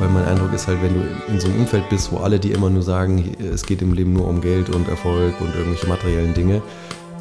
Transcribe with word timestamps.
weil 0.00 0.08
mein 0.08 0.24
Eindruck 0.24 0.52
ist 0.54 0.66
halt, 0.66 0.82
wenn 0.82 0.94
du 0.94 1.00
in 1.28 1.38
so 1.38 1.48
einem 1.48 1.60
Umfeld 1.60 1.88
bist, 1.90 2.10
wo 2.10 2.16
alle 2.18 2.40
dir 2.40 2.54
immer 2.54 2.70
nur 2.70 2.82
sagen, 2.82 3.36
es 3.38 3.64
geht 3.64 3.82
im 3.82 3.92
Leben 3.92 4.14
nur 4.14 4.26
um 4.26 4.40
Geld 4.40 4.74
und 4.74 4.88
Erfolg 4.88 5.40
und 5.40 5.54
irgendwelche 5.54 5.86
materiellen 5.86 6.32
Dinge, 6.32 6.62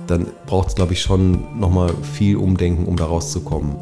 dann 0.07 0.27
braucht 0.47 0.69
es, 0.69 0.75
glaube 0.75 0.93
ich, 0.93 1.01
schon 1.01 1.59
nochmal 1.59 1.91
viel 2.13 2.37
Umdenken, 2.37 2.85
um 2.85 2.95
da 2.95 3.05
rauszukommen. 3.05 3.75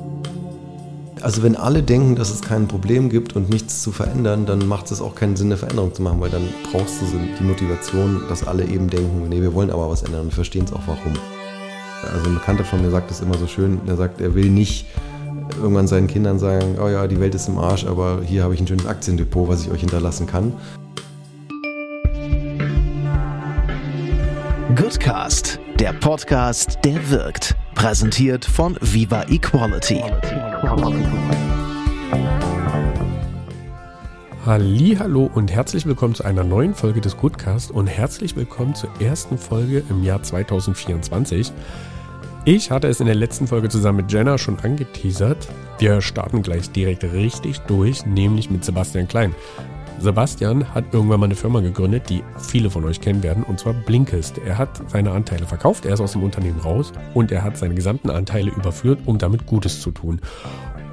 Also 1.22 1.42
wenn 1.44 1.56
alle 1.56 1.84
denken, 1.84 2.16
dass 2.16 2.30
es 2.30 2.42
kein 2.42 2.68
Problem 2.68 3.10
gibt 3.10 3.36
und 3.36 3.50
nichts 3.50 3.82
zu 3.82 3.92
verändern, 3.92 4.46
dann 4.46 4.68
macht 4.68 4.92
es 4.92 5.02
auch 5.02 5.16
keinen 5.16 5.36
Sinn, 5.36 5.48
eine 5.48 5.58
Veränderung 5.58 5.94
zu 5.94 6.02
machen, 6.02 6.20
weil 6.20 6.30
dann 6.30 6.48
brauchst 6.72 7.02
du 7.02 7.06
die 7.40 7.44
Motivation, 7.44 8.24
dass 8.30 8.48
alle 8.48 8.66
eben 8.66 8.90
denken, 8.90 9.30
nee, 9.30 9.42
wir 9.42 9.54
wollen 9.54 9.72
aber 9.72 9.90
was 9.90 10.04
ändern 10.04 10.26
und 10.26 10.34
verstehen 10.34 10.66
es 10.66 10.74
auch 10.74 10.84
warum. 10.86 11.14
Also 12.14 12.30
ein 12.30 12.36
Bekannter 12.36 12.64
von 12.64 12.82
mir 12.82 12.92
sagt 12.92 13.10
das 13.10 13.22
immer 13.22 13.38
so 13.38 13.48
schön, 13.48 13.80
er 13.88 13.96
sagt, 13.96 14.22
er 14.22 14.36
will 14.36 14.50
nicht 14.50 14.86
irgendwann 15.56 15.88
seinen 15.88 16.08
Kindern 16.08 16.40
sagen, 16.40 16.78
oh 16.82 16.88
ja, 16.88 17.08
die 17.08 17.20
Welt 17.20 17.36
ist 17.36 17.48
im 17.48 17.58
Arsch, 17.58 17.86
aber 17.86 18.22
hier 18.26 18.44
habe 18.44 18.54
ich 18.54 18.60
ein 18.60 18.68
schönes 18.68 18.86
Aktiendepot, 18.86 19.48
was 19.48 19.66
ich 19.66 19.72
euch 19.72 19.82
hinterlassen 19.82 20.28
kann. 20.28 20.54
Goodcast, 24.76 25.60
der 25.80 25.94
Podcast, 25.94 26.80
der 26.84 27.10
wirkt. 27.10 27.56
Präsentiert 27.74 28.46
von 28.46 28.78
Viva 28.82 29.24
Equality. 29.30 30.04
Hallo 34.46 35.30
und 35.34 35.52
herzlich 35.52 35.86
willkommen 35.86 36.16
zu 36.16 36.24
einer 36.24 36.44
neuen 36.44 36.74
Folge 36.74 37.02
des 37.02 37.18
Goodcast 37.18 37.70
und 37.70 37.88
herzlich 37.88 38.36
willkommen 38.36 38.76
zur 38.76 38.90
ersten 39.02 39.38
Folge 39.38 39.84
im 39.90 40.04
Jahr 40.04 40.24
2024. 40.24 41.52
Ich 42.50 42.72
hatte 42.72 42.88
es 42.88 43.02
in 43.02 43.08
der 43.08 43.16
letzten 43.16 43.46
Folge 43.46 43.68
zusammen 43.68 43.98
mit 43.98 44.14
Jenna 44.14 44.38
schon 44.38 44.58
angeteasert. 44.58 45.50
Wir 45.80 46.00
starten 46.00 46.44
gleich 46.44 46.72
direkt 46.72 47.04
richtig 47.04 47.58
durch, 47.68 48.06
nämlich 48.06 48.50
mit 48.50 48.64
Sebastian 48.64 49.10
Klein. 49.10 49.36
Sebastian 50.00 50.74
hat 50.74 50.86
irgendwann 50.94 51.20
mal 51.20 51.26
eine 51.26 51.36
Firma 51.36 51.60
gegründet, 51.60 52.10
die 52.10 52.24
viele 52.40 52.70
von 52.70 52.86
euch 52.86 53.02
kennen 53.02 53.22
werden, 53.22 53.44
und 53.44 53.60
zwar 53.60 53.74
Blinkist. 53.74 54.38
Er 54.38 54.58
hat 54.58 54.82
seine 54.88 55.12
Anteile 55.12 55.46
verkauft, 55.46 55.86
er 55.86 55.96
ist 55.96 56.00
aus 56.00 56.14
dem 56.14 56.24
Unternehmen 56.24 56.62
raus 56.62 56.94
und 57.14 57.34
er 57.34 57.44
hat 57.44 57.58
seine 57.58 57.76
gesamten 57.76 58.10
Anteile 58.10 58.50
überführt, 58.52 59.00
um 59.06 59.18
damit 59.18 59.46
Gutes 59.46 59.82
zu 59.82 59.92
tun. 59.92 60.22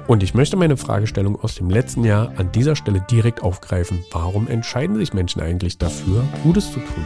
Und 0.07 0.21
ich 0.21 0.35
möchte 0.35 0.55
meine 0.55 0.77
Fragestellung 0.77 1.41
aus 1.41 1.55
dem 1.55 1.71
letzten 1.71 2.03
Jahr 2.03 2.31
an 2.37 2.51
dieser 2.51 2.75
Stelle 2.75 3.01
direkt 3.09 3.41
aufgreifen. 3.41 4.05
Warum 4.11 4.47
entscheiden 4.47 4.97
sich 4.97 5.15
Menschen 5.15 5.41
eigentlich 5.41 5.79
dafür, 5.79 6.23
Gutes 6.43 6.71
zu 6.71 6.79
tun? 6.79 7.05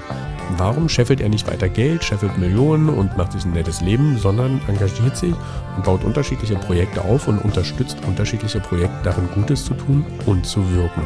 Warum 0.58 0.90
scheffelt 0.90 1.22
er 1.22 1.30
nicht 1.30 1.48
weiter 1.48 1.70
Geld, 1.70 2.04
scheffelt 2.04 2.38
Millionen 2.38 2.90
und 2.90 3.16
macht 3.16 3.32
sich 3.32 3.46
ein 3.46 3.54
nettes 3.54 3.80
Leben, 3.80 4.18
sondern 4.18 4.60
engagiert 4.68 5.16
sich 5.16 5.34
und 5.78 5.86
baut 5.86 6.04
unterschiedliche 6.04 6.56
Projekte 6.56 7.02
auf 7.06 7.30
und 7.30 7.40
unterstützt 7.40 7.98
unterschiedliche 8.06 8.60
Projekte 8.60 8.98
darin, 9.04 9.30
Gutes 9.34 9.64
zu 9.64 9.76
tun 9.76 10.06
und 10.26 10.46
zu 10.46 10.60
wirken? 10.74 11.04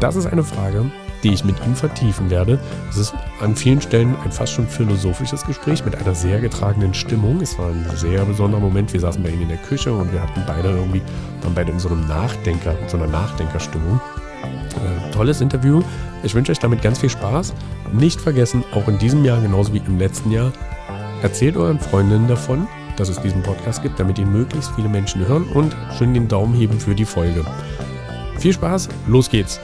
Das 0.00 0.16
ist 0.16 0.26
eine 0.26 0.42
Frage, 0.42 0.90
die 1.24 1.32
ich 1.32 1.44
mit 1.44 1.56
ihm 1.66 1.74
vertiefen 1.74 2.30
werde. 2.30 2.60
Es 2.90 2.98
ist 2.98 3.14
an 3.40 3.56
vielen 3.56 3.80
Stellen 3.80 4.14
ein 4.22 4.30
fast 4.30 4.52
schon 4.52 4.68
philosophisches 4.68 5.44
Gespräch 5.44 5.84
mit 5.84 5.96
einer 5.96 6.14
sehr 6.14 6.40
getragenen 6.40 6.94
Stimmung. 6.94 7.40
Es 7.40 7.58
war 7.58 7.70
ein 7.70 7.86
sehr 7.96 8.24
besonderer 8.24 8.60
Moment. 8.60 8.92
Wir 8.92 9.00
saßen 9.00 9.22
bei 9.22 9.30
ihm 9.30 9.42
in 9.42 9.48
der 9.48 9.56
Küche 9.56 9.92
und 9.92 10.12
wir 10.12 10.22
hatten 10.22 10.42
beide 10.46 10.68
irgendwie, 10.68 11.02
waren 11.42 11.54
beide 11.54 11.72
in 11.72 11.78
so 11.78 11.88
einem 11.88 12.06
Nachdenker, 12.06 12.78
in 12.78 12.88
so 12.88 12.98
einer 12.98 13.06
Nachdenkerstimmung. 13.06 14.00
Äh, 14.44 15.10
tolles 15.12 15.40
Interview. 15.40 15.82
Ich 16.22 16.34
wünsche 16.34 16.52
euch 16.52 16.58
damit 16.58 16.82
ganz 16.82 16.98
viel 16.98 17.10
Spaß. 17.10 17.54
Nicht 17.92 18.20
vergessen, 18.20 18.62
auch 18.74 18.86
in 18.88 18.98
diesem 18.98 19.24
Jahr, 19.24 19.40
genauso 19.40 19.72
wie 19.72 19.78
im 19.78 19.98
letzten 19.98 20.30
Jahr, 20.30 20.52
erzählt 21.22 21.56
euren 21.56 21.80
Freundinnen 21.80 22.28
davon, 22.28 22.68
dass 22.96 23.08
es 23.08 23.20
diesen 23.20 23.42
Podcast 23.42 23.82
gibt, 23.82 23.98
damit 23.98 24.18
ihn 24.18 24.30
möglichst 24.30 24.72
viele 24.76 24.88
Menschen 24.88 25.26
hören 25.26 25.44
und 25.54 25.74
schön 25.96 26.12
den 26.12 26.28
Daumen 26.28 26.54
heben 26.54 26.78
für 26.78 26.94
die 26.94 27.06
Folge. 27.06 27.44
Viel 28.38 28.52
Spaß, 28.52 28.88
los 29.06 29.30
geht's! 29.30 29.60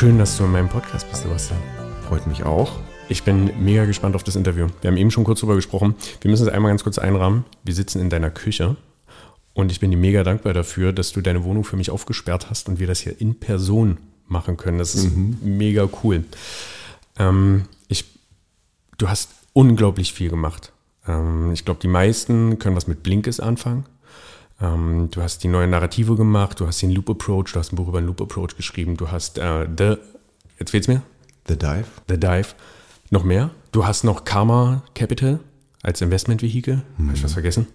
Schön, 0.00 0.16
dass 0.16 0.38
du 0.38 0.44
in 0.44 0.52
meinem 0.52 0.70
Podcast 0.70 1.06
bist, 1.10 1.24
Sebastian. 1.24 1.60
Freut 2.08 2.26
mich 2.26 2.42
auch. 2.42 2.78
Ich 3.10 3.22
bin 3.22 3.50
mega 3.62 3.84
gespannt 3.84 4.16
auf 4.16 4.24
das 4.24 4.34
Interview. 4.34 4.68
Wir 4.80 4.88
haben 4.88 4.96
eben 4.96 5.10
schon 5.10 5.24
kurz 5.24 5.40
drüber 5.40 5.56
gesprochen. 5.56 5.94
Wir 6.22 6.30
müssen 6.30 6.46
es 6.46 6.48
einmal 6.50 6.70
ganz 6.70 6.82
kurz 6.82 6.96
einrahmen. 6.96 7.44
Wir 7.64 7.74
sitzen 7.74 8.00
in 8.00 8.08
deiner 8.08 8.30
Küche 8.30 8.76
und 9.52 9.70
ich 9.70 9.78
bin 9.78 9.90
dir 9.90 9.98
mega 9.98 10.22
dankbar 10.22 10.54
dafür, 10.54 10.94
dass 10.94 11.12
du 11.12 11.20
deine 11.20 11.44
Wohnung 11.44 11.64
für 11.64 11.76
mich 11.76 11.90
aufgesperrt 11.90 12.48
hast 12.48 12.70
und 12.70 12.78
wir 12.78 12.86
das 12.86 13.00
hier 13.00 13.20
in 13.20 13.38
Person 13.38 13.98
machen 14.26 14.56
können. 14.56 14.78
Das 14.78 14.94
ist 14.94 15.14
mhm. 15.14 15.36
mega 15.42 15.86
cool. 16.02 16.24
Ähm, 17.18 17.66
ich, 17.88 18.06
du 18.96 19.06
hast 19.06 19.28
unglaublich 19.52 20.14
viel 20.14 20.30
gemacht. 20.30 20.72
Ähm, 21.06 21.52
ich 21.52 21.66
glaube, 21.66 21.80
die 21.82 21.88
meisten 21.88 22.58
können 22.58 22.74
was 22.74 22.86
mit 22.86 23.02
Blinkes 23.02 23.38
anfangen. 23.38 23.84
Ähm, 24.60 25.08
du 25.10 25.22
hast 25.22 25.42
die 25.42 25.48
neue 25.48 25.66
Narrative 25.66 26.16
gemacht, 26.16 26.60
du 26.60 26.66
hast 26.66 26.82
den 26.82 26.90
Loop 26.90 27.08
Approach, 27.08 27.52
du 27.52 27.58
hast 27.58 27.72
ein 27.72 27.76
Buch 27.76 27.88
über 27.88 28.00
den 28.00 28.06
Loop 28.06 28.20
Approach 28.20 28.56
geschrieben, 28.56 28.96
du 28.96 29.10
hast 29.10 29.38
äh, 29.38 29.66
The, 29.76 29.96
jetzt 30.58 30.70
fehlt's 30.70 30.88
mir? 30.88 31.02
The 31.48 31.56
Dive. 31.56 31.86
The 32.08 32.18
Dive. 32.18 32.48
Noch 33.10 33.24
mehr? 33.24 33.50
Du 33.72 33.86
hast 33.86 34.04
noch 34.04 34.24
Karma 34.24 34.82
Capital 34.94 35.40
als 35.82 36.00
Investmentvehikel. 36.00 36.82
Hm. 36.96 37.06
Habe 37.06 37.16
ich 37.16 37.24
was 37.24 37.32
vergessen? 37.32 37.66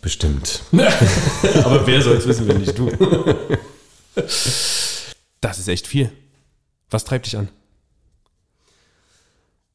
Bestimmt. 0.00 0.62
Aber 0.72 1.86
wer 1.86 2.02
soll 2.02 2.16
es 2.16 2.26
wissen, 2.26 2.48
wenn 2.48 2.58
nicht 2.58 2.76
du? 2.76 2.90
das 4.14 5.58
ist 5.58 5.68
echt 5.68 5.86
viel. 5.86 6.10
Was 6.90 7.04
treibt 7.04 7.26
dich 7.26 7.36
an? 7.36 7.48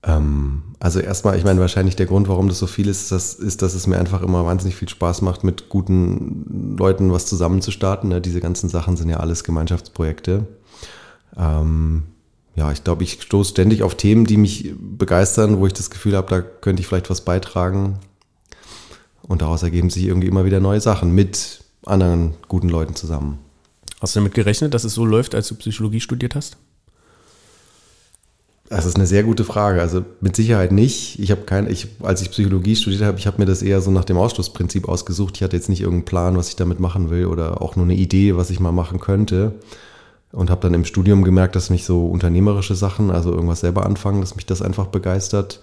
Ähm, 0.03 0.66
also 0.79 0.99
erstmal, 0.99 1.37
ich 1.37 1.43
meine, 1.43 1.59
wahrscheinlich 1.59 1.95
der 1.95 2.05
Grund, 2.05 2.27
warum 2.27 2.49
das 2.49 2.59
so 2.59 2.67
viel 2.67 2.87
ist, 2.87 3.11
das, 3.11 3.33
ist, 3.33 3.61
dass 3.61 3.73
es 3.73 3.87
mir 3.87 3.97
einfach 3.97 4.21
immer 4.21 4.45
wahnsinnig 4.45 4.75
viel 4.75 4.89
Spaß 4.89 5.23
macht, 5.23 5.43
mit 5.43 5.69
guten 5.69 6.75
Leuten 6.77 7.11
was 7.11 7.25
zusammenzustarten. 7.25 8.09
Ne? 8.09 8.21
Diese 8.21 8.41
ganzen 8.41 8.69
Sachen 8.69 8.95
sind 8.95 9.09
ja 9.09 9.17
alles 9.17 9.43
Gemeinschaftsprojekte. 9.43 10.45
Ähm, 11.35 12.03
ja, 12.55 12.71
ich 12.71 12.83
glaube, 12.83 13.03
ich 13.03 13.21
stoße 13.21 13.51
ständig 13.51 13.81
auf 13.81 13.95
Themen, 13.95 14.25
die 14.25 14.37
mich 14.37 14.73
begeistern, 14.79 15.59
wo 15.59 15.65
ich 15.65 15.73
das 15.73 15.89
Gefühl 15.89 16.15
habe, 16.15 16.29
da 16.29 16.41
könnte 16.41 16.81
ich 16.81 16.87
vielleicht 16.87 17.09
was 17.09 17.21
beitragen. 17.21 17.99
Und 19.23 19.41
daraus 19.41 19.63
ergeben 19.63 19.89
sich 19.89 20.05
irgendwie 20.05 20.27
immer 20.27 20.45
wieder 20.45 20.59
neue 20.59 20.81
Sachen 20.81 21.11
mit 21.13 21.63
anderen 21.85 22.35
guten 22.47 22.69
Leuten 22.69 22.95
zusammen. 22.95 23.39
Hast 23.99 24.15
du 24.15 24.19
damit 24.19 24.35
gerechnet, 24.35 24.73
dass 24.73 24.83
es 24.83 24.93
so 24.93 25.05
läuft, 25.05 25.33
als 25.33 25.47
du 25.47 25.55
Psychologie 25.55 25.99
studiert 25.99 26.35
hast? 26.35 26.57
Das 28.69 28.85
ist 28.85 28.97
eine 28.97 29.07
sehr 29.07 29.23
gute 29.23 29.45
Frage. 29.45 29.79
Also 29.79 30.03
mit 30.19 30.35
Sicherheit 30.35 30.73
nicht. 30.73 31.19
Ich 31.19 31.31
habe 31.31 31.41
kein, 31.41 31.69
ich, 31.69 31.87
als 32.03 32.21
ich 32.21 32.31
Psychologie 32.31 32.75
studiert 32.75 33.03
habe, 33.03 33.17
ich 33.17 33.25
habe 33.25 33.39
mir 33.39 33.45
das 33.45 33.61
eher 33.61 33.79
so 33.79 33.91
nach 33.91 34.03
dem 34.03 34.17
Ausschlussprinzip 34.17 34.89
ausgesucht. 34.89 35.37
Ich 35.37 35.43
hatte 35.43 35.55
jetzt 35.55 35.69
nicht 35.69 35.81
irgendeinen 35.81 36.05
Plan, 36.05 36.37
was 36.37 36.49
ich 36.49 36.57
damit 36.57 36.79
machen 36.79 37.09
will 37.09 37.27
oder 37.27 37.61
auch 37.61 37.77
nur 37.77 37.85
eine 37.85 37.95
Idee, 37.95 38.35
was 38.35 38.49
ich 38.49 38.59
mal 38.59 38.73
machen 38.73 38.99
könnte. 38.99 39.55
Und 40.33 40.49
habe 40.49 40.61
dann 40.61 40.73
im 40.73 40.83
Studium 40.83 41.23
gemerkt, 41.23 41.55
dass 41.55 41.69
mich 41.69 41.85
so 41.85 42.07
unternehmerische 42.07 42.75
Sachen, 42.75 43.09
also 43.09 43.31
irgendwas 43.31 43.61
selber 43.61 43.85
anfangen, 43.85 44.19
dass 44.19 44.35
mich 44.35 44.45
das 44.45 44.61
einfach 44.61 44.87
begeistert. 44.87 45.61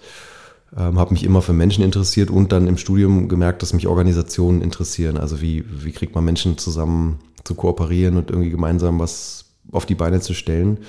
Ähm, 0.75 0.97
habe 0.97 1.13
mich 1.13 1.23
immer 1.23 1.43
für 1.43 1.53
Menschen 1.53 1.83
interessiert 1.83 2.31
und 2.31 2.51
dann 2.51 2.67
im 2.67 2.77
Studium 2.77 3.29
gemerkt, 3.29 3.61
dass 3.61 3.73
mich 3.73 3.87
Organisationen 3.87 4.63
interessieren. 4.63 5.17
Also 5.17 5.41
wie, 5.41 5.63
wie 5.69 5.91
kriegt 5.91 6.15
man 6.15 6.25
Menschen 6.25 6.57
zusammen 6.57 7.19
zu 7.43 7.53
kooperieren 7.53 8.17
und 8.17 8.31
irgendwie 8.31 8.49
gemeinsam 8.49 8.99
was 8.99 9.45
auf 9.71 9.85
die 9.85 9.95
Beine 9.95 10.19
zu 10.21 10.33
stellen. 10.33 10.79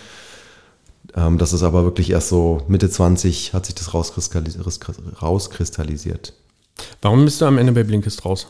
Ähm, 1.16 1.38
das 1.38 1.52
ist 1.52 1.62
aber 1.62 1.84
wirklich 1.84 2.10
erst 2.10 2.28
so 2.28 2.62
Mitte 2.68 2.90
20 2.90 3.54
hat 3.54 3.66
sich 3.66 3.74
das 3.74 3.94
rauskristallisiert. 3.94 6.32
Warum 7.00 7.24
bist 7.24 7.40
du 7.40 7.46
am 7.46 7.58
Ende 7.58 7.72
bei 7.72 7.82
Blinkist 7.82 8.24
raus? 8.24 8.48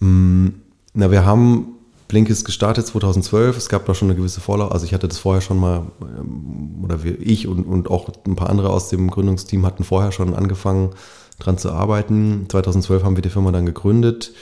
Mm, 0.00 0.48
na, 0.94 1.10
wir 1.10 1.24
haben 1.24 1.76
Blinkist 2.08 2.44
gestartet 2.44 2.88
2012. 2.88 3.56
Es 3.56 3.68
gab 3.68 3.86
da 3.86 3.94
schon 3.94 4.08
eine 4.08 4.16
gewisse 4.16 4.40
Vorlauf. 4.40 4.72
Also 4.72 4.84
ich 4.84 4.92
hatte 4.92 5.06
das 5.06 5.18
vorher 5.18 5.40
schon 5.40 5.58
mal, 5.58 5.86
ähm, 6.00 6.82
oder 6.82 7.04
wir, 7.04 7.20
ich 7.20 7.46
und, 7.46 7.64
und 7.64 7.88
auch 7.88 8.10
ein 8.26 8.34
paar 8.34 8.50
andere 8.50 8.70
aus 8.70 8.88
dem 8.88 9.10
Gründungsteam 9.10 9.64
hatten 9.64 9.84
vorher 9.84 10.10
schon 10.10 10.34
angefangen, 10.34 10.90
dran 11.38 11.56
zu 11.56 11.70
arbeiten. 11.70 12.46
2012 12.48 13.04
haben 13.04 13.16
wir 13.16 13.22
die 13.22 13.30
Firma 13.30 13.52
dann 13.52 13.64
gegründet. 13.64 14.32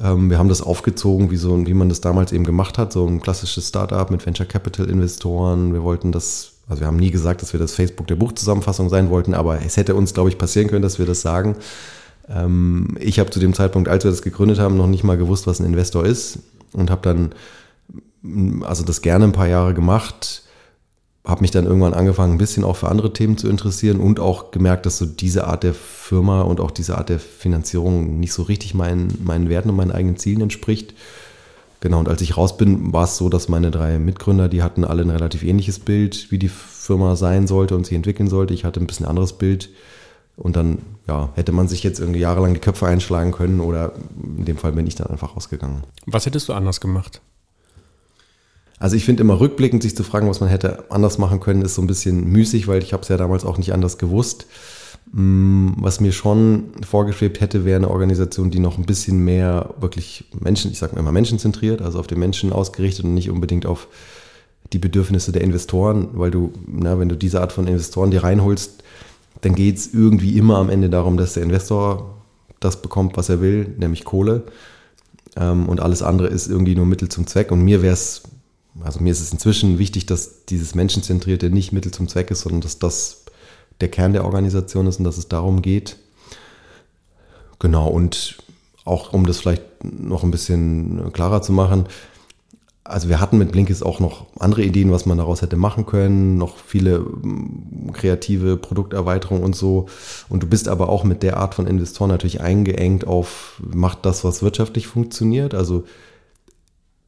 Ähm, 0.00 0.30
wir 0.30 0.38
haben 0.38 0.48
das 0.48 0.62
aufgezogen, 0.62 1.30
wie, 1.30 1.36
so, 1.36 1.66
wie 1.66 1.74
man 1.74 1.88
das 1.88 2.00
damals 2.00 2.32
eben 2.32 2.44
gemacht 2.44 2.78
hat, 2.78 2.92
so 2.92 3.06
ein 3.06 3.20
klassisches 3.20 3.68
Startup 3.68 4.10
mit 4.10 4.24
Venture 4.24 4.46
Capital 4.46 4.88
Investoren. 4.88 5.72
Wir 5.72 5.82
wollten 5.82 6.12
das, 6.12 6.52
also 6.68 6.80
wir 6.80 6.86
haben 6.86 6.96
nie 6.96 7.10
gesagt, 7.10 7.42
dass 7.42 7.52
wir 7.52 7.60
das 7.60 7.74
Facebook 7.74 8.06
der 8.06 8.16
Buchzusammenfassung 8.16 8.88
sein 8.88 9.10
wollten, 9.10 9.34
aber 9.34 9.60
es 9.64 9.76
hätte 9.76 9.94
uns, 9.94 10.14
glaube 10.14 10.30
ich, 10.30 10.38
passieren 10.38 10.68
können, 10.68 10.82
dass 10.82 10.98
wir 10.98 11.06
das 11.06 11.20
sagen. 11.20 11.56
Ähm, 12.28 12.96
ich 12.98 13.18
habe 13.18 13.30
zu 13.30 13.38
dem 13.40 13.54
Zeitpunkt, 13.54 13.88
als 13.88 14.04
wir 14.04 14.10
das 14.10 14.22
gegründet 14.22 14.58
haben, 14.58 14.76
noch 14.76 14.86
nicht 14.86 15.04
mal 15.04 15.16
gewusst, 15.16 15.46
was 15.46 15.60
ein 15.60 15.66
Investor 15.66 16.04
ist 16.04 16.38
und 16.72 16.90
habe 16.90 17.02
dann 17.02 17.34
also 18.62 18.84
das 18.84 19.02
gerne 19.02 19.26
ein 19.26 19.32
paar 19.32 19.48
Jahre 19.48 19.74
gemacht 19.74 20.43
habe 21.24 21.40
mich 21.40 21.50
dann 21.50 21.64
irgendwann 21.64 21.94
angefangen, 21.94 22.34
ein 22.34 22.38
bisschen 22.38 22.64
auch 22.64 22.76
für 22.76 22.88
andere 22.88 23.12
Themen 23.12 23.38
zu 23.38 23.48
interessieren 23.48 23.98
und 23.98 24.20
auch 24.20 24.50
gemerkt, 24.50 24.84
dass 24.84 24.98
so 24.98 25.06
diese 25.06 25.46
Art 25.46 25.62
der 25.62 25.72
Firma 25.72 26.42
und 26.42 26.60
auch 26.60 26.70
diese 26.70 26.98
Art 26.98 27.08
der 27.08 27.18
Finanzierung 27.18 28.20
nicht 28.20 28.32
so 28.32 28.42
richtig 28.42 28.74
meinen, 28.74 29.18
meinen 29.24 29.48
Werten 29.48 29.70
und 29.70 29.76
meinen 29.76 29.92
eigenen 29.92 30.18
Zielen 30.18 30.42
entspricht. 30.42 30.94
Genau, 31.80 31.98
und 31.98 32.08
als 32.08 32.20
ich 32.20 32.36
raus 32.36 32.56
bin, 32.56 32.92
war 32.92 33.04
es 33.04 33.16
so, 33.16 33.30
dass 33.30 33.48
meine 33.48 33.70
drei 33.70 33.98
Mitgründer, 33.98 34.48
die 34.48 34.62
hatten 34.62 34.84
alle 34.84 35.02
ein 35.02 35.10
relativ 35.10 35.42
ähnliches 35.42 35.78
Bild, 35.78 36.30
wie 36.30 36.38
die 36.38 36.48
Firma 36.48 37.16
sein 37.16 37.46
sollte 37.46 37.74
und 37.74 37.86
sich 37.86 37.96
entwickeln 37.96 38.28
sollte. 38.28 38.52
Ich 38.52 38.64
hatte 38.64 38.80
ein 38.80 38.86
bisschen 38.86 39.06
anderes 39.06 39.34
Bild. 39.34 39.70
Und 40.36 40.56
dann 40.56 40.78
ja, 41.06 41.30
hätte 41.34 41.52
man 41.52 41.68
sich 41.68 41.82
jetzt 41.82 42.00
irgendwie 42.00 42.20
jahrelang 42.20 42.54
die 42.54 42.60
Köpfe 42.60 42.86
einschlagen 42.86 43.32
können 43.32 43.60
oder 43.60 43.92
in 44.36 44.44
dem 44.44 44.56
Fall 44.56 44.72
bin 44.72 44.86
ich 44.86 44.94
dann 44.94 45.06
einfach 45.08 45.36
rausgegangen. 45.36 45.84
Was 46.06 46.26
hättest 46.26 46.48
du 46.48 46.52
anders 46.52 46.80
gemacht? 46.80 47.20
Also 48.84 48.96
ich 48.96 49.06
finde 49.06 49.22
immer 49.22 49.40
rückblickend 49.40 49.82
sich 49.82 49.96
zu 49.96 50.02
fragen, 50.02 50.28
was 50.28 50.40
man 50.40 50.50
hätte 50.50 50.84
anders 50.90 51.16
machen 51.16 51.40
können, 51.40 51.62
ist 51.62 51.74
so 51.74 51.80
ein 51.80 51.86
bisschen 51.86 52.30
müßig, 52.30 52.68
weil 52.68 52.82
ich 52.82 52.92
habe 52.92 53.02
es 53.02 53.08
ja 53.08 53.16
damals 53.16 53.46
auch 53.46 53.56
nicht 53.56 53.72
anders 53.72 53.96
gewusst. 53.96 54.44
Mm, 55.10 55.70
was 55.78 56.00
mir 56.00 56.12
schon 56.12 56.64
vorgeschwebt 56.86 57.40
hätte, 57.40 57.64
wäre 57.64 57.78
eine 57.78 57.88
Organisation, 57.88 58.50
die 58.50 58.58
noch 58.58 58.76
ein 58.76 58.84
bisschen 58.84 59.20
mehr 59.20 59.70
wirklich 59.80 60.26
Menschen, 60.38 60.70
ich 60.70 60.78
sage 60.78 60.98
immer 60.98 61.12
menschenzentriert, 61.12 61.80
also 61.80 61.98
auf 61.98 62.08
den 62.08 62.18
Menschen 62.18 62.52
ausgerichtet 62.52 63.06
und 63.06 63.14
nicht 63.14 63.30
unbedingt 63.30 63.64
auf 63.64 63.88
die 64.74 64.78
Bedürfnisse 64.78 65.32
der 65.32 65.40
Investoren, 65.40 66.08
weil 66.12 66.30
du, 66.30 66.52
na, 66.66 66.98
wenn 66.98 67.08
du 67.08 67.16
diese 67.16 67.40
Art 67.40 67.52
von 67.52 67.66
Investoren 67.66 68.10
dir 68.10 68.22
reinholst, 68.22 68.82
dann 69.40 69.54
geht 69.54 69.78
es 69.78 69.94
irgendwie 69.94 70.36
immer 70.36 70.58
am 70.58 70.68
Ende 70.68 70.90
darum, 70.90 71.16
dass 71.16 71.32
der 71.32 71.44
Investor 71.44 72.18
das 72.60 72.82
bekommt, 72.82 73.16
was 73.16 73.30
er 73.30 73.40
will, 73.40 73.76
nämlich 73.78 74.04
Kohle. 74.04 74.42
Ähm, 75.36 75.70
und 75.70 75.80
alles 75.80 76.02
andere 76.02 76.28
ist 76.28 76.48
irgendwie 76.48 76.74
nur 76.74 76.84
Mittel 76.84 77.08
zum 77.08 77.26
Zweck. 77.26 77.50
Und 77.50 77.62
mir 77.62 77.80
wäre 77.80 77.94
es, 77.94 78.24
also 78.82 79.00
mir 79.00 79.10
ist 79.10 79.20
es 79.20 79.32
inzwischen 79.32 79.78
wichtig, 79.78 80.06
dass 80.06 80.46
dieses 80.46 80.74
Menschenzentrierte 80.74 81.50
nicht 81.50 81.72
Mittel 81.72 81.92
zum 81.92 82.08
Zweck 82.08 82.30
ist, 82.30 82.40
sondern 82.40 82.60
dass 82.60 82.78
das 82.78 83.24
der 83.80 83.88
Kern 83.88 84.12
der 84.12 84.24
Organisation 84.24 84.86
ist 84.86 84.98
und 84.98 85.04
dass 85.04 85.18
es 85.18 85.28
darum 85.28 85.62
geht. 85.62 85.96
Genau, 87.58 87.88
und 87.88 88.38
auch 88.84 89.12
um 89.12 89.26
das 89.26 89.38
vielleicht 89.38 89.62
noch 89.82 90.22
ein 90.22 90.30
bisschen 90.30 91.12
klarer 91.12 91.42
zu 91.42 91.52
machen, 91.52 91.86
also 92.84 93.08
wir 93.08 93.18
hatten 93.18 93.38
mit 93.38 93.50
Blinkist 93.50 93.84
auch 93.84 93.98
noch 93.98 94.26
andere 94.38 94.62
Ideen, 94.62 94.92
was 94.92 95.06
man 95.06 95.16
daraus 95.16 95.40
hätte 95.40 95.56
machen 95.56 95.86
können, 95.86 96.36
noch 96.36 96.58
viele 96.58 97.00
mm, 97.00 97.92
kreative 97.94 98.58
Produkterweiterungen 98.58 99.42
und 99.42 99.56
so. 99.56 99.86
Und 100.28 100.42
du 100.42 100.46
bist 100.46 100.68
aber 100.68 100.90
auch 100.90 101.02
mit 101.02 101.22
der 101.22 101.38
Art 101.38 101.54
von 101.54 101.66
Investoren 101.66 102.10
natürlich 102.10 102.42
eingeengt 102.42 103.06
auf, 103.06 103.60
macht 103.74 104.04
das, 104.04 104.22
was 104.22 104.42
wirtschaftlich 104.42 104.86
funktioniert. 104.86 105.54
Also 105.54 105.84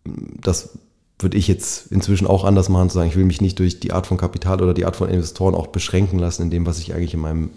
mm, 0.04 0.40
das 0.40 0.78
würde 1.18 1.38
ich 1.38 1.48
jetzt 1.48 1.90
inzwischen 1.90 2.26
auch 2.26 2.44
anders 2.44 2.68
machen, 2.68 2.90
zu 2.90 2.94
sagen, 2.94 3.08
ich 3.08 3.16
will 3.16 3.24
mich 3.24 3.40
nicht 3.40 3.58
durch 3.58 3.80
die 3.80 3.92
Art 3.92 4.06
von 4.06 4.18
Kapital 4.18 4.62
oder 4.62 4.74
die 4.74 4.84
Art 4.84 4.96
von 4.96 5.08
Investoren 5.08 5.54
auch 5.54 5.68
beschränken 5.68 6.18
lassen 6.18 6.42
in 6.42 6.50
dem, 6.50 6.66
was 6.66 6.78
ich 6.78 6.94
eigentlich 6.94 7.14
in 7.14 7.20
meinem, 7.20 7.50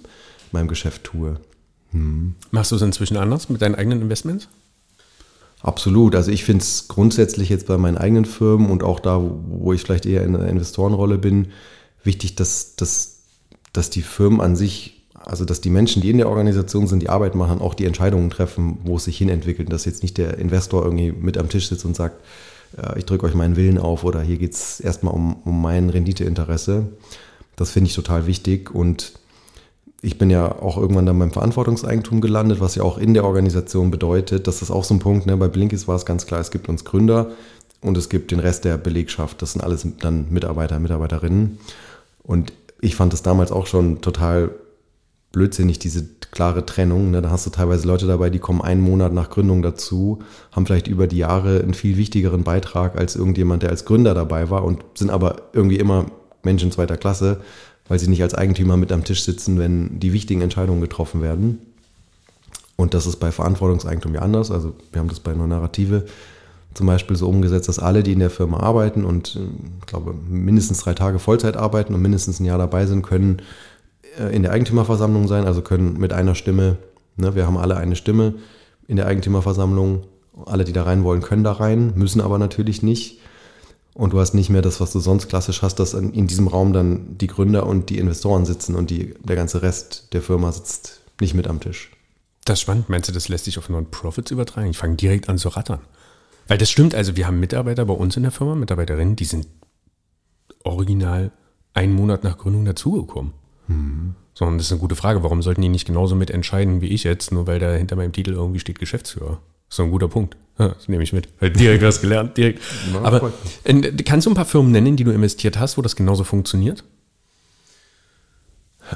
meinem 0.51 0.67
Geschäft 0.67 1.03
tue. 1.03 1.39
Hm. 1.91 2.35
Machst 2.51 2.71
du 2.71 2.77
es 2.77 2.81
inzwischen 2.81 3.17
anders 3.17 3.49
mit 3.49 3.61
deinen 3.61 3.75
eigenen 3.75 4.01
Investments? 4.01 4.47
Absolut. 5.61 6.15
Also 6.15 6.31
ich 6.31 6.45
finde 6.45 6.63
es 6.63 6.87
grundsätzlich 6.87 7.49
jetzt 7.49 7.67
bei 7.67 7.77
meinen 7.77 7.97
eigenen 7.97 8.25
Firmen 8.25 8.69
und 8.69 8.81
auch 8.83 8.99
da, 8.99 9.21
wo 9.21 9.73
ich 9.73 9.81
vielleicht 9.81 10.05
eher 10.05 10.23
in 10.23 10.33
der 10.33 10.47
Investorenrolle 10.47 11.17
bin, 11.17 11.49
wichtig, 12.03 12.35
dass, 12.35 12.77
dass, 12.77 13.23
dass 13.73 13.89
die 13.89 14.01
Firmen 14.01 14.39
an 14.39 14.55
sich, 14.55 15.05
also 15.13 15.43
dass 15.43 15.59
die 15.59 15.69
Menschen, 15.69 16.01
die 16.01 16.11
in 16.11 16.17
der 16.17 16.29
Organisation 16.29 16.87
sind, 16.87 17.01
die 17.01 17.09
Arbeit 17.09 17.35
machen, 17.35 17.59
auch 17.59 17.73
die 17.73 17.85
Entscheidungen 17.85 18.29
treffen, 18.29 18.77
wo 18.85 18.95
es 18.95 19.03
sich 19.03 19.17
hin 19.17 19.27
entwickelt. 19.27 19.73
Dass 19.73 19.83
jetzt 19.83 20.01
nicht 20.01 20.17
der 20.17 20.37
Investor 20.37 20.85
irgendwie 20.85 21.11
mit 21.11 21.37
am 21.37 21.49
Tisch 21.49 21.67
sitzt 21.67 21.83
und 21.83 21.95
sagt, 21.95 22.23
ich 22.97 23.05
drücke 23.05 23.25
euch 23.25 23.33
meinen 23.33 23.55
Willen 23.55 23.77
auf 23.77 24.03
oder 24.03 24.21
hier 24.21 24.37
geht 24.37 24.53
es 24.53 24.79
erstmal 24.79 25.13
um, 25.13 25.37
um 25.43 25.61
mein 25.61 25.89
Renditeinteresse. 25.89 26.87
Das 27.55 27.71
finde 27.71 27.89
ich 27.89 27.95
total 27.95 28.25
wichtig 28.25 28.73
und 28.73 29.13
ich 30.01 30.17
bin 30.17 30.29
ja 30.29 30.49
auch 30.61 30.77
irgendwann 30.77 31.05
dann 31.05 31.19
beim 31.19 31.31
Verantwortungseigentum 31.31 32.21
gelandet, 32.21 32.61
was 32.61 32.75
ja 32.75 32.83
auch 32.83 32.97
in 32.97 33.13
der 33.13 33.25
Organisation 33.25 33.91
bedeutet. 33.91 34.47
Das 34.47 34.61
ist 34.61 34.71
auch 34.71 34.85
so 34.85 34.93
ein 34.93 34.99
Punkt. 34.99 35.25
Ne? 35.25 35.35
Bei 35.35 35.49
Blinkist 35.49 35.87
war 35.87 35.95
es 35.95 36.05
ganz 36.05 36.25
klar, 36.25 36.39
es 36.39 36.51
gibt 36.51 36.69
uns 36.69 36.85
Gründer 36.85 37.31
und 37.81 37.97
es 37.97 38.07
gibt 38.07 38.31
den 38.31 38.39
Rest 38.39 38.63
der 38.63 38.77
Belegschaft. 38.77 39.41
Das 39.41 39.53
sind 39.53 39.61
alles 39.61 39.85
dann 39.99 40.27
Mitarbeiter, 40.29 40.79
Mitarbeiterinnen. 40.79 41.59
Und 42.23 42.53
ich 42.79 42.95
fand 42.95 43.13
es 43.13 43.23
damals 43.23 43.51
auch 43.51 43.67
schon 43.67 43.99
total 43.99 44.51
blödsinnig, 45.31 45.79
diese 45.79 46.05
klare 46.31 46.65
Trennung. 46.65 47.11
Ne? 47.11 47.21
Da 47.21 47.29
hast 47.29 47.45
du 47.45 47.49
teilweise 47.49 47.87
Leute 47.87 48.07
dabei, 48.07 48.29
die 48.29 48.39
kommen 48.39 48.61
einen 48.61 48.81
Monat 48.81 49.13
nach 49.13 49.29
Gründung 49.29 49.61
dazu, 49.61 50.19
haben 50.51 50.65
vielleicht 50.65 50.87
über 50.87 51.07
die 51.07 51.17
Jahre 51.17 51.59
einen 51.61 51.73
viel 51.73 51.97
wichtigeren 51.97 52.43
Beitrag 52.43 52.97
als 52.97 53.15
irgendjemand, 53.15 53.63
der 53.63 53.69
als 53.69 53.85
Gründer 53.85 54.13
dabei 54.13 54.49
war 54.49 54.63
und 54.63 54.83
sind 54.95 55.09
aber 55.09 55.43
irgendwie 55.53 55.77
immer 55.77 56.05
Menschen 56.43 56.71
zweiter 56.71 56.97
Klasse 56.97 57.41
weil 57.89 57.99
sie 57.99 58.07
nicht 58.07 58.23
als 58.23 58.35
Eigentümer 58.35 58.77
mit 58.77 58.93
am 58.93 59.03
Tisch 59.03 59.23
sitzen, 59.23 59.59
wenn 59.59 59.99
die 59.99 60.13
wichtigen 60.13 60.41
Entscheidungen 60.41 60.79
getroffen 60.79 61.21
werden. 61.21 61.59
Und 62.77 62.93
das 62.93 63.05
ist 63.05 63.17
bei 63.17 63.31
Verantwortungseigentum 63.31 64.13
ja 64.13 64.21
anders. 64.21 64.51
Also 64.51 64.73
wir 64.93 64.99
haben 64.99 65.09
das 65.09 65.19
bei 65.19 65.31
einer 65.31 65.47
Narrative 65.47 66.05
zum 66.75 66.85
Beispiel 66.85 67.17
so 67.17 67.27
umgesetzt, 67.27 67.67
dass 67.67 67.79
alle, 67.79 68.03
die 68.03 68.13
in 68.13 68.19
der 68.19 68.29
Firma 68.29 68.59
arbeiten 68.59 69.03
und 69.03 69.35
äh, 69.35 69.39
ich 69.79 69.87
glaube 69.87 70.13
mindestens 70.29 70.79
drei 70.81 70.93
Tage 70.93 71.17
Vollzeit 71.17 71.57
arbeiten 71.57 71.95
und 71.95 72.01
mindestens 72.01 72.39
ein 72.39 72.45
Jahr 72.45 72.59
dabei 72.59 72.85
sind, 72.85 73.01
können 73.01 73.41
in 74.27 74.43
der 74.43 74.51
Eigentümerversammlung 74.51 75.27
sein, 75.27 75.45
also 75.45 75.61
können 75.61 75.97
mit 75.97 76.13
einer 76.13 76.35
Stimme, 76.35 76.77
ne, 77.15 77.35
wir 77.35 77.45
haben 77.45 77.57
alle 77.57 77.77
eine 77.77 77.95
Stimme 77.95 78.35
in 78.87 78.97
der 78.97 79.07
Eigentümerversammlung, 79.07 80.03
alle, 80.45 80.63
die 80.63 80.73
da 80.73 80.83
rein 80.83 81.03
wollen, 81.03 81.21
können 81.21 81.43
da 81.43 81.53
rein, 81.53 81.93
müssen 81.95 82.21
aber 82.21 82.37
natürlich 82.37 82.83
nicht. 82.83 83.19
Und 83.93 84.13
du 84.13 84.19
hast 84.19 84.33
nicht 84.33 84.49
mehr 84.49 84.61
das, 84.61 84.79
was 84.79 84.93
du 84.93 84.99
sonst 84.99 85.27
klassisch 85.27 85.61
hast, 85.61 85.75
dass 85.75 85.93
in 85.93 86.27
diesem 86.27 86.47
Raum 86.47 86.71
dann 86.73 87.17
die 87.17 87.27
Gründer 87.27 87.65
und 87.65 87.89
die 87.89 87.97
Investoren 87.97 88.45
sitzen 88.45 88.75
und 88.75 88.89
die, 88.89 89.13
der 89.21 89.35
ganze 89.35 89.61
Rest 89.61 90.13
der 90.13 90.21
Firma 90.21 90.51
sitzt 90.51 91.01
nicht 91.19 91.33
mit 91.33 91.47
am 91.47 91.59
Tisch. 91.59 91.91
Das 92.45 92.59
ist 92.59 92.61
spannend. 92.61 92.89
Meinst 92.89 93.09
du, 93.09 93.13
das 93.13 93.27
lässt 93.27 93.45
sich 93.45 93.57
auf 93.57 93.67
Non-Profits 93.67 94.31
übertragen? 94.31 94.69
Ich 94.69 94.77
fange 94.77 94.95
direkt 94.95 95.27
an 95.27 95.37
zu 95.37 95.49
rattern. 95.49 95.81
Weil 96.47 96.57
das 96.57 96.71
stimmt, 96.71 96.95
also 96.95 97.15
wir 97.15 97.27
haben 97.27 97.39
Mitarbeiter 97.39 97.85
bei 97.85 97.93
uns 97.93 98.15
in 98.15 98.23
der 98.23 98.31
Firma, 98.31 98.55
Mitarbeiterinnen, 98.55 99.15
die 99.15 99.25
sind 99.25 99.47
original 100.63 101.31
einen 101.73 101.93
Monat 101.93 102.23
nach 102.23 102.37
Gründung 102.37 102.65
dazugekommen. 102.65 103.33
Mhm. 103.69 104.15
So, 104.33 104.45
und 104.45 104.57
das 104.57 104.67
ist 104.67 104.71
eine 104.71 104.81
gute 104.81 104.95
Frage. 104.95 105.23
Warum 105.23 105.41
sollten 105.41 105.61
die 105.61 105.69
nicht 105.69 105.85
genauso 105.85 106.15
mitentscheiden 106.15 106.81
wie 106.81 106.87
ich 106.87 107.03
jetzt, 107.03 107.31
nur 107.31 107.47
weil 107.47 107.59
da 107.59 107.73
hinter 107.73 107.95
meinem 107.95 108.11
Titel 108.11 108.31
irgendwie 108.31 108.59
steht 108.59 108.79
Geschäftsführer? 108.79 109.39
So 109.69 109.83
ein 109.83 109.91
guter 109.91 110.07
Punkt. 110.07 110.35
Ja, 110.57 110.69
das 110.69 110.87
nehme 110.87 111.03
ich 111.03 111.13
mit. 111.13 111.29
Direkt 111.41 111.83
was 111.83 112.01
gelernt, 112.01 112.35
direkt. 112.37 112.61
Aber 113.03 113.31
äh, 113.63 113.91
kannst 114.03 114.25
du 114.25 114.31
ein 114.31 114.35
paar 114.35 114.45
Firmen 114.45 114.71
nennen, 114.71 114.97
die 114.97 115.03
du 115.03 115.11
investiert 115.11 115.59
hast, 115.59 115.77
wo 115.77 115.81
das 115.81 115.95
genauso 115.95 116.23
funktioniert? 116.23 116.83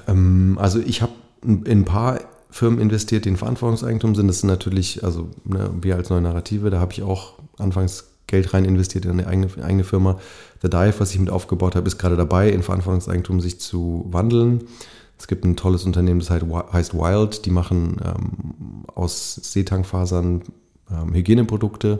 Ähm, 0.08 0.58
also 0.60 0.80
ich 0.80 1.02
habe 1.02 1.14
in 1.44 1.66
ein 1.68 1.86
paar 1.86 2.20
Firmen 2.50 2.80
investiert, 2.80 3.26
die 3.26 3.30
in 3.30 3.38
Verantwortungseigentum 3.38 4.16
sind. 4.16 4.28
Das 4.28 4.40
sind 4.40 4.50
natürlich, 4.50 5.04
also 5.04 5.30
ne, 5.44 5.70
wir 5.82 5.96
als 5.96 6.10
neue 6.10 6.22
Narrative, 6.22 6.70
da 6.70 6.80
habe 6.80 6.94
ich 6.94 7.04
auch 7.04 7.40
anfangs 7.58 8.06
Geld 8.28 8.54
rein 8.54 8.66
investiert 8.66 9.06
in 9.06 9.12
eine 9.12 9.28
eigene, 9.28 9.48
eigene 9.64 9.84
Firma. 9.84 10.20
Der 10.64 10.70
Dive, 10.70 11.00
was 11.00 11.12
ich 11.12 11.20
mit 11.20 11.30
aufgebaut 11.30 11.76
habe, 11.76 11.88
ist 11.88 11.98
gerade 11.98 12.18
dabei, 12.18 12.50
in 12.50 12.64
Verantwortungseigentum 12.64 13.42
sich 13.42 13.60
zu 13.60 14.06
wandeln. 14.10 14.64
Es 15.20 15.28
gibt 15.28 15.46
ein 15.46 15.56
tolles 15.56 15.86
Unternehmen, 15.86 16.20
das 16.20 16.30
heißt 16.30 16.94
Wild. 16.94 17.46
Die 17.46 17.52
machen 17.52 17.98
ähm, 18.04 18.86
aus 18.96 19.36
Seetankfasern 19.36 20.42
ähm, 20.92 21.14
Hygieneprodukte. 21.14 22.00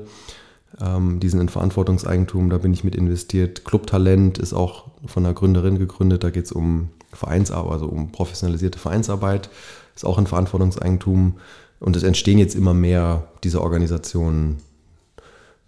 Ähm, 0.82 1.20
die 1.20 1.30
sind 1.30 1.40
in 1.40 1.50
Verantwortungseigentum, 1.50 2.50
da 2.50 2.58
bin 2.58 2.74
ich 2.74 2.84
mit 2.84 2.96
investiert. 2.96 3.66
Club 3.66 3.88
Talent 3.88 4.38
ist 4.38 4.54
auch 4.54 4.86
von 5.06 5.26
einer 5.26 5.34
Gründerin 5.34 5.78
gegründet, 5.78 6.24
da 6.24 6.30
geht 6.30 6.46
es 6.46 6.52
um 6.52 6.90
Vereinsarbeit, 7.12 7.74
also 7.74 7.86
um 7.86 8.12
professionalisierte 8.12 8.80
Vereinsarbeit, 8.80 9.50
ist 9.96 10.06
auch 10.06 10.18
in 10.18 10.26
Verantwortungseigentum. 10.28 11.36
Und 11.80 11.96
es 11.96 12.04
entstehen 12.04 12.40
jetzt 12.40 12.56
immer 12.56 12.74
mehr 12.74 13.28
diese 13.44 13.62
Organisationen. 13.62 14.58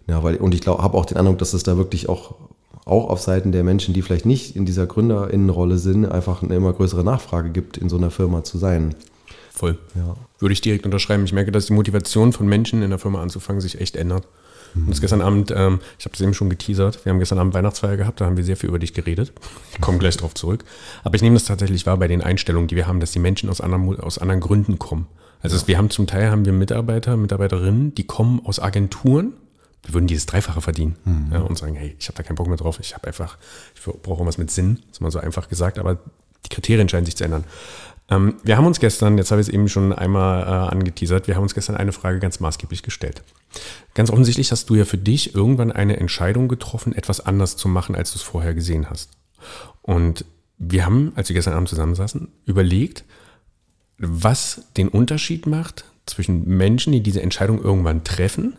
Ja, 0.06 0.22
weil, 0.22 0.36
und 0.36 0.54
ich 0.54 0.66
habe 0.66 0.96
auch 0.96 1.04
den 1.04 1.18
Eindruck, 1.18 1.38
dass 1.38 1.52
es 1.52 1.62
da 1.62 1.76
wirklich 1.76 2.08
auch, 2.08 2.36
auch 2.86 3.10
auf 3.10 3.20
Seiten 3.20 3.52
der 3.52 3.64
Menschen, 3.64 3.92
die 3.92 4.00
vielleicht 4.00 4.24
nicht 4.24 4.56
in 4.56 4.64
dieser 4.64 4.86
Gründerinnenrolle 4.86 5.76
sind, 5.76 6.06
einfach 6.06 6.42
eine 6.42 6.54
immer 6.54 6.72
größere 6.72 7.04
Nachfrage 7.04 7.50
gibt, 7.50 7.76
in 7.76 7.88
so 7.88 7.98
einer 7.98 8.10
Firma 8.10 8.44
zu 8.44 8.56
sein. 8.56 8.94
Voll. 9.52 9.76
Ja. 9.94 10.14
Würde 10.38 10.52
ich 10.52 10.60
direkt 10.60 10.84
unterschreiben. 10.84 11.24
Ich 11.24 11.32
merke, 11.32 11.50
dass 11.50 11.66
die 11.66 11.72
Motivation 11.72 12.32
von 12.32 12.46
Menschen 12.46 12.82
in 12.82 12.90
der 12.90 12.98
Firma 12.98 13.20
anzufangen 13.20 13.60
sich 13.60 13.80
echt 13.80 13.96
ändert. 13.96 14.28
Mhm. 14.74 14.86
Und 14.88 15.00
gestern 15.00 15.20
Abend, 15.20 15.50
ähm, 15.50 15.80
ich 15.98 16.04
habe 16.04 16.12
das 16.12 16.20
eben 16.20 16.32
schon 16.32 16.48
geteasert, 16.48 17.04
wir 17.04 17.10
haben 17.10 17.18
gestern 17.18 17.38
Abend 17.40 17.54
Weihnachtsfeier 17.54 17.96
gehabt, 17.96 18.20
da 18.20 18.26
haben 18.26 18.36
wir 18.36 18.44
sehr 18.44 18.56
viel 18.56 18.68
über 18.68 18.78
dich 18.78 18.94
geredet. 18.94 19.32
Ich 19.72 19.80
komme 19.80 19.98
gleich 19.98 20.16
drauf 20.16 20.34
zurück. 20.34 20.64
Aber 21.02 21.16
ich 21.16 21.22
nehme 21.22 21.34
das 21.34 21.44
tatsächlich 21.44 21.86
wahr 21.86 21.96
bei 21.96 22.06
den 22.06 22.22
Einstellungen, 22.22 22.68
die 22.68 22.76
wir 22.76 22.86
haben, 22.86 23.00
dass 23.00 23.10
die 23.10 23.18
Menschen 23.18 23.50
aus 23.50 23.60
anderen, 23.60 23.98
aus 23.98 24.18
anderen 24.18 24.40
Gründen 24.40 24.78
kommen. 24.78 25.08
Also 25.40 25.66
wir 25.66 25.76
haben 25.76 25.90
zum 25.90 26.06
Teil 26.06 26.30
haben 26.30 26.44
wir 26.44 26.52
Mitarbeiter, 26.52 27.16
Mitarbeiterinnen, 27.16 27.94
die 27.94 28.04
kommen 28.04 28.40
aus 28.44 28.60
Agenturen, 28.60 29.32
die 29.86 29.94
würden 29.94 30.06
dieses 30.06 30.26
Dreifache 30.26 30.60
verdienen 30.60 30.96
mhm. 31.04 31.28
ja, 31.32 31.40
und 31.40 31.56
sagen, 31.58 31.74
hey, 31.74 31.94
ich 31.98 32.08
habe 32.08 32.16
da 32.16 32.22
keinen 32.22 32.36
Bock 32.36 32.48
mehr 32.48 32.56
drauf, 32.56 32.78
ich 32.80 32.94
habe 32.94 33.06
einfach, 33.06 33.38
ich 33.74 33.82
brauche 33.82 34.26
was 34.26 34.38
mit 34.38 34.50
Sinn, 34.50 34.78
das 34.86 34.96
ist 34.96 35.00
mal 35.00 35.10
so 35.10 35.18
einfach 35.18 35.48
gesagt, 35.48 35.78
aber 35.78 35.98
die 36.44 36.48
Kriterien 36.48 36.88
scheinen 36.88 37.06
sich 37.06 37.16
zu 37.16 37.24
ändern. 37.24 37.44
Ähm, 38.08 38.36
wir 38.42 38.56
haben 38.56 38.66
uns 38.66 38.78
gestern, 38.78 39.18
jetzt 39.18 39.30
habe 39.30 39.40
ich 39.40 39.48
es 39.48 39.52
eben 39.52 39.68
schon 39.68 39.92
einmal 39.92 40.42
äh, 40.42 40.72
angeteasert, 40.72 41.26
wir 41.26 41.36
haben 41.36 41.42
uns 41.42 41.54
gestern 41.54 41.76
eine 41.76 41.92
Frage 41.92 42.20
ganz 42.20 42.40
maßgeblich 42.40 42.82
gestellt. 42.82 43.22
Ganz 43.94 44.10
offensichtlich 44.10 44.52
hast 44.52 44.70
du 44.70 44.74
ja 44.74 44.84
für 44.84 44.98
dich 44.98 45.34
irgendwann 45.34 45.72
eine 45.72 45.96
Entscheidung 45.96 46.48
getroffen, 46.48 46.94
etwas 46.94 47.20
anders 47.20 47.56
zu 47.56 47.68
machen, 47.68 47.96
als 47.96 48.12
du 48.12 48.18
es 48.18 48.22
vorher 48.22 48.54
gesehen 48.54 48.90
hast. 48.90 49.10
Und 49.82 50.24
wir 50.58 50.86
haben, 50.86 51.12
als 51.16 51.28
wir 51.28 51.34
gestern 51.34 51.54
Abend 51.54 51.68
zusammensaßen, 51.68 52.28
überlegt, 52.44 53.04
was 53.98 54.62
den 54.76 54.88
Unterschied 54.88 55.46
macht 55.46 55.84
zwischen 56.06 56.46
Menschen, 56.46 56.92
die 56.92 57.00
diese 57.00 57.22
Entscheidung 57.22 57.62
irgendwann 57.62 58.04
treffen, 58.04 58.54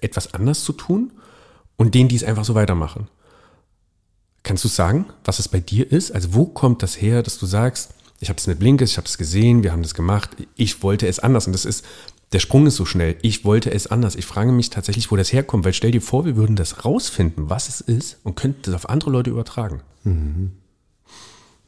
etwas 0.00 0.34
anders 0.34 0.64
zu 0.64 0.72
tun, 0.72 1.12
und 1.76 1.94
denen, 1.94 2.08
die 2.08 2.16
es 2.16 2.24
einfach 2.24 2.44
so 2.44 2.54
weitermachen. 2.54 3.08
Kannst 4.42 4.64
du 4.64 4.68
sagen, 4.68 5.06
was 5.24 5.38
es 5.38 5.48
bei 5.48 5.60
dir 5.60 5.90
ist? 5.90 6.12
Also 6.12 6.34
wo 6.34 6.46
kommt 6.46 6.82
das 6.82 7.00
her, 7.00 7.22
dass 7.22 7.38
du 7.38 7.46
sagst, 7.46 7.94
ich 8.20 8.28
habe 8.28 8.38
es 8.38 8.46
mit 8.46 8.58
Blinkes, 8.58 8.92
ich 8.92 8.96
habe 8.96 9.06
es 9.06 9.18
gesehen, 9.18 9.62
wir 9.62 9.72
haben 9.72 9.82
das 9.82 9.94
gemacht, 9.94 10.30
ich 10.54 10.82
wollte 10.82 11.06
es 11.06 11.18
anders 11.18 11.46
und 11.46 11.52
das 11.52 11.64
ist, 11.64 11.84
der 12.32 12.38
Sprung 12.38 12.66
ist 12.66 12.76
so 12.76 12.84
schnell, 12.84 13.16
ich 13.22 13.44
wollte 13.44 13.70
es 13.70 13.86
anders. 13.86 14.16
Ich 14.16 14.26
frage 14.26 14.52
mich 14.52 14.70
tatsächlich, 14.70 15.10
wo 15.10 15.16
das 15.16 15.32
herkommt, 15.32 15.64
weil 15.64 15.74
stell 15.74 15.90
dir 15.90 16.02
vor, 16.02 16.24
wir 16.24 16.36
würden 16.36 16.56
das 16.56 16.84
rausfinden, 16.84 17.50
was 17.50 17.68
es 17.68 17.80
ist 17.80 18.18
und 18.24 18.36
könnten 18.36 18.62
das 18.62 18.74
auf 18.74 18.88
andere 18.88 19.10
Leute 19.10 19.30
übertragen. 19.30 19.82
Mhm. 20.04 20.52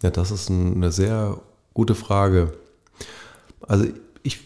Ja, 0.02 0.10
das 0.10 0.30
ist 0.30 0.50
eine 0.50 0.90
sehr 0.90 1.40
gute 1.75 1.94
Frage. 1.94 2.54
Also 3.60 3.87
ich 4.22 4.40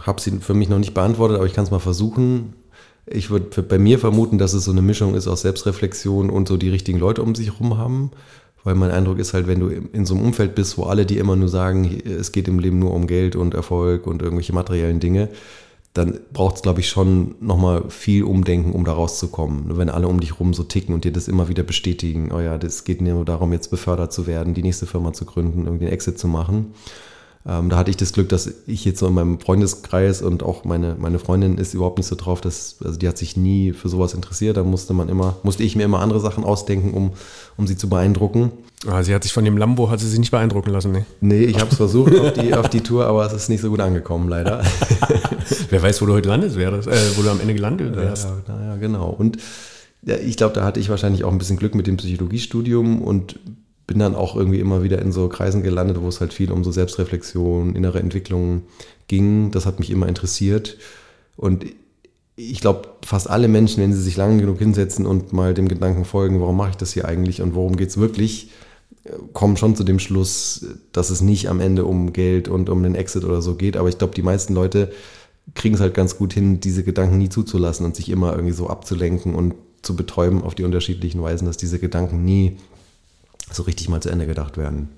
habe 0.00 0.20
sie 0.20 0.38
für 0.40 0.54
mich 0.54 0.68
noch 0.68 0.78
nicht 0.78 0.94
beantwortet, 0.94 1.36
aber 1.36 1.46
ich 1.46 1.54
kann 1.54 1.64
es 1.64 1.70
mal 1.70 1.78
versuchen. 1.78 2.54
Ich 3.10 3.30
würde 3.30 3.62
bei 3.62 3.78
mir 3.78 3.98
vermuten, 3.98 4.38
dass 4.38 4.52
es 4.52 4.64
so 4.64 4.70
eine 4.70 4.82
Mischung 4.82 5.14
ist 5.14 5.28
aus 5.28 5.42
Selbstreflexion 5.42 6.30
und 6.30 6.48
so 6.48 6.56
die 6.56 6.68
richtigen 6.68 6.98
Leute 6.98 7.22
um 7.22 7.34
sich 7.34 7.52
herum 7.52 7.78
haben. 7.78 8.10
Weil 8.64 8.74
mein 8.74 8.90
Eindruck 8.90 9.18
ist 9.18 9.34
halt, 9.34 9.46
wenn 9.46 9.60
du 9.60 9.68
in 9.68 10.04
so 10.04 10.14
einem 10.14 10.24
Umfeld 10.24 10.54
bist, 10.54 10.78
wo 10.78 10.84
alle 10.84 11.06
die 11.06 11.18
immer 11.18 11.36
nur 11.36 11.48
sagen, 11.48 12.00
es 12.04 12.32
geht 12.32 12.48
im 12.48 12.58
Leben 12.58 12.78
nur 12.78 12.92
um 12.92 13.06
Geld 13.06 13.36
und 13.36 13.54
Erfolg 13.54 14.06
und 14.06 14.20
irgendwelche 14.20 14.52
materiellen 14.52 15.00
Dinge, 15.00 15.28
dann 15.94 16.20
braucht 16.32 16.56
es, 16.56 16.62
glaube 16.62 16.80
ich, 16.80 16.88
schon 16.88 17.34
nochmal 17.40 17.84
viel 17.88 18.24
Umdenken, 18.24 18.72
um 18.72 18.84
da 18.84 18.92
rauszukommen. 18.92 19.76
Wenn 19.76 19.88
alle 19.88 20.08
um 20.08 20.20
dich 20.20 20.38
rum 20.38 20.54
so 20.54 20.64
ticken 20.64 20.94
und 20.94 21.04
dir 21.04 21.12
das 21.12 21.28
immer 21.28 21.48
wieder 21.48 21.62
bestätigen, 21.62 22.30
oh 22.32 22.40
ja, 22.40 22.58
das 22.58 22.84
geht 22.84 23.00
nur 23.00 23.24
darum, 23.24 23.52
jetzt 23.52 23.70
befördert 23.70 24.12
zu 24.12 24.26
werden, 24.26 24.54
die 24.54 24.62
nächste 24.62 24.86
Firma 24.86 25.12
zu 25.12 25.24
gründen, 25.24 25.64
irgendwie 25.64 25.86
einen 25.86 25.94
Exit 25.94 26.18
zu 26.18 26.28
machen. 26.28 26.74
Ähm, 27.46 27.70
da 27.70 27.76
hatte 27.76 27.90
ich 27.90 27.96
das 27.96 28.12
Glück, 28.12 28.28
dass 28.28 28.52
ich 28.66 28.84
jetzt 28.84 28.98
so 28.98 29.06
in 29.06 29.14
meinem 29.14 29.40
Freundeskreis 29.40 30.22
und 30.22 30.42
auch 30.42 30.64
meine, 30.64 30.96
meine 30.98 31.18
Freundin 31.18 31.56
ist 31.56 31.72
überhaupt 31.72 31.98
nicht 31.98 32.06
so 32.06 32.14
drauf, 32.14 32.40
dass, 32.40 32.76
also 32.84 32.98
die 32.98 33.08
hat 33.08 33.16
sich 33.16 33.36
nie 33.36 33.72
für 33.72 33.88
sowas 33.88 34.12
interessiert. 34.12 34.56
Da 34.56 34.64
musste 34.64 34.92
man 34.92 35.08
immer, 35.08 35.36
musste 35.42 35.62
ich 35.62 35.76
mir 35.76 35.84
immer 35.84 36.00
andere 36.00 36.20
Sachen 36.20 36.44
ausdenken, 36.44 36.94
um, 36.94 37.12
um 37.56 37.66
sie 37.66 37.76
zu 37.76 37.88
beeindrucken. 37.88 38.52
Ah, 38.86 39.02
sie 39.02 39.14
hat 39.14 39.22
sich 39.22 39.32
von 39.32 39.44
dem 39.44 39.56
Lambo, 39.56 39.90
hat 39.90 40.00
sie 40.00 40.08
sich 40.08 40.18
nicht 40.18 40.30
beeindrucken 40.30 40.70
lassen, 40.70 40.92
ne? 40.92 41.06
Nee, 41.20 41.44
ich 41.44 41.58
habe 41.58 41.70
es 41.70 41.76
versucht 41.76 42.16
auf 42.18 42.32
die, 42.32 42.54
auf 42.54 42.68
die 42.68 42.80
Tour, 42.80 43.06
aber 43.06 43.26
es 43.26 43.32
ist 43.32 43.48
nicht 43.48 43.60
so 43.60 43.70
gut 43.70 43.80
angekommen, 43.80 44.28
leider. 44.28 44.62
Wer 45.70 45.82
weiß, 45.82 46.00
wo 46.02 46.06
du 46.06 46.12
heute 46.12 46.28
landet 46.28 46.54
wärst, 46.56 46.86
äh, 46.86 47.16
wo 47.16 47.22
du 47.22 47.30
am 47.30 47.40
Ende 47.40 47.54
gelandet 47.54 47.96
wärst. 47.96 48.28
Ja, 48.46 48.54
naja, 48.54 48.76
genau. 48.76 49.08
Und 49.08 49.38
ja, 50.02 50.16
ich 50.16 50.36
glaube, 50.36 50.54
da 50.54 50.64
hatte 50.64 50.80
ich 50.80 50.90
wahrscheinlich 50.90 51.24
auch 51.24 51.32
ein 51.32 51.38
bisschen 51.38 51.56
Glück 51.56 51.74
mit 51.74 51.86
dem 51.86 51.96
Psychologiestudium 51.96 53.02
und 53.02 53.38
bin 53.88 53.98
dann 53.98 54.14
auch 54.14 54.36
irgendwie 54.36 54.60
immer 54.60 54.82
wieder 54.82 55.00
in 55.00 55.12
so 55.12 55.28
Kreisen 55.28 55.62
gelandet, 55.62 56.00
wo 56.00 56.08
es 56.08 56.20
halt 56.20 56.34
viel 56.34 56.52
um 56.52 56.62
so 56.62 56.70
Selbstreflexion, 56.70 57.74
innere 57.74 57.98
Entwicklung 57.98 58.64
ging. 59.08 59.50
Das 59.50 59.64
hat 59.64 59.80
mich 59.80 59.90
immer 59.90 60.06
interessiert. 60.06 60.76
Und 61.36 61.64
ich 62.36 62.60
glaube, 62.60 62.90
fast 63.04 63.30
alle 63.30 63.48
Menschen, 63.48 63.82
wenn 63.82 63.94
sie 63.94 64.02
sich 64.02 64.16
lange 64.18 64.40
genug 64.40 64.58
hinsetzen 64.58 65.06
und 65.06 65.32
mal 65.32 65.54
dem 65.54 65.68
Gedanken 65.68 66.04
folgen, 66.04 66.38
warum 66.38 66.58
mache 66.58 66.70
ich 66.70 66.76
das 66.76 66.92
hier 66.92 67.06
eigentlich 67.06 67.40
und 67.40 67.54
worum 67.54 67.76
geht 67.76 67.88
es 67.88 67.96
wirklich, 67.96 68.50
kommen 69.32 69.56
schon 69.56 69.74
zu 69.74 69.84
dem 69.84 69.98
Schluss, 69.98 70.66
dass 70.92 71.08
es 71.08 71.22
nicht 71.22 71.48
am 71.48 71.58
Ende 71.58 71.86
um 71.86 72.12
Geld 72.12 72.46
und 72.46 72.68
um 72.68 72.82
den 72.82 72.94
Exit 72.94 73.24
oder 73.24 73.40
so 73.40 73.54
geht. 73.54 73.78
Aber 73.78 73.88
ich 73.88 73.96
glaube, 73.96 74.14
die 74.14 74.22
meisten 74.22 74.52
Leute 74.52 74.92
kriegen 75.54 75.76
es 75.76 75.80
halt 75.80 75.94
ganz 75.94 76.18
gut 76.18 76.34
hin, 76.34 76.60
diese 76.60 76.84
Gedanken 76.84 77.16
nie 77.16 77.30
zuzulassen 77.30 77.86
und 77.86 77.96
sich 77.96 78.10
immer 78.10 78.32
irgendwie 78.32 78.54
so 78.54 78.68
abzulenken 78.68 79.34
und 79.34 79.54
zu 79.80 79.96
betäuben 79.96 80.42
auf 80.42 80.54
die 80.54 80.64
unterschiedlichen 80.64 81.22
Weisen, 81.22 81.46
dass 81.46 81.56
diese 81.56 81.78
Gedanken 81.78 82.22
nie 82.22 82.58
so 83.52 83.62
richtig 83.64 83.88
mal 83.88 84.00
zu 84.00 84.10
Ende 84.10 84.26
gedacht 84.26 84.56
werden. 84.56 84.88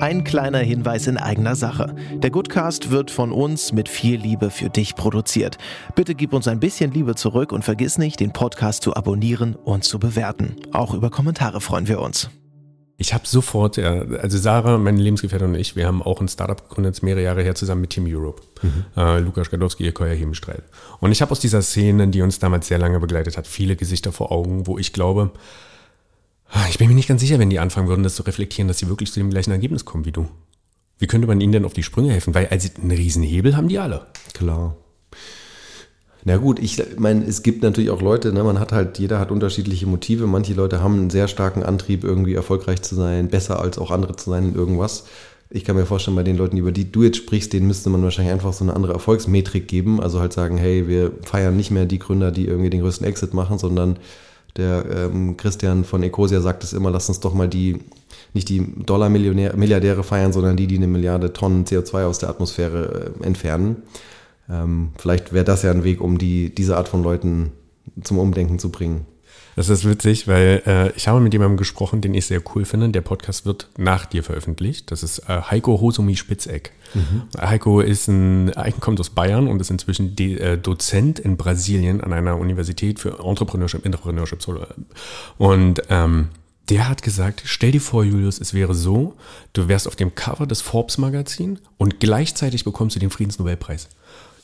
Ein 0.00 0.24
kleiner 0.24 0.58
Hinweis 0.58 1.06
in 1.06 1.16
eigener 1.16 1.56
Sache. 1.56 1.94
Der 2.16 2.30
Goodcast 2.30 2.90
wird 2.90 3.10
von 3.10 3.32
uns 3.32 3.72
mit 3.72 3.88
viel 3.88 4.20
Liebe 4.20 4.50
für 4.50 4.68
dich 4.68 4.94
produziert. 4.94 5.56
Bitte 5.94 6.14
gib 6.14 6.34
uns 6.34 6.48
ein 6.48 6.60
bisschen 6.60 6.92
Liebe 6.92 7.14
zurück 7.14 7.50
und 7.50 7.64
vergiss 7.64 7.96
nicht, 7.96 8.20
den 8.20 8.32
Podcast 8.32 8.82
zu 8.82 8.94
abonnieren 8.94 9.54
und 9.54 9.84
zu 9.84 9.98
bewerten. 9.98 10.56
Auch 10.72 10.92
über 10.92 11.08
Kommentare 11.08 11.62
freuen 11.62 11.88
wir 11.88 12.00
uns. 12.00 12.28
Ich 12.98 13.12
habe 13.12 13.26
sofort, 13.26 13.76
ja, 13.76 14.02
also 14.20 14.38
Sarah, 14.38 14.78
meine 14.78 15.00
Lebensgefährtin 15.00 15.48
und 15.48 15.54
ich, 15.54 15.76
wir 15.76 15.86
haben 15.86 16.02
auch 16.02 16.20
ein 16.20 16.28
Startup 16.28 16.66
gegründet, 16.66 17.02
mehrere 17.02 17.22
Jahre 17.22 17.42
her, 17.42 17.54
zusammen 17.54 17.82
mit 17.82 17.90
Team 17.90 18.04
Europe. 18.06 18.42
Mhm. 18.62 18.84
Äh, 18.96 19.18
Lukas 19.20 19.50
Gadowski, 19.50 19.84
ihr 19.84 19.92
Keuer 19.92 20.14
Hebenstreit. 20.14 20.62
Und 21.00 21.12
ich 21.12 21.20
habe 21.20 21.30
aus 21.30 21.40
dieser 21.40 21.60
Szene, 21.60 22.08
die 22.08 22.22
uns 22.22 22.38
damals 22.38 22.68
sehr 22.68 22.78
lange 22.78 22.98
begleitet 22.98 23.36
hat, 23.36 23.46
viele 23.46 23.76
Gesichter 23.76 24.12
vor 24.12 24.32
Augen, 24.32 24.66
wo 24.66 24.78
ich 24.78 24.94
glaube, 24.94 25.30
ich 26.68 26.78
bin 26.78 26.88
mir 26.88 26.94
nicht 26.94 27.08
ganz 27.08 27.20
sicher, 27.20 27.38
wenn 27.38 27.50
die 27.50 27.58
anfangen 27.58 27.88
würden, 27.88 28.02
das 28.02 28.14
zu 28.14 28.22
reflektieren, 28.22 28.68
dass 28.68 28.78
sie 28.78 28.88
wirklich 28.88 29.12
zu 29.12 29.20
dem 29.20 29.30
gleichen 29.30 29.50
Ergebnis 29.50 29.84
kommen 29.84 30.04
wie 30.04 30.12
du. 30.12 30.28
Wie 30.98 31.06
könnte 31.06 31.26
man 31.26 31.40
ihnen 31.40 31.52
denn 31.52 31.64
auf 31.64 31.74
die 31.74 31.82
Sprünge 31.82 32.12
helfen? 32.12 32.34
Weil 32.34 32.46
also 32.48 32.68
einen 32.80 32.90
riesen 32.90 33.22
Hebel 33.22 33.56
haben 33.56 33.68
die 33.68 33.78
alle. 33.78 34.06
Klar. 34.32 34.76
Na 36.24 36.38
gut, 36.38 36.58
ich 36.58 36.82
meine, 36.98 37.24
es 37.24 37.42
gibt 37.42 37.62
natürlich 37.62 37.90
auch 37.90 38.02
Leute, 38.02 38.32
ne, 38.32 38.42
man 38.42 38.58
hat 38.58 38.72
halt, 38.72 38.98
jeder 38.98 39.20
hat 39.20 39.30
unterschiedliche 39.30 39.86
Motive. 39.86 40.26
Manche 40.26 40.54
Leute 40.54 40.82
haben 40.82 40.94
einen 40.94 41.10
sehr 41.10 41.28
starken 41.28 41.62
Antrieb, 41.62 42.02
irgendwie 42.02 42.34
erfolgreich 42.34 42.82
zu 42.82 42.96
sein, 42.96 43.28
besser 43.28 43.60
als 43.60 43.78
auch 43.78 43.90
andere 43.90 44.16
zu 44.16 44.30
sein 44.30 44.48
in 44.48 44.54
irgendwas. 44.54 45.04
Ich 45.50 45.64
kann 45.64 45.76
mir 45.76 45.86
vorstellen, 45.86 46.16
bei 46.16 46.24
den 46.24 46.36
Leuten, 46.36 46.56
über 46.56 46.72
die 46.72 46.90
du 46.90 47.04
jetzt 47.04 47.18
sprichst, 47.18 47.52
denen 47.52 47.68
müsste 47.68 47.90
man 47.90 48.02
wahrscheinlich 48.02 48.32
einfach 48.32 48.52
so 48.52 48.64
eine 48.64 48.74
andere 48.74 48.94
Erfolgsmetrik 48.94 49.68
geben. 49.68 50.00
Also 50.00 50.18
halt 50.18 50.32
sagen, 50.32 50.56
hey, 50.56 50.88
wir 50.88 51.12
feiern 51.22 51.56
nicht 51.56 51.70
mehr 51.70 51.84
die 51.84 52.00
Gründer, 52.00 52.32
die 52.32 52.46
irgendwie 52.46 52.70
den 52.70 52.80
größten 52.80 53.06
Exit 53.06 53.32
machen, 53.32 53.58
sondern 53.58 53.98
der 54.56 54.84
ähm, 54.90 55.36
Christian 55.36 55.84
von 55.84 56.02
Ecosia 56.02 56.40
sagt 56.40 56.64
es 56.64 56.72
immer, 56.72 56.90
lass 56.90 57.08
uns 57.08 57.20
doch 57.20 57.34
mal 57.34 57.48
die, 57.48 57.78
nicht 58.34 58.48
die 58.48 58.66
Dollar-Milliardäre 58.84 60.02
feiern, 60.02 60.32
sondern 60.32 60.56
die, 60.56 60.66
die 60.66 60.76
eine 60.76 60.86
Milliarde 60.86 61.32
Tonnen 61.32 61.64
CO2 61.64 62.04
aus 62.04 62.18
der 62.18 62.28
Atmosphäre 62.28 63.12
äh, 63.20 63.24
entfernen. 63.24 63.82
Ähm, 64.48 64.90
vielleicht 64.98 65.32
wäre 65.32 65.44
das 65.44 65.62
ja 65.62 65.70
ein 65.70 65.84
Weg, 65.84 66.00
um 66.00 66.18
die, 66.18 66.54
diese 66.54 66.76
Art 66.76 66.88
von 66.88 67.02
Leuten 67.02 67.52
zum 68.02 68.18
Umdenken 68.18 68.58
zu 68.58 68.70
bringen. 68.70 69.06
Das 69.56 69.70
ist 69.70 69.88
witzig, 69.88 70.28
weil 70.28 70.62
äh, 70.66 70.92
ich 70.96 71.08
habe 71.08 71.18
mit 71.18 71.32
jemandem 71.32 71.56
gesprochen, 71.56 72.02
den 72.02 72.12
ich 72.12 72.26
sehr 72.26 72.42
cool 72.54 72.66
finde. 72.66 72.90
Der 72.90 73.00
Podcast 73.00 73.46
wird 73.46 73.68
nach 73.78 74.04
dir 74.04 74.22
veröffentlicht. 74.22 74.90
Das 74.90 75.02
ist 75.02 75.20
äh, 75.30 75.40
Heiko 75.50 75.80
Hosumi 75.80 76.14
Spitzeck. 76.14 76.72
Mhm. 76.92 77.22
Heiko 77.40 77.80
ist 77.80 78.06
ein, 78.06 78.52
kommt 78.80 79.00
aus 79.00 79.08
Bayern 79.08 79.48
und 79.48 79.58
ist 79.58 79.70
inzwischen 79.70 80.14
De, 80.14 80.38
äh, 80.38 80.58
Dozent 80.58 81.18
in 81.18 81.38
Brasilien 81.38 82.02
an 82.02 82.12
einer 82.12 82.36
Universität 82.36 83.00
für 83.00 83.18
Entrepreneurship, 83.18 83.86
Entrepreneurship. 83.86 84.46
Und 85.38 85.82
ähm, 85.88 86.28
der 86.68 86.88
hat 86.88 87.02
gesagt, 87.02 87.42
stell 87.46 87.72
dir 87.72 87.80
vor, 87.80 88.04
Julius, 88.04 88.38
es 88.38 88.52
wäre 88.52 88.74
so, 88.74 89.14
du 89.54 89.68
wärst 89.68 89.88
auf 89.88 89.96
dem 89.96 90.14
Cover 90.14 90.46
des 90.46 90.60
Forbes-Magazin 90.60 91.60
und 91.78 91.98
gleichzeitig 91.98 92.64
bekommst 92.64 92.96
du 92.96 93.00
den 93.00 93.10
Friedensnobelpreis. 93.10 93.88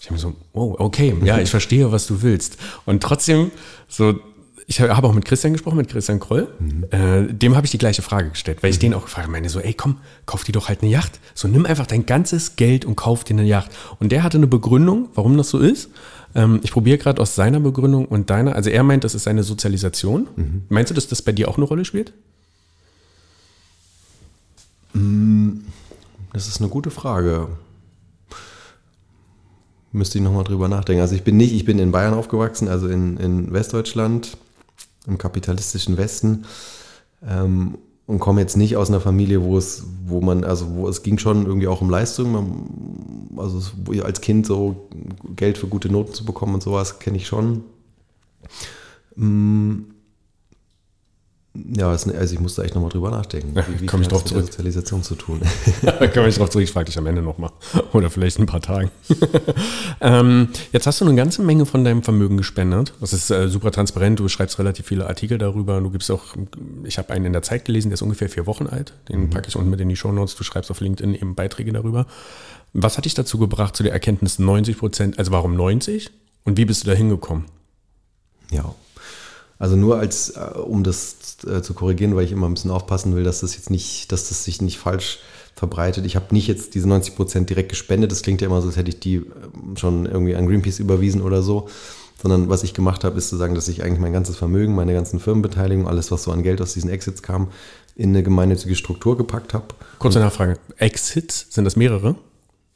Ich 0.00 0.07
habe 0.07 0.14
mir 0.14 0.21
so, 0.21 0.35
oh, 0.52 0.75
okay, 0.78 1.14
ja, 1.23 1.38
ich 1.38 1.50
verstehe, 1.50 1.92
was 1.92 2.07
du 2.07 2.23
willst. 2.23 2.57
Und 2.87 3.02
trotzdem, 3.02 3.50
so 3.88 4.19
ich 4.66 4.81
habe 4.81 5.07
auch 5.07 5.12
mit 5.12 5.25
Christian 5.25 5.52
gesprochen, 5.52 5.76
mit 5.76 5.88
Christian 5.88 6.21
Kroll. 6.21 6.49
Mhm. 6.59 6.85
Äh, 6.90 7.33
dem 7.33 7.57
habe 7.57 7.66
ich 7.66 7.71
die 7.71 7.78
gleiche 7.78 8.02
Frage 8.02 8.31
gestellt, 8.31 8.62
weil 8.62 8.71
ich 8.71 8.76
mhm. 8.76 8.81
den 8.81 8.95
auch 8.95 9.04
gefragt 9.04 9.25
habe, 9.25 9.33
meine 9.33 9.49
so, 9.49 9.61
ey 9.61 9.75
komm, 9.75 9.99
kauf 10.26 10.45
dir 10.45 10.52
doch 10.52 10.69
halt 10.69 10.83
eine 10.83 10.90
Yacht. 10.90 11.21
So 11.35 11.49
nimm 11.49 11.66
einfach 11.66 11.87
dein 11.87 12.07
ganzes 12.07 12.57
Geld 12.57 12.85
und 12.85 12.97
kauf 12.97 13.25
dir 13.25 13.35
eine 13.35 13.45
Yacht. 13.45 13.71
Und 13.99 14.12
der 14.12 14.23
hatte 14.23 14.38
eine 14.38 14.47
Begründung, 14.47 15.09
warum 15.14 15.37
das 15.37 15.50
so 15.50 15.59
ist. 15.59 15.90
Ähm, 16.35 16.61
ich 16.62 16.71
probiere 16.71 16.99
gerade 16.99 17.21
aus 17.21 17.35
seiner 17.35 17.61
Begründung 17.61 18.07
und 18.07 18.31
deiner, 18.31 18.54
also 18.54 18.71
er 18.71 18.83
meint, 18.83 19.04
das 19.04 19.14
ist 19.14 19.25
seine 19.25 19.42
Sozialisation. 19.42 20.28
Mhm. 20.37 20.62
Meinst 20.69 20.90
du, 20.90 20.95
dass 20.95 21.09
das 21.09 21.23
bei 21.23 21.33
dir 21.33 21.49
auch 21.49 21.57
eine 21.57 21.66
Rolle 21.66 21.85
spielt? 21.85 22.12
Mm, 24.95 25.61
das 26.33 26.49
ist 26.49 26.61
eine 26.61 26.69
gute 26.69 26.90
Frage. 26.90 27.49
Müsste 29.92 30.19
ich 30.19 30.25
nochmal 30.25 30.45
drüber 30.45 30.69
nachdenken. 30.69 31.02
Also 31.02 31.14
ich 31.14 31.23
bin 31.23 31.37
nicht, 31.37 31.52
ich 31.52 31.66
bin 31.66 31.78
in 31.78 31.92
Bayern 31.92 32.14
aufgewachsen, 32.14 32.69
also 32.69 32.88
in, 32.88 33.19
in 33.19 33.52
Westdeutschland 33.52 34.38
im 35.06 35.18
kapitalistischen 35.18 35.97
Westen 35.97 36.44
ähm, 37.26 37.78
und 38.06 38.18
komme 38.18 38.40
jetzt 38.40 38.56
nicht 38.56 38.76
aus 38.76 38.88
einer 38.88 39.00
Familie, 39.00 39.42
wo 39.42 39.56
es, 39.56 39.85
wo 40.04 40.21
man, 40.21 40.44
also 40.44 40.75
wo 40.75 40.88
es 40.88 41.02
ging 41.02 41.18
schon 41.18 41.47
irgendwie 41.47 41.68
auch 41.68 41.80
um 41.80 41.90
Leistung, 41.90 42.32
man, 42.32 43.38
also 43.38 43.61
als 44.02 44.21
Kind 44.21 44.47
so 44.47 44.88
Geld 45.37 45.59
für 45.59 45.66
gute 45.68 45.90
Noten 45.90 46.12
zu 46.12 46.25
bekommen 46.25 46.54
und 46.54 46.62
sowas 46.62 46.99
kenne 46.99 47.16
ich 47.16 47.26
schon. 47.26 47.64
Mm, 49.16 49.82
ja, 51.54 51.90
also 51.90 52.11
ich 52.11 52.40
muss 52.40 52.54
da 52.54 52.62
echt 52.62 52.75
nochmal 52.75 52.90
drüber 52.90 53.11
nachdenken. 53.11 53.52
Ja, 53.54 53.64
wie 53.78 53.85
komme 53.85 54.02
ich 54.02 54.09
drauf 54.09 54.25
zurück? 54.25 54.47
Sozialisation 54.47 55.02
zu 55.02 55.14
tun. 55.16 55.42
komme 56.14 56.28
ich 56.28 56.37
drauf 56.37 56.49
zurück, 56.49 56.64
ich 56.64 56.73
frage 56.73 56.87
dich 56.87 56.97
am 56.97 57.06
Ende 57.06 57.21
nochmal. 57.21 57.50
Oder 57.92 58.09
vielleicht 58.09 58.38
in 58.38 58.44
ein 58.44 58.47
paar 58.47 58.62
Tagen. 58.62 58.90
ähm, 60.00 60.49
jetzt 60.73 60.87
hast 60.87 61.02
du 61.02 61.04
eine 61.04 61.14
ganze 61.14 61.42
Menge 61.42 61.66
von 61.66 61.85
deinem 61.85 62.02
Vermögen 62.02 62.38
gespendet. 62.38 62.94
Das 63.00 63.12
ist 63.12 63.30
äh, 63.30 63.49
super 63.49 63.71
transparent. 63.71 64.18
Du 64.18 64.28
schreibst 64.28 64.59
relativ 64.59 64.87
viele 64.87 65.06
Artikel 65.06 65.37
darüber. 65.37 65.78
Du 65.82 65.90
gibst 65.90 66.11
auch, 66.11 66.35
ich 66.85 66.97
habe 66.97 67.12
einen 67.12 67.26
in 67.26 67.32
der 67.35 67.42
Zeit 67.42 67.66
gelesen, 67.66 67.90
der 67.90 67.94
ist 67.94 68.02
ungefähr 68.02 68.30
vier 68.30 68.47
Wochen 68.47 68.66
alt. 68.66 68.94
Den 69.11 69.25
mhm. 69.25 69.30
packe 69.30 69.49
ich 69.49 69.56
unten 69.56 69.68
mit 69.68 69.80
in 69.80 69.90
die 69.90 69.97
Show 69.97 70.11
Notes. 70.11 70.37
Du 70.37 70.44
schreibst 70.44 70.71
auf 70.71 70.80
LinkedIn 70.80 71.14
eben 71.14 71.35
Beiträge 71.35 71.73
darüber. 71.73 72.06
Was 72.73 72.97
hat 72.97 73.04
dich 73.04 73.14
dazu 73.14 73.37
gebracht, 73.37 73.76
zu 73.76 73.82
der 73.82 73.92
Erkenntnis 73.92 74.38
90 74.38 74.78
Prozent, 74.78 75.18
also 75.18 75.32
warum 75.32 75.54
90? 75.54 76.11
Und 76.44 76.56
wie 76.56 76.64
bist 76.64 76.85
du 76.85 76.88
da 76.88 76.97
hingekommen? 76.97 77.44
Ja, 78.50 78.75
also 79.62 79.76
nur 79.76 79.97
als, 79.97 80.31
äh, 80.31 80.59
um 80.59 80.83
das 80.83 81.37
äh, 81.47 81.62
zu 81.62 81.73
korrigieren, 81.73 82.16
weil 82.16 82.25
ich 82.25 82.33
immer 82.33 82.49
ein 82.49 82.54
bisschen 82.54 82.73
aufpassen 82.73 83.14
will, 83.14 83.23
dass 83.23 83.42
das 83.42 83.54
jetzt 83.54 83.71
nicht, 83.71 84.11
dass 84.11 84.28
das 84.28 84.42
sich 84.42 84.61
nicht 84.61 84.76
falsch 84.76 85.21
verbreitet. 85.54 86.04
Ich 86.04 86.16
habe 86.16 86.35
nicht 86.35 86.49
jetzt 86.49 86.75
diese 86.75 86.88
90 86.88 87.14
Prozent 87.14 87.49
direkt 87.49 87.69
gespendet. 87.69 88.11
Das 88.11 88.23
klingt 88.23 88.40
ja 88.40 88.49
immer 88.49 88.61
so, 88.61 88.66
als 88.66 88.76
hätte 88.76 88.88
ich 88.88 88.99
die 88.99 89.19
ähm, 89.19 89.76
schon 89.76 90.07
irgendwie 90.07 90.35
an 90.35 90.49
Greenpeace 90.49 90.81
überwiesen 90.81 91.23
oder 91.23 91.45
so. 91.45 91.69
sondern 92.21 92.49
was 92.49 92.64
ich 92.64 92.75
gemacht 92.75 93.04
habe, 93.04 93.16
ist 93.16 93.28
zu 93.28 93.37
sagen, 93.37 93.54
dass 93.54 93.69
ich 93.69 93.85
eigentlich 93.85 94.00
mein 94.00 94.12
ganzes 94.12 94.35
Vermögen, 94.35 94.75
meine 94.75 94.95
ganzen 94.95 95.21
Firmenbeteiligungen, 95.21 95.87
alles, 95.87 96.11
was 96.11 96.25
so 96.25 96.33
an 96.33 96.42
Geld 96.42 96.61
aus 96.61 96.75
diesen 96.75 96.90
Exits 96.90 97.23
kam, 97.23 97.47
in 97.95 98.09
eine 98.09 98.25
gemeinnützige 98.25 98.75
Struktur 98.75 99.16
gepackt 99.16 99.54
habe. 99.54 99.66
Kurze 100.00 100.19
Nachfrage. 100.19 100.59
Exits, 100.76 101.47
sind 101.50 101.66
das 101.66 101.76
mehrere? 101.76 102.16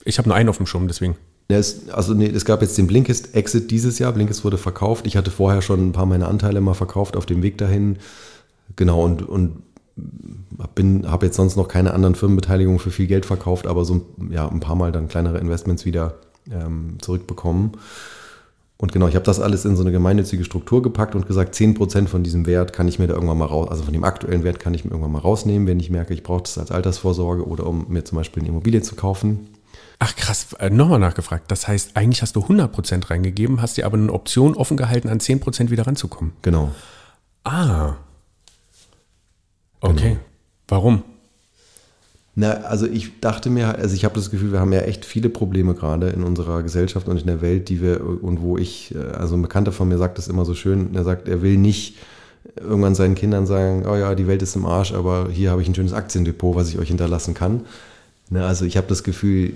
Ich 0.04 0.18
habe 0.18 0.28
nur 0.28 0.36
einen 0.36 0.50
auf 0.50 0.58
dem 0.58 0.66
Schirm, 0.66 0.86
deswegen. 0.86 1.16
Es, 1.48 1.88
also 1.90 2.12
nee, 2.12 2.26
es 2.26 2.44
gab 2.44 2.60
jetzt 2.60 2.76
den 2.76 2.86
Blinkist 2.86 3.34
Exit 3.34 3.70
dieses 3.70 3.98
Jahr. 3.98 4.12
Blinkist 4.12 4.44
wurde 4.44 4.58
verkauft. 4.58 5.06
Ich 5.06 5.16
hatte 5.16 5.30
vorher 5.30 5.62
schon 5.62 5.88
ein 5.88 5.92
paar 5.92 6.06
meiner 6.06 6.28
Anteile 6.28 6.60
mal 6.60 6.74
verkauft 6.74 7.16
auf 7.16 7.26
dem 7.26 7.42
Weg 7.42 7.56
dahin. 7.58 7.98
Genau, 8.74 9.04
und, 9.04 9.22
und 9.22 9.62
habe 11.06 11.26
jetzt 11.26 11.36
sonst 11.36 11.56
noch 11.56 11.68
keine 11.68 11.94
anderen 11.94 12.14
Firmenbeteiligungen 12.14 12.78
für 12.78 12.90
viel 12.90 13.06
Geld 13.06 13.24
verkauft, 13.24 13.66
aber 13.66 13.84
so 13.84 14.04
ja, 14.30 14.48
ein 14.48 14.60
paar 14.60 14.76
Mal 14.76 14.92
dann 14.92 15.08
kleinere 15.08 15.38
Investments 15.38 15.84
wieder 15.84 16.14
ähm, 16.50 16.96
zurückbekommen. 17.00 17.72
Und 18.78 18.92
genau, 18.92 19.08
ich 19.08 19.14
habe 19.14 19.24
das 19.24 19.40
alles 19.40 19.64
in 19.64 19.74
so 19.74 19.82
eine 19.82 19.92
gemeinnützige 19.92 20.44
Struktur 20.44 20.82
gepackt 20.82 21.14
und 21.14 21.26
gesagt, 21.26 21.54
10% 21.54 22.08
von 22.08 22.22
diesem 22.22 22.44
Wert 22.44 22.74
kann 22.74 22.88
ich 22.88 22.98
mir 22.98 23.06
da 23.06 23.14
irgendwann 23.14 23.38
mal 23.38 23.46
raus, 23.46 23.68
also 23.70 23.84
von 23.84 23.92
dem 23.92 24.04
aktuellen 24.04 24.44
Wert 24.44 24.60
kann 24.60 24.74
ich 24.74 24.84
mir 24.84 24.90
irgendwann 24.90 25.12
mal 25.12 25.20
rausnehmen, 25.20 25.66
wenn 25.66 25.80
ich 25.80 25.88
merke, 25.88 26.12
ich 26.12 26.22
brauche 26.22 26.42
das 26.42 26.58
als 26.58 26.70
Altersvorsorge 26.70 27.46
oder 27.46 27.66
um 27.66 27.86
mir 27.88 28.04
zum 28.04 28.16
Beispiel 28.16 28.42
eine 28.42 28.50
Immobilie 28.50 28.82
zu 28.82 28.94
kaufen. 28.94 29.48
Ach 29.98 30.14
krass, 30.14 30.52
äh, 30.58 30.68
nochmal 30.68 30.98
nachgefragt. 30.98 31.50
Das 31.50 31.68
heißt, 31.68 31.96
eigentlich 31.96 32.22
hast 32.22 32.36
du 32.36 32.40
100% 32.40 33.10
reingegeben, 33.10 33.62
hast 33.62 33.76
dir 33.76 33.86
aber 33.86 33.96
eine 33.96 34.12
Option 34.12 34.54
offen 34.54 34.76
gehalten, 34.76 35.08
an 35.08 35.20
10% 35.20 35.70
wieder 35.70 35.86
ranzukommen. 35.86 36.32
Genau. 36.42 36.72
Ah. 37.44 37.94
Okay. 39.80 40.10
Genau. 40.10 40.20
Warum? 40.68 41.02
Na, 42.38 42.52
also 42.52 42.86
ich 42.86 43.20
dachte 43.20 43.48
mir, 43.48 43.76
also 43.76 43.94
ich 43.94 44.04
habe 44.04 44.14
das 44.14 44.30
Gefühl, 44.30 44.52
wir 44.52 44.60
haben 44.60 44.72
ja 44.72 44.80
echt 44.80 45.06
viele 45.06 45.30
Probleme 45.30 45.74
gerade 45.74 46.10
in 46.10 46.22
unserer 46.22 46.62
Gesellschaft 46.62 47.08
und 47.08 47.18
in 47.18 47.26
der 47.26 47.40
Welt, 47.40 47.70
die 47.70 47.80
wir 47.80 48.04
und 48.04 48.42
wo 48.42 48.58
ich, 48.58 48.94
äh, 48.94 48.98
also 48.98 49.36
ein 49.36 49.42
Bekannter 49.42 49.72
von 49.72 49.88
mir 49.88 49.96
sagt 49.96 50.18
das 50.18 50.28
immer 50.28 50.44
so 50.44 50.54
schön, 50.54 50.94
er 50.94 51.04
sagt, 51.04 51.28
er 51.28 51.40
will 51.40 51.56
nicht 51.56 51.96
irgendwann 52.56 52.94
seinen 52.94 53.14
Kindern 53.14 53.46
sagen, 53.46 53.86
oh 53.86 53.96
ja, 53.96 54.14
die 54.14 54.26
Welt 54.26 54.42
ist 54.42 54.54
im 54.54 54.66
Arsch, 54.66 54.92
aber 54.92 55.30
hier 55.30 55.50
habe 55.50 55.62
ich 55.62 55.68
ein 55.68 55.74
schönes 55.74 55.94
Aktiendepot, 55.94 56.54
was 56.54 56.68
ich 56.68 56.78
euch 56.78 56.88
hinterlassen 56.88 57.32
kann. 57.32 57.62
Na, 58.28 58.46
also 58.46 58.66
ich 58.66 58.76
habe 58.76 58.86
das 58.86 59.02
Gefühl, 59.02 59.54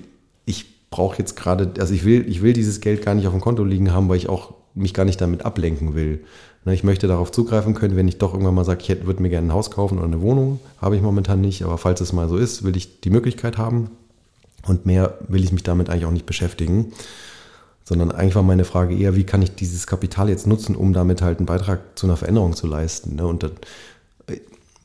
ich 0.51 0.91
brauche 0.91 1.19
jetzt 1.19 1.37
gerade, 1.37 1.73
also 1.79 1.95
ich 1.95 2.05
will, 2.05 2.29
ich 2.29 2.43
will 2.43 2.53
dieses 2.53 2.81
Geld 2.81 3.03
gar 3.03 3.15
nicht 3.15 3.27
auf 3.27 3.33
dem 3.33 3.41
Konto 3.41 3.65
liegen 3.65 3.93
haben, 3.93 4.09
weil 4.09 4.17
ich 4.17 4.29
auch 4.29 4.55
mich 4.75 4.93
gar 4.93 5.05
nicht 5.05 5.21
damit 5.21 5.45
ablenken 5.45 5.95
will. 5.95 6.25
Ne, 6.65 6.75
ich 6.75 6.85
möchte 6.85 7.07
darauf 7.09 7.33
zugreifen 7.33 7.75
können, 7.75 7.97
wenn 7.97 8.09
ich 8.09 8.19
doch 8.19 8.33
irgendwann 8.33 8.55
mal 8.55 8.65
sage, 8.65 8.83
ich 8.83 9.07
würde 9.07 9.23
mir 9.23 9.31
gerne 9.31 9.49
ein 9.49 9.53
Haus 9.53 9.71
kaufen 9.71 9.99
oder 9.99 10.07
eine 10.07 10.21
Wohnung. 10.21 10.61
Habe 10.81 10.97
ich 10.97 11.03
momentan 11.03 11.41
nicht, 11.41 11.63
aber 11.63 11.79
falls 11.79 12.01
es 12.01 12.13
mal 12.13 12.29
so 12.29 12.37
ist, 12.37 12.65
will 12.65 12.77
ich 12.77 13.01
die 13.01 13.11
Möglichkeit 13.11 13.57
haben. 13.57 13.91
Und 14.67 14.85
mehr 14.85 15.19
will 15.29 15.43
ich 15.43 15.53
mich 15.53 15.63
damit 15.63 15.89
eigentlich 15.89 16.05
auch 16.05 16.11
nicht 16.11 16.27
beschäftigen. 16.27 16.93
Sondern 17.85 18.13
eigentlich 18.13 18.35
war 18.35 18.43
meine 18.43 18.65
Frage 18.65 18.95
eher, 18.95 19.17
wie 19.17 19.25
kann 19.25 19.43
ich 19.43 19.55
dieses 19.55 19.87
Kapital 19.87 20.29
jetzt 20.29 20.47
nutzen, 20.47 20.77
um 20.77 20.93
damit 20.93 21.23
halt 21.23 21.39
einen 21.39 21.47
Beitrag 21.47 21.99
zu 21.99 22.07
einer 22.07 22.17
Veränderung 22.17 22.55
zu 22.55 22.67
leisten. 22.67 23.17
Ne? 23.17 23.27
Und 23.27 23.51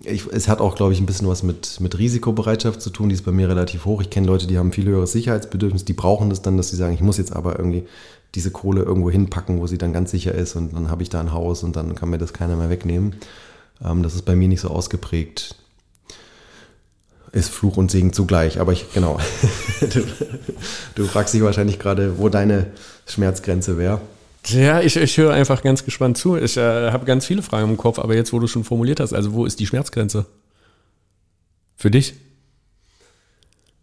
ich, 0.04 0.28
es 0.28 0.48
hat 0.48 0.60
auch, 0.60 0.75
glaube 0.75 0.94
ich, 0.94 1.00
ein 1.00 1.06
bisschen 1.06 1.28
was 1.28 1.42
mit, 1.42 1.80
mit 1.80 1.98
Risikobereitschaft 1.98 2.82
zu 2.82 2.90
tun. 2.90 3.10
Die 3.10 3.16
ist 3.16 3.25
bei 3.25 3.32
mir 3.32 3.48
relativ 3.48 3.86
hoch. 3.86 4.02
Ich 4.02 4.10
kenne 4.10 4.28
Leute, 4.28 4.48
die 4.48 4.58
haben 4.58 4.72
viel 4.72 4.86
höheres 4.86 5.14
Sicherheitsbedürfnis. 5.14 5.86
Die 5.86 5.94
brauchen 5.94 6.30
das 6.30 6.42
dann, 6.42 6.58
dass 6.58 6.70
sie 6.70 6.75
sagen, 6.75 6.94
ich 6.94 7.02
muss 7.02 7.18
jetzt 7.18 7.36
aber 7.36 7.58
irgendwie 7.58 7.86
diese 8.36 8.52
Kohle 8.52 8.84
irgendwo 8.84 9.10
hinpacken, 9.10 9.60
wo 9.60 9.68
sie 9.68 9.78
dann 9.78 9.94
ganz 9.94 10.12
sicher 10.12 10.34
ist 10.36 10.56
und 10.56 10.75
dann 10.75 10.92
habe 10.92 11.02
ich 11.04 11.10
da 11.10 11.22
ein 11.22 11.32
Haus 11.32 11.64
und 11.64 11.75
dann 11.78 11.96
kann 11.96 12.10
mir 12.10 12.18
das 12.18 12.34
keiner 12.34 12.58
mehr 12.58 12.70
wegnehmen. 12.70 13.16
Ähm, 13.84 14.04
das 14.04 14.14
ist 14.14 14.24
bei 14.24 14.36
mir 14.36 14.50
nicht 14.50 14.62
so 14.62 14.70
ausgeprägt. 14.70 15.56
Ist 17.32 17.50
Fluch 17.50 17.78
und 17.78 17.92
Segen 17.92 18.14
zugleich, 18.14 18.60
aber 18.60 18.74
ich, 18.74 18.94
genau. 18.94 19.20
du, 19.80 20.04
du 20.96 21.06
fragst 21.06 21.34
dich 21.34 21.44
wahrscheinlich 21.44 21.80
gerade, 21.80 22.18
wo 22.18 22.30
deine 22.30 22.68
Schmerzgrenze 23.06 23.78
wäre. 23.78 24.02
Ja, 24.48 24.82
ich, 24.82 24.96
ich 24.96 25.18
höre 25.18 25.34
einfach 25.34 25.64
ganz 25.64 25.86
gespannt 25.86 26.18
zu. 26.18 26.38
Ich 26.38 26.58
äh, 26.58 26.92
habe 26.92 27.06
ganz 27.06 27.25
viele 27.25 27.42
Fragen 27.42 27.70
im 27.70 27.78
Kopf, 27.78 28.00
aber 28.00 28.16
jetzt, 28.16 28.32
wo 28.32 28.40
du 28.40 28.48
schon 28.48 28.64
formuliert 28.64 29.00
hast, 29.00 29.14
also 29.14 29.34
wo 29.34 29.46
ist 29.46 29.60
die 29.60 29.66
Schmerzgrenze? 29.66 30.25
Für 31.75 31.90
dich? 31.90 32.14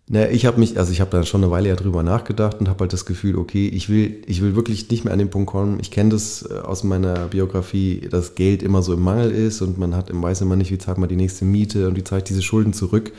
Naja, 0.09 0.29
ich 0.31 0.47
habe 0.47 0.61
mich, 0.61 0.79
also 0.79 0.93
ich 0.93 1.01
habe 1.01 1.11
da 1.11 1.25
schon 1.25 1.43
eine 1.43 1.51
Weile 1.51 1.69
ja 1.69 1.77
drüber 1.77 2.03
nachgedacht 2.03 2.61
und 2.61 2.69
habe 2.69 2.81
halt 2.81 2.93
das 2.93 3.07
Gefühl, 3.07 3.37
okay, 3.37 3.69
ich 3.69 3.89
will, 3.89 4.23
ich 4.27 4.43
will 4.43 4.55
wirklich 4.55 4.89
nicht 4.91 5.05
mehr 5.05 5.13
an 5.13 5.19
den 5.19 5.31
Punkt 5.31 5.51
kommen. 5.51 5.79
Ich 5.81 5.91
kenne 5.91 6.11
das 6.11 6.49
äh, 6.49 6.55
aus 6.55 6.85
meiner 6.85 7.29
Biografie, 7.29 8.09
dass 8.11 8.35
Geld 8.35 8.63
immer 8.63 8.83
so 8.83 8.95
im 8.95 9.03
Mangel 9.03 9.31
ist 9.31 9.63
und 9.63 9.79
man 9.79 9.97
hat, 9.97 10.11
weiß 10.13 10.43
immer 10.43 10.57
nicht, 10.57 10.71
wie 10.71 10.79
zahlt 10.79 10.99
man 10.99 11.09
die 11.09 11.17
nächste 11.17 11.45
Miete 11.45 11.89
und 11.89 11.97
wie 11.97 12.05
zahlt 12.05 12.29
diese 12.29 12.43
Schulden 12.43 12.73
zurück. 12.73 13.13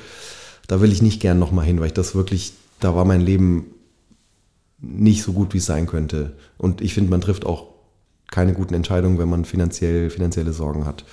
Da 0.68 0.82
will 0.82 0.92
ich 0.92 1.02
nicht 1.02 1.22
gern 1.22 1.40
nochmal 1.40 1.66
hin, 1.66 1.80
weil 1.80 1.88
ich 1.88 1.94
das 1.94 2.16
wirklich, 2.16 2.54
da 2.80 2.96
war 2.96 3.06
mein 3.06 3.22
Leben 3.22 3.66
nicht 4.84 5.24
so 5.24 5.34
gut, 5.34 5.54
wie 5.54 5.58
es 5.58 5.66
sein 5.66 5.88
könnte. 5.88 6.34
Und 6.58 6.82
ich 6.82 6.94
finde, 6.94 7.10
man 7.10 7.22
trifft 7.22 7.46
auch 7.46 7.68
keine 8.30 8.54
guten 8.54 8.74
Entscheidungen, 8.74 9.18
wenn 9.18 9.30
man 9.30 9.46
finanziell, 9.46 10.10
finanzielle 10.10 10.54
Sorgen 10.54 10.86
hat. 10.86 11.06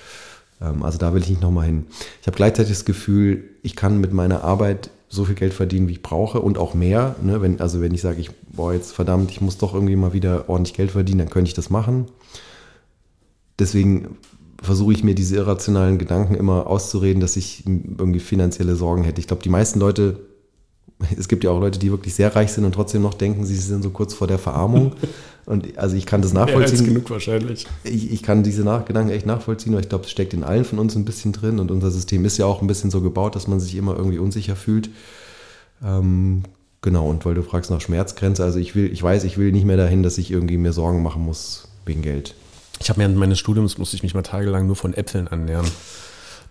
Ähm, 0.61 0.83
also 0.83 0.97
da 0.97 1.13
will 1.13 1.21
ich 1.21 1.29
nicht 1.29 1.41
nochmal 1.41 1.65
hin. 1.65 1.85
Ich 2.21 2.27
habe 2.27 2.35
gleichzeitig 2.35 2.71
das 2.71 2.85
Gefühl, 2.85 3.43
ich 3.63 3.75
kann 3.75 3.99
mit 4.01 4.13
meiner 4.13 4.43
Arbeit 4.43 4.89
so 5.07 5.25
viel 5.25 5.35
Geld 5.35 5.53
verdienen, 5.53 5.87
wie 5.87 5.93
ich 5.93 6.01
brauche 6.01 6.41
und 6.41 6.57
auch 6.57 6.73
mehr. 6.73 7.15
Ne? 7.21 7.41
Wenn, 7.41 7.59
also 7.59 7.81
wenn 7.81 7.93
ich 7.93 8.01
sage, 8.01 8.21
ich, 8.21 8.31
boah, 8.51 8.73
jetzt 8.73 8.93
verdammt, 8.93 9.31
ich 9.31 9.41
muss 9.41 9.57
doch 9.57 9.73
irgendwie 9.73 9.95
mal 9.95 10.13
wieder 10.13 10.49
ordentlich 10.49 10.73
Geld 10.73 10.91
verdienen, 10.91 11.19
dann 11.19 11.29
könnte 11.29 11.49
ich 11.49 11.53
das 11.53 11.69
machen. 11.69 12.05
Deswegen 13.59 14.17
versuche 14.61 14.93
ich 14.93 15.03
mir 15.03 15.15
diese 15.15 15.35
irrationalen 15.35 15.97
Gedanken 15.97 16.35
immer 16.35 16.67
auszureden, 16.67 17.19
dass 17.19 17.35
ich 17.35 17.65
irgendwie 17.65 18.19
finanzielle 18.19 18.75
Sorgen 18.75 19.03
hätte. 19.03 19.19
Ich 19.19 19.27
glaube, 19.27 19.43
die 19.43 19.49
meisten 19.49 19.79
Leute 19.79 20.19
es 21.17 21.27
gibt 21.27 21.43
ja 21.43 21.51
auch 21.51 21.59
Leute, 21.59 21.79
die 21.79 21.91
wirklich 21.91 22.13
sehr 22.13 22.35
reich 22.35 22.51
sind 22.51 22.65
und 22.65 22.73
trotzdem 22.73 23.01
noch 23.01 23.13
denken, 23.13 23.45
sie 23.45 23.55
sind 23.55 23.83
so 23.83 23.89
kurz 23.89 24.13
vor 24.13 24.27
der 24.27 24.39
Verarmung. 24.39 24.93
Und 25.45 25.77
also 25.77 25.95
ich 25.95 26.05
kann 26.05 26.21
das 26.21 26.33
nachvollziehen. 26.33 26.79
Ja, 26.79 26.85
genug 26.85 27.09
wahrscheinlich. 27.09 27.65
Ich, 27.83 28.11
ich 28.11 28.23
kann 28.23 28.43
diese 28.43 28.63
nach 28.63 28.85
Gedanken 28.85 29.11
echt 29.11 29.25
nachvollziehen, 29.25 29.73
weil 29.73 29.81
ich 29.81 29.89
glaube, 29.89 30.05
es 30.05 30.11
steckt 30.11 30.33
in 30.33 30.43
allen 30.43 30.65
von 30.65 30.79
uns 30.79 30.95
ein 30.95 31.03
bisschen 31.03 31.33
drin 31.33 31.59
und 31.59 31.71
unser 31.71 31.89
System 31.89 32.23
ist 32.25 32.37
ja 32.37 32.45
auch 32.45 32.61
ein 32.61 32.67
bisschen 32.67 32.91
so 32.91 33.01
gebaut, 33.01 33.35
dass 33.35 33.47
man 33.47 33.59
sich 33.59 33.75
immer 33.75 33.95
irgendwie 33.97 34.19
unsicher 34.19 34.55
fühlt. 34.55 34.89
Ähm, 35.83 36.43
genau, 36.81 37.09
und 37.09 37.25
weil 37.25 37.33
du 37.33 37.41
fragst 37.41 37.71
nach 37.71 37.81
Schmerzgrenze, 37.81 38.43
also 38.43 38.59
ich 38.59 38.75
will, 38.75 38.91
ich 38.93 39.01
weiß, 39.01 39.23
ich 39.23 39.37
will 39.37 39.51
nicht 39.51 39.65
mehr 39.65 39.77
dahin, 39.77 40.03
dass 40.03 40.17
ich 40.19 40.31
irgendwie 40.31 40.57
mir 40.57 40.73
Sorgen 40.73 41.01
machen 41.01 41.23
muss 41.23 41.67
wegen 41.85 42.03
Geld. 42.03 42.35
Ich 42.79 42.89
habe 42.89 42.99
während 42.99 43.17
meines 43.17 43.39
Studiums 43.39 43.77
musste 43.77 43.95
ich 43.95 44.03
mich 44.03 44.13
mal 44.13 44.21
tagelang 44.21 44.67
nur 44.67 44.75
von 44.75 44.93
Äpfeln 44.93 45.27
annähern. 45.27 45.65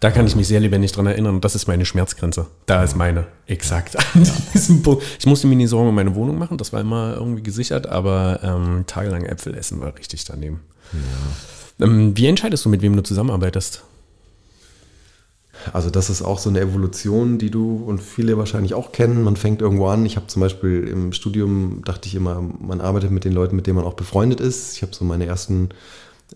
Da 0.01 0.11
kann 0.11 0.27
ich 0.27 0.35
mich 0.35 0.49
sehr 0.49 0.61
lebendig 0.61 0.93
dran 0.93 1.07
erinnern. 1.07 1.43
Das 1.43 1.55
ist 1.55 1.67
meine 1.67 1.85
Schmerzgrenze. 1.85 2.47
Da 2.65 2.83
ist 2.83 2.97
meine. 2.97 3.27
Exakt. 3.47 3.97
An 4.15 4.27
diesem 4.55 4.83
Punkt. 4.83 5.03
Ich 5.19 5.27
musste 5.27 5.47
mir 5.47 5.57
nie 5.57 5.67
Sorgen 5.67 5.91
um 5.91 5.95
meine 5.95 6.15
Wohnung 6.15 6.39
machen. 6.39 6.57
Das 6.57 6.73
war 6.73 6.81
immer 6.81 7.15
irgendwie 7.17 7.43
gesichert. 7.43 7.87
Aber 7.87 8.41
ähm, 8.43 8.85
tagelang 8.87 9.27
Äpfel 9.27 9.55
essen 9.55 9.79
war 9.81 9.95
richtig 9.97 10.25
daneben. 10.25 10.61
Ja. 11.79 11.87
Ähm, 11.87 12.17
wie 12.17 12.27
entscheidest 12.27 12.65
du, 12.65 12.71
mit 12.71 12.81
wem 12.81 12.97
du 12.97 13.03
zusammenarbeitest? 13.03 13.83
Also 15.75 15.91
das 15.91 16.09
ist 16.09 16.23
auch 16.23 16.39
so 16.39 16.49
eine 16.49 16.61
Evolution, 16.61 17.37
die 17.37 17.51
du 17.51 17.85
und 17.85 18.01
viele 18.01 18.39
wahrscheinlich 18.39 18.73
auch 18.73 18.93
kennen. 18.93 19.23
Man 19.23 19.37
fängt 19.37 19.61
irgendwo 19.61 19.89
an. 19.89 20.07
Ich 20.07 20.17
habe 20.17 20.27
zum 20.29 20.41
Beispiel 20.41 20.89
im 20.89 21.13
Studium, 21.13 21.83
dachte 21.85 22.09
ich 22.09 22.15
immer, 22.15 22.41
man 22.41 22.81
arbeitet 22.81 23.11
mit 23.11 23.25
den 23.27 23.33
Leuten, 23.33 23.57
mit 23.57 23.67
denen 23.67 23.77
man 23.77 23.85
auch 23.85 23.95
befreundet 23.95 24.41
ist. 24.41 24.77
Ich 24.77 24.83
habe 24.83 24.95
so 24.95 25.05
meine 25.05 25.27
ersten 25.27 25.69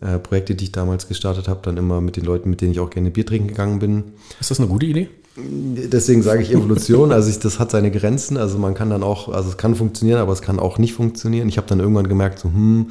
äh, 0.00 0.18
Projekte, 0.18 0.54
die 0.54 0.64
ich 0.64 0.72
damals 0.72 1.08
gestartet 1.08 1.48
habe, 1.48 1.60
dann 1.62 1.76
immer 1.76 2.00
mit 2.00 2.16
den 2.16 2.24
Leuten, 2.24 2.50
mit 2.50 2.60
denen 2.60 2.72
ich 2.72 2.80
auch 2.80 2.90
gerne 2.90 3.10
Bier 3.10 3.26
trinken 3.26 3.48
gegangen 3.48 3.78
bin. 3.78 4.04
Ist 4.40 4.50
das 4.50 4.58
eine 4.58 4.68
gute 4.68 4.86
Idee? 4.86 5.08
Deswegen 5.36 6.22
sage 6.22 6.42
ich 6.42 6.52
Evolution, 6.52 7.10
also 7.10 7.28
ich, 7.28 7.40
das 7.40 7.58
hat 7.58 7.72
seine 7.72 7.90
Grenzen, 7.90 8.36
also 8.36 8.56
man 8.56 8.74
kann 8.74 8.90
dann 8.90 9.02
auch, 9.02 9.28
also 9.28 9.48
es 9.48 9.56
kann 9.56 9.74
funktionieren, 9.74 10.20
aber 10.20 10.32
es 10.32 10.42
kann 10.42 10.60
auch 10.60 10.78
nicht 10.78 10.94
funktionieren. 10.94 11.48
Ich 11.48 11.56
habe 11.56 11.66
dann 11.66 11.80
irgendwann 11.80 12.08
gemerkt, 12.08 12.38
so, 12.38 12.48
hm, 12.48 12.90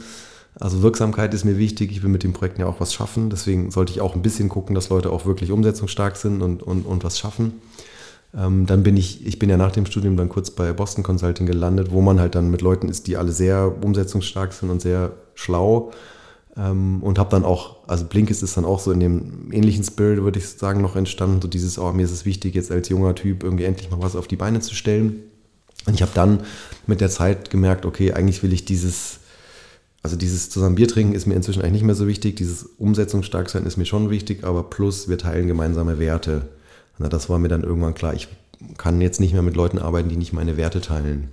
also 0.60 0.82
Wirksamkeit 0.82 1.34
ist 1.34 1.46
mir 1.46 1.58
wichtig, 1.58 1.92
ich 1.92 2.04
will 2.04 2.10
mit 2.10 2.24
den 2.24 2.34
Projekten 2.34 2.62
ja 2.62 2.68
auch 2.68 2.82
was 2.82 2.94
schaffen, 2.94 3.30
deswegen 3.30 3.72
sollte 3.72 3.94
ich 3.94 4.02
auch 4.02 4.14
ein 4.14 4.22
bisschen 4.22 4.50
gucken, 4.50 4.76
dass 4.76 4.90
Leute 4.90 5.10
auch 5.10 5.26
wirklich 5.26 5.52
umsetzungsstark 5.52 6.18
sind 6.18 6.42
und, 6.42 6.62
und, 6.62 6.86
und 6.86 7.04
was 7.06 7.18
schaffen. 7.18 7.62
Ähm, 8.36 8.66
dann 8.66 8.84
bin 8.84 8.98
ich, 8.98 9.26
ich 9.26 9.40
bin 9.40 9.50
ja 9.50 9.56
nach 9.56 9.72
dem 9.72 9.86
Studium 9.86 10.18
dann 10.18 10.28
kurz 10.28 10.52
bei 10.52 10.74
Boston 10.74 11.04
Consulting 11.04 11.46
gelandet, 11.46 11.92
wo 11.92 12.02
man 12.02 12.20
halt 12.20 12.36
dann 12.36 12.52
mit 12.52 12.62
Leuten 12.62 12.90
ist, 12.90 13.08
die 13.08 13.16
alle 13.16 13.32
sehr 13.32 13.74
umsetzungsstark 13.84 14.52
sind 14.52 14.70
und 14.70 14.82
sehr 14.82 15.14
schlau 15.34 15.92
und 16.56 17.18
habe 17.18 17.32
dann 17.32 17.44
auch, 17.46 17.88
also 17.88 18.06
Blinkist 18.06 18.44
ist 18.44 18.58
dann 18.58 18.66
auch 18.66 18.80
so 18.80 18.92
in 18.92 19.00
dem 19.00 19.52
ähnlichen 19.52 19.84
Spirit, 19.84 20.22
würde 20.22 20.38
ich 20.38 20.48
sagen, 20.48 20.82
noch 20.82 20.96
entstanden. 20.96 21.42
So 21.42 21.48
dieses, 21.48 21.80
oh, 21.80 21.92
mir 21.94 22.04
ist 22.04 22.12
es 22.12 22.26
wichtig, 22.26 22.54
jetzt 22.54 22.72
als 22.72 22.90
junger 22.90 23.16
Typ 23.16 23.44
irgendwie 23.44 23.64
endlich 23.64 23.90
mal 23.90 24.02
was 24.02 24.16
auf 24.16 24.28
die 24.28 24.36
Beine 24.36 24.60
zu 24.60 24.76
stellen. 24.76 25.24
Und 25.88 25.96
ich 25.96 26.04
habe 26.04 26.12
dann 26.14 26.42
mit 26.86 27.02
der 27.02 27.10
Zeit 27.10 27.50
gemerkt, 27.50 27.86
okay, 27.88 28.14
eigentlich 28.14 28.44
will 28.44 28.54
ich 28.54 28.66
dieses, 28.66 29.20
also 30.04 30.16
dieses 30.16 30.52
zusammen 30.52 30.76
Bier 30.76 30.88
trinken 30.88 31.16
ist 31.16 31.26
mir 31.26 31.34
inzwischen 31.34 31.62
eigentlich 31.62 31.74
nicht 31.74 31.86
mehr 31.86 31.96
so 31.96 32.08
wichtig. 32.08 32.36
Dieses 32.36 32.64
umsetzungsstark 32.64 33.50
sein 33.50 33.66
ist 33.66 33.78
mir 33.78 33.86
schon 33.86 34.12
wichtig, 34.12 34.44
aber 34.44 34.64
plus 34.64 35.10
wir 35.10 35.18
teilen 35.18 35.48
gemeinsame 35.48 35.98
Werte. 35.98 36.50
Na, 37.00 37.10
das 37.10 37.30
war 37.30 37.40
mir 37.40 37.48
dann 37.48 37.64
irgendwann 37.64 37.96
klar. 37.96 38.14
Ich 38.14 38.28
kann 38.78 39.02
jetzt 39.02 39.20
nicht 39.20 39.34
mehr 39.34 39.42
mit 39.42 39.56
Leuten 39.56 39.80
arbeiten, 39.80 40.10
die 40.10 40.18
nicht 40.18 40.34
meine 40.34 40.56
Werte 40.56 40.82
teilen. 40.82 41.30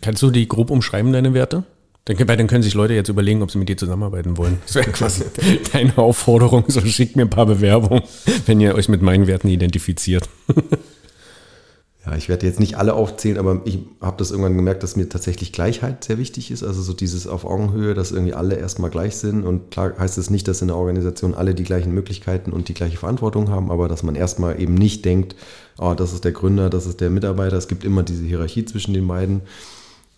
Kannst 0.00 0.22
du 0.22 0.30
die 0.30 0.48
grob 0.48 0.70
umschreiben, 0.70 1.12
deine 1.12 1.34
Werte? 1.34 1.64
Dann, 2.04 2.16
dann 2.16 2.46
können 2.48 2.62
sich 2.64 2.74
Leute 2.74 2.94
jetzt 2.94 3.08
überlegen, 3.08 3.42
ob 3.42 3.50
sie 3.50 3.58
mit 3.58 3.68
dir 3.68 3.76
zusammenarbeiten 3.76 4.36
wollen. 4.36 4.58
Das 4.66 4.74
wäre 4.74 4.90
quasi 4.90 5.24
deine 5.72 5.96
Aufforderung. 5.98 6.64
So 6.66 6.80
schickt 6.80 7.14
mir 7.14 7.22
ein 7.22 7.30
paar 7.30 7.46
Bewerbungen, 7.46 8.02
wenn 8.46 8.60
ihr 8.60 8.74
euch 8.74 8.88
mit 8.88 9.02
meinen 9.02 9.26
Werten 9.26 9.48
identifiziert. 9.48 10.28
Ja, 12.04 12.16
ich 12.16 12.28
werde 12.28 12.46
jetzt 12.46 12.58
nicht 12.58 12.76
alle 12.76 12.94
aufzählen, 12.94 13.38
aber 13.38 13.62
ich 13.64 13.78
habe 14.00 14.16
das 14.16 14.32
irgendwann 14.32 14.56
gemerkt, 14.56 14.82
dass 14.82 14.96
mir 14.96 15.08
tatsächlich 15.08 15.52
Gleichheit 15.52 16.02
sehr 16.02 16.18
wichtig 16.18 16.50
ist. 16.50 16.64
Also 16.64 16.82
so 16.82 16.92
dieses 16.92 17.28
auf 17.28 17.44
Augenhöhe, 17.44 17.94
dass 17.94 18.10
irgendwie 18.10 18.34
alle 18.34 18.56
erstmal 18.56 18.90
gleich 18.90 19.14
sind. 19.14 19.44
Und 19.44 19.70
klar 19.70 19.92
heißt 19.96 20.18
es 20.18 20.28
nicht, 20.28 20.48
dass 20.48 20.62
in 20.62 20.68
der 20.68 20.76
Organisation 20.76 21.34
alle 21.34 21.54
die 21.54 21.62
gleichen 21.62 21.92
Möglichkeiten 21.92 22.50
und 22.50 22.68
die 22.68 22.74
gleiche 22.74 22.96
Verantwortung 22.96 23.50
haben, 23.50 23.70
aber 23.70 23.86
dass 23.86 24.02
man 24.02 24.16
erstmal 24.16 24.60
eben 24.60 24.74
nicht 24.74 25.04
denkt, 25.04 25.36
oh, 25.78 25.94
das 25.94 26.12
ist 26.12 26.24
der 26.24 26.32
Gründer, 26.32 26.70
das 26.70 26.86
ist 26.86 27.00
der 27.00 27.10
Mitarbeiter. 27.10 27.56
Es 27.56 27.68
gibt 27.68 27.84
immer 27.84 28.02
diese 28.02 28.24
Hierarchie 28.24 28.64
zwischen 28.64 28.94
den 28.94 29.06
beiden. 29.06 29.42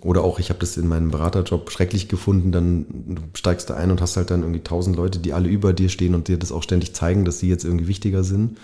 Oder 0.05 0.23
auch, 0.23 0.39
ich 0.39 0.51
habe 0.51 0.61
das 0.61 0.77
in 0.77 0.87
meinem 0.87 1.11
Beraterjob 1.11 1.71
schrecklich 1.71 2.09
gefunden, 2.09 2.53
dann 2.53 2.85
steigst 3.33 3.71
du 3.71 3.75
ein 3.75 3.91
und 3.91 4.03
hast 4.03 4.19
halt 4.19 4.31
dann 4.31 4.43
irgendwie 4.43 4.61
tausend 4.61 4.97
Leute, 4.97 5.19
die 5.19 5.33
alle 5.33 5.49
über 5.49 5.73
dir 5.73 5.89
stehen 5.89 6.15
und 6.15 6.29
dir 6.29 6.37
das 6.37 6.53
auch 6.53 6.63
ständig 6.63 6.95
zeigen, 6.95 7.25
dass 7.25 7.39
sie 7.39 7.49
jetzt 7.49 7.65
irgendwie 7.65 7.89
wichtiger 7.89 8.23
sind. 8.23 8.59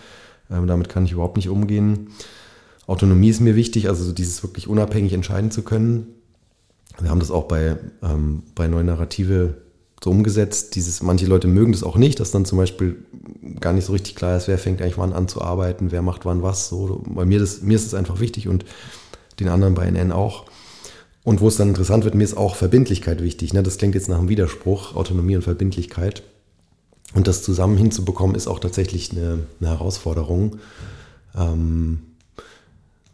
Ähm, 0.51 0.67
damit 0.67 0.91
kann 0.91 1.07
ich 1.07 1.13
überhaupt 1.13 1.39
nicht 1.39 1.49
umgehen. 1.49 2.09
Autonomie 2.87 3.31
ist 3.31 3.41
mir 3.41 3.57
wichtig, 3.57 3.89
also 3.89 4.05
so 4.05 4.13
dieses 4.13 4.43
wirklich 4.43 4.69
unabhängig 4.69 5.15
entscheiden 5.15 5.51
zu 5.51 5.63
können. 5.63 6.09
Wir 7.01 7.09
haben 7.09 7.21
das 7.21 7.31
auch 7.31 7.45
bei, 7.45 7.79
ähm, 8.03 8.43
bei 8.55 8.69
Neue 8.69 8.85
Narrative 8.85 9.55
so 10.05 10.11
umgesetzt. 10.11 10.75
Dieses, 10.75 11.03
manche 11.03 11.25
Leute 11.25 11.49
mögen 11.49 11.73
das 11.73 11.83
auch 11.83 11.97
nicht, 11.97 12.21
dass 12.21 12.33
dann 12.33 12.45
zum 12.45 12.59
Beispiel 12.59 12.97
gar 13.61 13.73
nicht 13.73 13.87
so 13.87 13.93
richtig 13.95 14.15
klar 14.15 14.37
ist, 14.37 14.47
wer 14.47 14.59
fängt 14.59 14.83
eigentlich 14.83 14.99
wann 14.99 15.15
an 15.15 15.27
zu 15.27 15.41
arbeiten, 15.41 15.91
wer 15.91 16.03
macht 16.03 16.27
wann 16.27 16.43
was. 16.43 16.69
So. 16.69 17.03
Bei 17.07 17.25
mir, 17.25 17.39
das, 17.39 17.63
mir 17.63 17.77
ist 17.77 17.87
es 17.87 17.95
einfach 17.95 18.21
wichtig 18.21 18.47
und 18.47 18.67
den 19.39 19.49
anderen 19.49 19.73
bei 19.73 19.87
NN 19.87 20.13
auch. 20.13 20.50
Und 21.23 21.41
wo 21.41 21.49
es 21.49 21.57
dann 21.57 21.69
interessant 21.69 22.05
wird, 22.05 22.15
mir 22.15 22.25
ist 22.25 22.37
auch 22.37 22.57
Verbindlichkeit 22.57 23.23
wichtig. 23.23 23.53
Ne? 23.53 23.63
Das 23.63 23.77
klingt 23.77 23.95
jetzt 23.95 24.09
nach 24.09 24.19
einem 24.19 24.29
Widerspruch, 24.29 24.97
Autonomie 24.97 25.37
und 25.37 25.43
Verbindlichkeit. 25.43 26.23
Und 27.15 27.27
das 27.27 27.43
zusammen 27.43 27.77
hinzubekommen, 27.77 28.37
ist 28.37 28.47
auch 28.47 28.59
tatsächlich 28.59 29.13
eine, 29.13 29.41
eine 29.61 29.71
Herausforderung. 29.71 30.57
Ähm, 31.37 32.01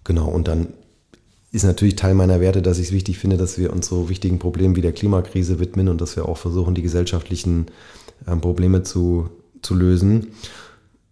Genau, 0.06 0.28
und 0.28 0.46
dann 0.46 0.68
ist 1.50 1.64
natürlich 1.64 1.96
Teil 1.96 2.14
meiner 2.14 2.40
Werte, 2.40 2.62
dass 2.62 2.78
ich 2.78 2.86
es 2.86 2.92
wichtig 2.92 3.18
finde, 3.18 3.36
dass 3.36 3.58
wir 3.58 3.72
uns 3.72 3.88
so 3.88 4.08
wichtigen 4.08 4.38
Problemen 4.38 4.76
wie 4.76 4.80
der 4.80 4.92
Klimakrise 4.92 5.58
widmen 5.58 5.88
und 5.88 6.00
dass 6.00 6.14
wir 6.14 6.28
auch 6.28 6.38
versuchen, 6.38 6.76
die 6.76 6.82
gesellschaftlichen 6.82 7.66
äh, 8.24 8.36
Probleme 8.36 8.84
zu, 8.84 9.30
zu 9.62 9.74
lösen. 9.74 10.28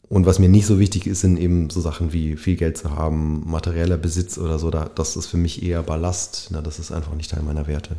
Und 0.08 0.26
was 0.26 0.38
mir 0.38 0.48
nicht 0.48 0.66
so 0.66 0.78
wichtig 0.78 1.06
ist, 1.06 1.20
sind 1.20 1.38
eben 1.38 1.70
so 1.70 1.80
Sachen 1.80 2.12
wie 2.12 2.36
viel 2.36 2.56
Geld 2.56 2.76
zu 2.76 2.90
haben, 2.90 3.42
materieller 3.48 3.96
Besitz 3.96 4.38
oder 4.38 4.58
so. 4.58 4.70
Da, 4.70 4.90
das 4.94 5.16
ist 5.16 5.26
für 5.26 5.38
mich 5.38 5.62
eher 5.62 5.82
Ballast. 5.82 6.50
Das 6.52 6.78
ist 6.78 6.92
einfach 6.92 7.14
nicht 7.14 7.30
Teil 7.30 7.42
meiner 7.42 7.66
Werte. 7.66 7.96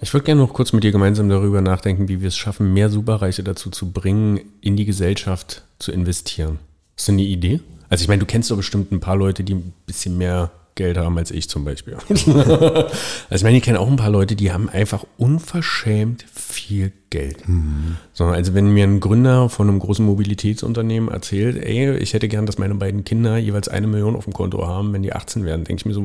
Ich 0.00 0.12
würde 0.12 0.24
gerne 0.24 0.42
noch 0.42 0.52
kurz 0.52 0.72
mit 0.72 0.84
dir 0.84 0.92
gemeinsam 0.92 1.28
darüber 1.28 1.60
nachdenken, 1.60 2.08
wie 2.08 2.20
wir 2.20 2.28
es 2.28 2.36
schaffen, 2.36 2.72
mehr 2.72 2.90
Superreiche 2.90 3.42
dazu 3.42 3.70
zu 3.70 3.92
bringen, 3.92 4.40
in 4.60 4.76
die 4.76 4.84
Gesellschaft 4.84 5.64
zu 5.78 5.90
investieren. 5.90 6.58
Ist 6.96 7.08
das 7.08 7.12
eine 7.12 7.22
Idee? 7.22 7.60
Also 7.88 8.02
ich 8.02 8.08
meine, 8.08 8.20
du 8.20 8.26
kennst 8.26 8.50
doch 8.50 8.56
bestimmt 8.56 8.92
ein 8.92 9.00
paar 9.00 9.16
Leute, 9.16 9.44
die 9.44 9.54
ein 9.54 9.72
bisschen 9.86 10.18
mehr 10.18 10.50
Geld 10.76 10.96
haben 10.98 11.18
als 11.18 11.30
ich 11.32 11.48
zum 11.48 11.64
Beispiel. 11.64 11.96
also 12.08 12.86
ich 13.30 13.42
meine, 13.42 13.56
ich 13.56 13.62
kenne 13.62 13.80
auch 13.80 13.88
ein 13.88 13.96
paar 13.96 14.10
Leute, 14.10 14.36
die 14.36 14.52
haben 14.52 14.68
einfach 14.68 15.04
unverschämt 15.16 16.24
viel 16.32 16.92
Geld. 17.10 17.48
Mhm. 17.48 17.96
So, 18.12 18.26
also 18.26 18.54
wenn 18.54 18.72
mir 18.72 18.84
ein 18.84 19.00
Gründer 19.00 19.48
von 19.48 19.68
einem 19.68 19.78
großen 19.78 20.04
Mobilitätsunternehmen 20.04 21.10
erzählt, 21.10 21.56
ey, 21.56 21.96
ich 21.96 22.14
hätte 22.14 22.28
gern, 22.28 22.46
dass 22.46 22.58
meine 22.58 22.74
beiden 22.74 23.04
Kinder 23.04 23.38
jeweils 23.38 23.68
eine 23.68 23.86
Million 23.86 24.14
auf 24.14 24.24
dem 24.24 24.34
Konto 24.34 24.66
haben, 24.66 24.92
wenn 24.92 25.02
die 25.02 25.14
18 25.14 25.44
werden, 25.44 25.64
denke 25.64 25.80
ich 25.80 25.86
mir 25.86 25.94
so, 25.94 26.02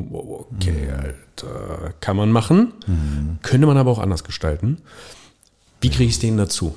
okay, 0.56 0.72
mhm. 0.72 0.94
Alter, 0.94 1.94
kann 2.00 2.16
man 2.16 2.32
machen, 2.32 2.72
mhm. 2.86 3.38
könnte 3.42 3.66
man 3.66 3.76
aber 3.76 3.90
auch 3.90 3.98
anders 3.98 4.24
gestalten. 4.24 4.78
Wie 5.82 5.90
kriege 5.90 6.04
ich 6.04 6.12
es 6.12 6.18
denen 6.18 6.38
dazu? 6.38 6.74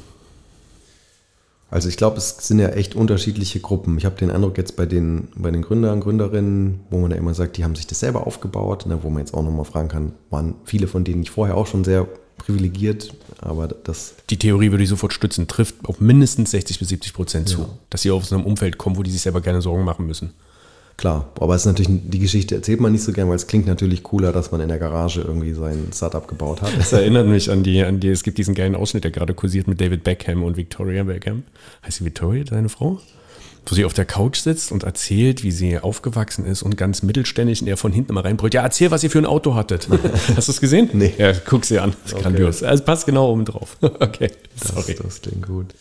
Also 1.75 1.89
ich 1.89 1.97
glaube, 1.97 2.15
es 2.15 2.37
sind 2.37 2.59
ja 2.59 2.69
echt 2.69 2.95
unterschiedliche 2.95 3.59
Gruppen. 3.59 3.97
Ich 3.97 4.05
habe 4.05 4.15
den 4.15 4.31
Eindruck 4.31 4.57
jetzt 4.57 4.77
bei 4.77 4.85
den, 4.85 5.27
bei 5.35 5.51
den 5.51 5.61
Gründern, 5.61 5.99
Gründerinnen, 5.99 6.79
wo 6.89 6.99
man 6.99 7.11
ja 7.11 7.17
immer 7.17 7.33
sagt, 7.33 7.57
die 7.57 7.65
haben 7.65 7.75
sich 7.75 7.85
das 7.85 7.99
selber 7.99 8.25
aufgebaut, 8.25 8.85
ne, 8.85 8.99
wo 9.01 9.09
man 9.09 9.19
jetzt 9.19 9.33
auch 9.33 9.43
nochmal 9.43 9.65
fragen 9.65 9.89
kann, 9.89 10.13
waren 10.29 10.55
viele 10.63 10.87
von 10.87 11.03
denen 11.03 11.19
nicht 11.19 11.31
vorher 11.31 11.57
auch 11.57 11.67
schon 11.67 11.83
sehr 11.83 12.07
privilegiert, 12.37 13.13
aber 13.41 13.67
das... 13.67 14.15
Die 14.29 14.39
Theorie 14.39 14.71
würde 14.71 14.85
ich 14.85 14.89
sofort 14.89 15.11
stützen, 15.11 15.49
trifft 15.49 15.75
auf 15.83 15.99
mindestens 15.99 16.51
60 16.51 16.79
bis 16.79 16.87
70 16.87 17.13
Prozent 17.13 17.49
zu, 17.49 17.59
ja. 17.59 17.69
dass 17.89 18.03
sie 18.03 18.11
aus 18.11 18.31
einem 18.31 18.45
Umfeld 18.45 18.77
kommen, 18.77 18.95
wo 18.95 19.03
die 19.03 19.11
sich 19.11 19.21
selber 19.21 19.41
keine 19.41 19.61
Sorgen 19.61 19.83
machen 19.83 20.07
müssen. 20.07 20.31
Klar, 20.97 21.29
aber 21.41 21.55
es 21.55 21.63
ist 21.63 21.65
natürlich, 21.65 21.91
die 22.05 22.19
Geschichte 22.19 22.55
erzählt 22.55 22.79
man 22.79 22.93
nicht 22.93 23.03
so 23.03 23.11
gern, 23.11 23.27
weil 23.27 23.35
es 23.35 23.47
klingt 23.47 23.67
natürlich 23.67 24.01
cooler, 24.01 24.31
dass 24.31 24.51
man 24.51 24.61
in 24.61 24.69
der 24.69 24.77
Garage 24.77 25.21
irgendwie 25.21 25.51
sein 25.51 25.89
Startup 25.93 26.25
gebaut 26.25 26.61
hat. 26.61 26.71
Das 26.77 26.93
erinnert 26.93 27.27
mich 27.27 27.51
an 27.51 27.63
die, 27.63 27.83
an 27.83 27.99
die, 27.99 28.09
es 28.09 28.23
gibt 28.23 28.37
diesen 28.37 28.55
geilen 28.55 28.75
Ausschnitt, 28.75 29.03
der 29.03 29.11
gerade 29.11 29.33
kursiert 29.33 29.67
mit 29.67 29.81
David 29.81 30.05
Beckham 30.05 30.43
und 30.43 30.55
Victoria 30.55 31.03
Beckham. 31.03 31.43
Heißt 31.85 31.97
sie 31.97 32.05
Victoria, 32.05 32.45
deine 32.45 32.69
Frau? 32.69 33.01
Wo 33.65 33.75
sie 33.75 33.83
auf 33.83 33.93
der 33.93 34.05
Couch 34.05 34.37
sitzt 34.37 34.71
und 34.71 34.83
erzählt, 34.83 35.43
wie 35.43 35.51
sie 35.51 35.79
aufgewachsen 35.79 36.45
ist 36.45 36.61
und 36.61 36.77
ganz 36.77 37.03
mittelständig 37.03 37.61
und 37.61 37.67
er 37.67 37.77
von 37.77 37.91
hinten 37.91 38.13
mal 38.13 38.21
reinbrüllt. 38.21 38.53
Ja, 38.53 38.61
erzähl, 38.61 38.91
was 38.91 39.03
ihr 39.03 39.09
für 39.09 39.17
ein 39.17 39.25
Auto 39.25 39.55
hattet. 39.55 39.89
Hast 40.35 40.47
du 40.47 40.51
es 40.51 40.61
gesehen? 40.61 40.89
Nee. 40.93 41.13
Ja, 41.17 41.33
guck 41.33 41.65
sie 41.65 41.79
an. 41.79 41.93
Das 42.03 42.11
ist 42.11 42.13
okay. 42.13 42.23
grandios. 42.23 42.63
Also 42.63 42.83
passt 42.83 43.05
genau 43.05 43.31
oben 43.31 43.43
drauf. 43.43 43.75
okay, 43.81 44.29
sorry. 44.55 44.93
Das, 44.93 45.05
das 45.07 45.21
klingt 45.21 45.45
gut. 45.45 45.73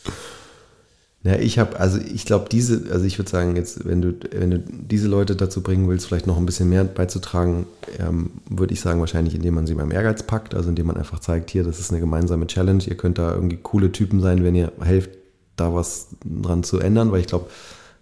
Ja, 1.24 1.37
ich 1.37 1.58
habe, 1.58 1.80
also 1.80 1.98
ich 1.98 2.26
glaube, 2.26 2.50
diese, 2.50 2.92
also 2.92 3.06
ich 3.06 3.18
würde 3.18 3.30
sagen, 3.30 3.56
jetzt, 3.56 3.87
wenn 3.87 4.02
du, 4.02 4.14
wenn 4.30 4.50
du 4.50 4.58
diese 4.58 5.08
Leute 5.08 5.34
dazu 5.34 5.62
bringen 5.62 5.88
willst, 5.88 6.06
vielleicht 6.06 6.26
noch 6.26 6.37
ein 6.37 6.44
bisschen 6.44 6.68
mehr 6.68 6.84
beizutragen, 6.84 7.64
ähm, 7.98 8.30
würde 8.50 8.74
ich 8.74 8.82
sagen, 8.82 9.00
wahrscheinlich, 9.00 9.34
indem 9.34 9.54
man 9.54 9.66
sie 9.66 9.74
beim 9.74 9.90
Ehrgeiz 9.90 10.22
packt, 10.22 10.54
also 10.54 10.68
indem 10.68 10.87
man 10.87 10.98
einfach 10.98 11.20
zeigt, 11.20 11.50
hier, 11.50 11.64
das 11.64 11.80
ist 11.80 11.90
eine 11.90 12.00
gemeinsame 12.00 12.46
Challenge, 12.46 12.84
ihr 12.87 12.98
könnt 12.98 13.16
da 13.16 13.34
irgendwie 13.34 13.56
coole 13.56 13.90
Typen 13.90 14.20
sein, 14.20 14.44
wenn 14.44 14.54
ihr 14.54 14.70
helft, 14.82 15.10
da 15.56 15.74
was 15.74 16.08
dran 16.24 16.62
zu 16.62 16.78
ändern, 16.78 17.10
weil 17.10 17.20
ich 17.20 17.26
glaube, 17.26 17.46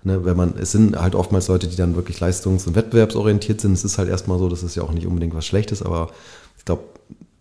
ne, 0.02 0.24
wenn 0.24 0.37
man, 0.37 0.54
es 0.58 0.72
sind 0.72 1.00
halt 1.00 1.14
oftmals 1.14 1.46
Leute, 1.46 1.68
die 1.68 1.76
dann 1.76 1.94
wirklich 1.94 2.18
leistungs- 2.18 2.66
und 2.66 2.74
wettbewerbsorientiert 2.74 3.61
sind. 3.61 3.74
Es 3.74 3.85
ist 3.85 3.98
halt 3.98 4.08
erstmal 4.08 4.38
so, 4.38 4.48
das 4.48 4.64
ist 4.64 4.74
ja 4.74 4.82
auch 4.82 4.92
nicht 4.92 5.06
unbedingt 5.06 5.35
was 5.35 5.46
Schlechtes, 5.46 5.82
aber 5.82 6.11
ich 6.58 6.64
glaube, 6.64 6.82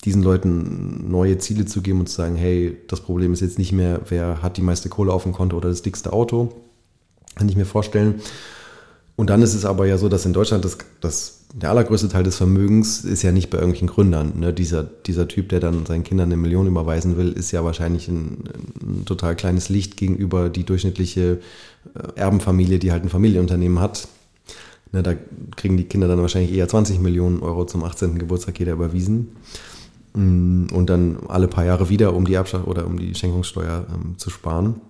diesen 0.04 0.24
Leuten 0.24 1.12
neue 1.12 1.38
Ziele 1.38 1.66
zu 1.66 1.82
geben 1.82 2.00
und 2.00 2.08
zu 2.08 2.16
sagen, 2.16 2.36
hey, 2.36 2.78
das 2.88 3.02
Problem 3.02 3.34
ist 3.34 3.42
jetzt 3.42 3.60
nicht 3.60 3.72
mehr, 3.72 4.02
wer 4.10 4.42
hat 4.42 4.58
die 4.58 4.62
meiste 4.62 4.90
Kohle 4.90 5.14
auf 5.14 5.24
dem 5.24 5.34
Konto 5.34 5.58
oder 5.58 5.70
das 5.70 5.84
dickste 5.84 6.12
Auto. 6.12 6.54
Kann 7.36 7.48
ich 7.48 7.56
mir 7.56 7.66
vorstellen. 7.66 8.22
Und 9.16 9.30
dann 9.30 9.44
ist 9.44 9.54
es 9.54 9.66
aber 9.66 9.86
ja 9.86 10.00
so, 10.00 10.10
dass 10.10 10.26
in 10.26 10.34
Deutschland 10.34 10.66
das, 10.66 10.80
das, 11.00 11.42
der 11.54 11.70
allergrößte 11.70 12.10
Teil 12.10 12.24
des 12.24 12.38
Vermögens 12.38 13.06
ist 13.06 13.22
ja 13.22 13.32
nicht 13.32 13.52
bei 13.52 13.58
irgendwelchen 13.58 13.90
Gründern. 13.90 14.40
Ne? 14.40 14.52
Dieser, 14.52 14.84
dieser 14.84 15.28
Typ, 15.28 15.50
der 15.50 15.60
dann 15.60 15.86
seinen 15.86 16.04
Kindern 16.04 16.30
eine 16.30 16.38
Million 16.38 16.66
überweisen 16.66 17.18
will, 17.18 17.32
ist 17.34 17.52
ja 17.52 17.64
wahrscheinlich 17.64 18.08
ein, 18.08 18.46
ein 18.82 19.06
total 19.06 19.36
kleines 19.36 19.70
Licht 19.70 19.98
gegenüber 19.98 20.50
die 20.50 20.64
durchschnittliche 20.64 21.40
äh, 21.94 22.20
Erbenfamilie, 22.20 22.80
die 22.80 22.92
halt 22.92 23.04
ein 23.04 23.10
Familienunternehmen 23.10 23.80
hat. 23.80 24.08
Ne, 24.92 25.04
da 25.04 25.14
kriegen 25.56 25.78
die 25.78 25.86
Kinder 25.86 26.08
dann 26.08 26.20
wahrscheinlich 26.22 26.54
eher 26.54 26.68
20 26.68 27.00
Millionen 27.00 27.42
Euro 27.42 27.66
zum 27.66 27.84
18. 27.84 28.18
Geburtstag 28.18 28.58
jeder 28.60 28.74
überwiesen. 28.74 29.36
Mm, 30.14 30.68
und 30.74 30.90
dann 30.90 31.18
alle 31.28 31.48
paar 31.48 31.66
Jahre 31.66 31.90
wieder, 31.90 32.14
um 32.14 32.26
die 32.26 32.34
Erbschaft 32.34 32.68
oder 32.68 32.86
um 32.86 32.98
die 32.98 33.16
Schenkungssteuer 33.16 33.86
ähm, 33.94 34.18
zu 34.18 34.30
sparen. 34.30 34.82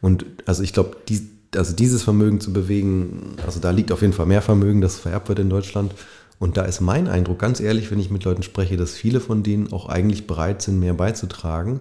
Und 0.00 0.26
also 0.46 0.62
ich 0.62 0.72
glaube, 0.72 0.96
die, 1.08 1.28
also 1.56 1.74
dieses 1.74 2.02
Vermögen 2.02 2.40
zu 2.40 2.52
bewegen, 2.52 3.36
also 3.44 3.60
da 3.60 3.70
liegt 3.70 3.92
auf 3.92 4.02
jeden 4.02 4.12
Fall 4.12 4.26
mehr 4.26 4.42
Vermögen, 4.42 4.80
das 4.80 4.98
vererbt 4.98 5.28
wird 5.28 5.38
in 5.38 5.50
Deutschland. 5.50 5.94
Und 6.38 6.56
da 6.56 6.62
ist 6.62 6.80
mein 6.80 7.08
Eindruck, 7.08 7.38
ganz 7.38 7.60
ehrlich, 7.60 7.90
wenn 7.90 8.00
ich 8.00 8.10
mit 8.10 8.24
Leuten 8.24 8.42
spreche, 8.42 8.76
dass 8.76 8.92
viele 8.92 9.20
von 9.20 9.42
denen 9.42 9.72
auch 9.72 9.88
eigentlich 9.88 10.26
bereit 10.26 10.62
sind, 10.62 10.80
mehr 10.80 10.94
beizutragen. 10.94 11.80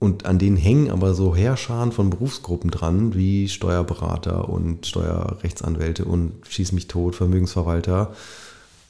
Und 0.00 0.26
an 0.26 0.38
denen 0.38 0.56
hängen 0.56 0.90
aber 0.90 1.14
so 1.14 1.34
Heerscharen 1.34 1.90
von 1.92 2.10
Berufsgruppen 2.10 2.70
dran, 2.70 3.14
wie 3.14 3.48
Steuerberater 3.48 4.48
und 4.48 4.86
Steuerrechtsanwälte 4.86 6.04
und 6.04 6.34
Schieß 6.48 6.72
mich 6.72 6.86
tot, 6.86 7.16
Vermögensverwalter 7.16 8.12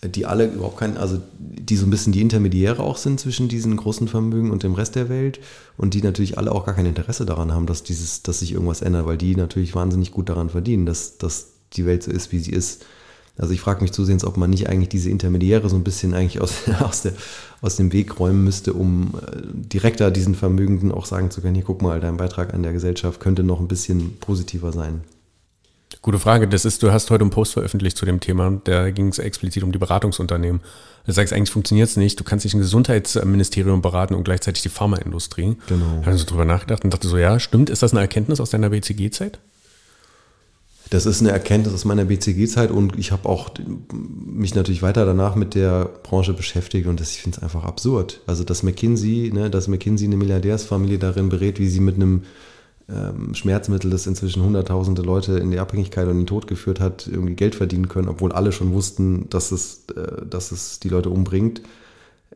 die 0.05 0.27
alle 0.27 0.47
überhaupt 0.47 0.79
keinen, 0.79 0.97
also 0.97 1.21
die 1.39 1.77
so 1.77 1.85
ein 1.85 1.91
bisschen 1.91 2.13
die 2.13 2.21
Intermediäre 2.21 2.83
auch 2.83 2.97
sind 2.97 3.19
zwischen 3.19 3.49
diesen 3.49 3.77
großen 3.77 4.07
Vermögen 4.07 4.53
und 4.53 4.63
dem 4.63 4.75
Rest 4.75 4.95
der 4.95 5.09
Welt 5.09 5.41
und 5.77 5.95
die 5.95 6.03
natürlich 6.03 6.39
alle 6.39 6.53
auch 6.53 6.65
gar 6.65 6.75
kein 6.75 6.87
Interesse 6.87 7.27
daran 7.27 7.53
haben, 7.53 7.67
dass 7.67 7.83
dieses, 7.83 8.23
dass 8.23 8.39
sich 8.39 8.53
irgendwas 8.53 8.81
ändert, 8.81 9.07
weil 9.07 9.19
die 9.19 9.35
natürlich 9.35 9.75
wahnsinnig 9.75 10.13
gut 10.13 10.29
daran 10.29 10.51
verdienen, 10.51 10.87
dass, 10.87 11.19
dass 11.19 11.49
die 11.73 11.85
Welt 11.85 12.05
so 12.05 12.13
ist, 12.13 12.31
wie 12.31 12.39
sie 12.39 12.53
ist. 12.53 12.85
Also 13.37 13.53
ich 13.53 13.61
frage 13.61 13.83
mich 13.83 13.93
zusehends, 13.93 14.25
ob 14.25 14.37
man 14.37 14.51
nicht 14.51 14.69
eigentlich 14.69 14.89
diese 14.89 15.11
Intermediäre 15.11 15.69
so 15.69 15.77
ein 15.77 15.85
bisschen 15.85 16.15
eigentlich 16.15 16.41
aus, 16.41 16.69
aus, 16.81 17.03
der, 17.03 17.15
aus 17.61 17.75
dem 17.75 17.93
Weg 17.93 18.21
räumen 18.21 18.45
müsste, 18.45 18.75
um 18.75 19.15
äh, 19.21 19.43
direkter 19.53 20.13
diesen 20.13 20.37
Vermögenden 20.37 20.93
auch 20.93 21.07
sagen 21.07 21.33
zu 21.33 21.41
können, 21.41 21.57
hier 21.57 21.65
guck 21.65 21.83
mal, 21.83 22.01
dein 22.01 22.17
Beitrag 22.17 22.55
an 22.55 22.63
der 22.63 22.73
Gesellschaft 22.73 23.21
könnte 23.21 23.43
noch 23.43 23.59
ein 23.59 23.69
bisschen 23.69 24.19
positiver 24.19 24.73
sein. 24.73 25.03
Gute 26.03 26.18
Frage. 26.18 26.46
Das 26.48 26.64
ist, 26.64 26.83
du 26.83 26.92
hast 26.92 27.11
heute 27.11 27.22
einen 27.22 27.31
Post 27.31 27.55
veröffentlicht 27.55 27.96
zu 27.96 28.07
dem 28.07 28.20
Thema. 28.20 28.61
Da 28.64 28.90
ging 28.90 29.09
es 29.09 29.18
explizit 29.18 29.62
um 29.62 29.72
die 29.72 29.79
Beratungsunternehmen. 29.79 30.61
Du 31.07 31.12
sagst, 31.12 31.33
eigentlich 31.33 31.51
funktioniert 31.51 31.88
es 31.88 31.96
nicht. 31.96 32.20
Du 32.20 32.24
kannst 32.24 32.44
nicht 32.44 32.55
ein 32.55 32.61
Gesundheitsministerium 32.61 33.81
beraten 33.81 34.14
und 34.14 34.24
gleichzeitig 34.24 34.62
die 34.62 34.68
Pharmaindustrie. 34.68 35.57
Genau. 35.66 35.98
Ich 36.01 36.07
habe 36.07 36.18
so 36.18 36.27
drüber 36.27 36.44
nachgedacht 36.44 36.85
und 36.85 36.92
dachte 36.92 37.09
so, 37.09 37.16
ja, 37.16 37.40
stimmt. 37.40 37.70
Ist 37.70 37.83
das 37.83 37.92
eine 37.92 38.01
Erkenntnis 38.01 38.40
aus 38.40 38.51
deiner 38.51 38.70
BCG-Zeit? 38.70 39.38
Das 40.90 41.05
ist 41.05 41.20
eine 41.20 41.31
Erkenntnis 41.31 41.74
aus 41.74 41.85
meiner 41.85 42.07
BCG-Zeit 42.07 42.70
und 42.70 42.98
ich 42.98 43.12
habe 43.12 43.29
auch 43.29 43.51
mich 43.92 44.55
natürlich 44.55 44.81
weiter 44.81 45.05
danach 45.05 45.35
mit 45.35 45.55
der 45.55 45.85
Branche 46.03 46.33
beschäftigt 46.33 46.87
und 46.87 46.98
das, 46.98 47.11
ich 47.11 47.20
finde 47.20 47.37
es 47.37 47.42
einfach 47.42 47.64
absurd. 47.64 48.20
Also, 48.27 48.44
dass 48.44 48.62
McKinsey, 48.62 49.31
ne, 49.33 49.51
dass 49.51 49.68
McKinsey 49.68 50.07
eine 50.07 50.16
Milliardärsfamilie 50.16 50.98
darin 50.98 51.29
berät, 51.29 51.59
wie 51.59 51.68
sie 51.68 51.81
mit 51.81 51.96
einem 51.96 52.22
ähm, 52.90 53.35
Schmerzmittel, 53.35 53.90
das 53.90 54.07
inzwischen 54.07 54.42
hunderttausende 54.42 55.03
Leute 55.03 55.38
in 55.38 55.51
die 55.51 55.59
Abhängigkeit 55.59 56.09
und 56.09 56.16
den 56.16 56.27
Tod 56.27 56.46
geführt 56.46 56.81
hat, 56.81 57.07
irgendwie 57.07 57.35
Geld 57.35 57.55
verdienen 57.55 57.88
können, 57.88 58.09
obwohl 58.09 58.33
alle 58.33 58.53
schon 58.53 58.72
wussten, 58.72 59.29
dass 59.29 59.53
es, 59.53 59.85
äh, 59.94 60.24
dass 60.27 60.53
es 60.53 60.81
die 60.81 60.88
Leute 60.88 61.11
umbringt. 61.11 61.62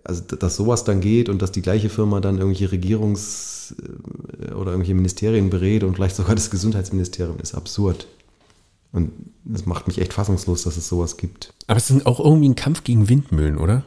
Also, 0.04 0.22
dass 0.24 0.56
sowas 0.56 0.84
dann 0.84 1.00
geht 1.00 1.28
und 1.28 1.40
dass 1.40 1.52
die 1.52 1.62
gleiche 1.62 1.88
Firma 1.88 2.20
dann 2.20 2.38
irgendwelche 2.38 2.74
Regierungs- 2.74 3.74
äh, 3.74 4.52
oder 4.52 4.72
irgendwelche 4.72 4.94
Ministerien 4.94 5.48
berät 5.48 5.84
und 5.84 5.94
vielleicht 5.94 6.16
sogar 6.16 6.34
das 6.34 6.50
Gesundheitsministerium, 6.50 7.38
ist 7.40 7.54
absurd. 7.54 8.06
Und 8.92 9.10
das 9.44 9.64
macht 9.64 9.86
mich 9.86 9.98
echt 9.98 10.12
fassungslos, 10.12 10.64
dass 10.64 10.76
es 10.76 10.86
sowas 10.86 11.16
gibt. 11.16 11.54
Aber 11.66 11.78
es 11.78 11.88
ist 11.88 12.04
auch 12.04 12.20
irgendwie 12.20 12.50
ein 12.50 12.56
Kampf 12.56 12.84
gegen 12.84 13.08
Windmühlen, 13.08 13.56
oder? 13.56 13.84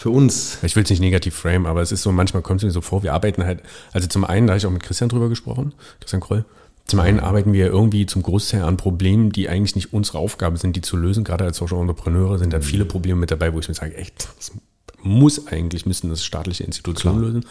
Für 0.00 0.08
uns. 0.08 0.56
Ich 0.62 0.76
will 0.76 0.82
es 0.82 0.88
nicht 0.88 1.00
negativ 1.00 1.34
frame, 1.34 1.66
aber 1.66 1.82
es 1.82 1.92
ist 1.92 2.00
so, 2.00 2.10
manchmal 2.10 2.42
kommt 2.42 2.60
es 2.60 2.64
mir 2.64 2.70
so 2.70 2.80
vor, 2.80 3.02
wir 3.02 3.12
arbeiten 3.12 3.44
halt, 3.44 3.60
also 3.92 4.08
zum 4.08 4.24
einen, 4.24 4.46
da 4.46 4.52
habe 4.52 4.58
ich 4.58 4.64
auch 4.64 4.70
mit 4.70 4.82
Christian 4.82 5.10
drüber 5.10 5.28
gesprochen, 5.28 5.74
Christian 6.00 6.22
Kroll, 6.22 6.46
zum 6.86 7.00
einen 7.00 7.20
arbeiten 7.20 7.52
wir 7.52 7.66
irgendwie 7.66 8.06
zum 8.06 8.22
Großteil 8.22 8.62
an 8.62 8.78
Problemen, 8.78 9.30
die 9.30 9.50
eigentlich 9.50 9.74
nicht 9.74 9.92
unsere 9.92 10.16
Aufgabe 10.16 10.56
sind, 10.56 10.74
die 10.74 10.80
zu 10.80 10.96
lösen. 10.96 11.22
Gerade 11.22 11.44
als 11.44 11.58
Social 11.58 11.78
Entrepreneure 11.82 12.38
sind 12.38 12.54
da 12.54 12.62
viele 12.62 12.86
Probleme 12.86 13.20
mit 13.20 13.30
dabei, 13.30 13.52
wo 13.52 13.60
ich 13.60 13.68
mir 13.68 13.74
sage, 13.74 13.94
echt, 13.94 14.30
das 14.38 14.52
muss 15.02 15.46
eigentlich, 15.46 15.86
müssen 15.86 16.10
das 16.10 16.24
staatliche 16.24 16.64
Institutionen 16.64 17.18
Klar. 17.18 17.32
lösen. 17.32 17.46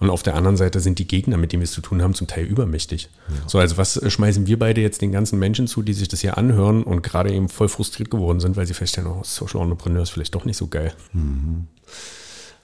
Und 0.00 0.08
auf 0.08 0.22
der 0.22 0.34
anderen 0.34 0.56
Seite 0.56 0.80
sind 0.80 0.98
die 0.98 1.06
Gegner, 1.06 1.36
mit 1.36 1.52
denen 1.52 1.60
wir 1.60 1.66
es 1.66 1.72
zu 1.72 1.82
tun 1.82 2.00
haben, 2.00 2.14
zum 2.14 2.26
Teil 2.26 2.46
übermächtig. 2.46 3.10
So, 3.46 3.58
also 3.58 3.76
was 3.76 4.00
schmeißen 4.10 4.46
wir 4.46 4.58
beide 4.58 4.80
jetzt 4.80 5.02
den 5.02 5.12
ganzen 5.12 5.38
Menschen 5.38 5.66
zu, 5.66 5.82
die 5.82 5.92
sich 5.92 6.08
das 6.08 6.20
hier 6.20 6.38
anhören 6.38 6.82
und 6.82 7.02
gerade 7.02 7.32
eben 7.32 7.50
voll 7.50 7.68
frustriert 7.68 8.10
geworden 8.10 8.40
sind, 8.40 8.56
weil 8.56 8.66
sie 8.66 8.72
feststellen, 8.72 9.10
oh, 9.10 9.20
Social 9.24 9.60
Entrepreneur 9.60 10.02
ist 10.02 10.10
vielleicht 10.10 10.34
doch 10.34 10.46
nicht 10.46 10.56
so 10.56 10.68
geil. 10.68 10.94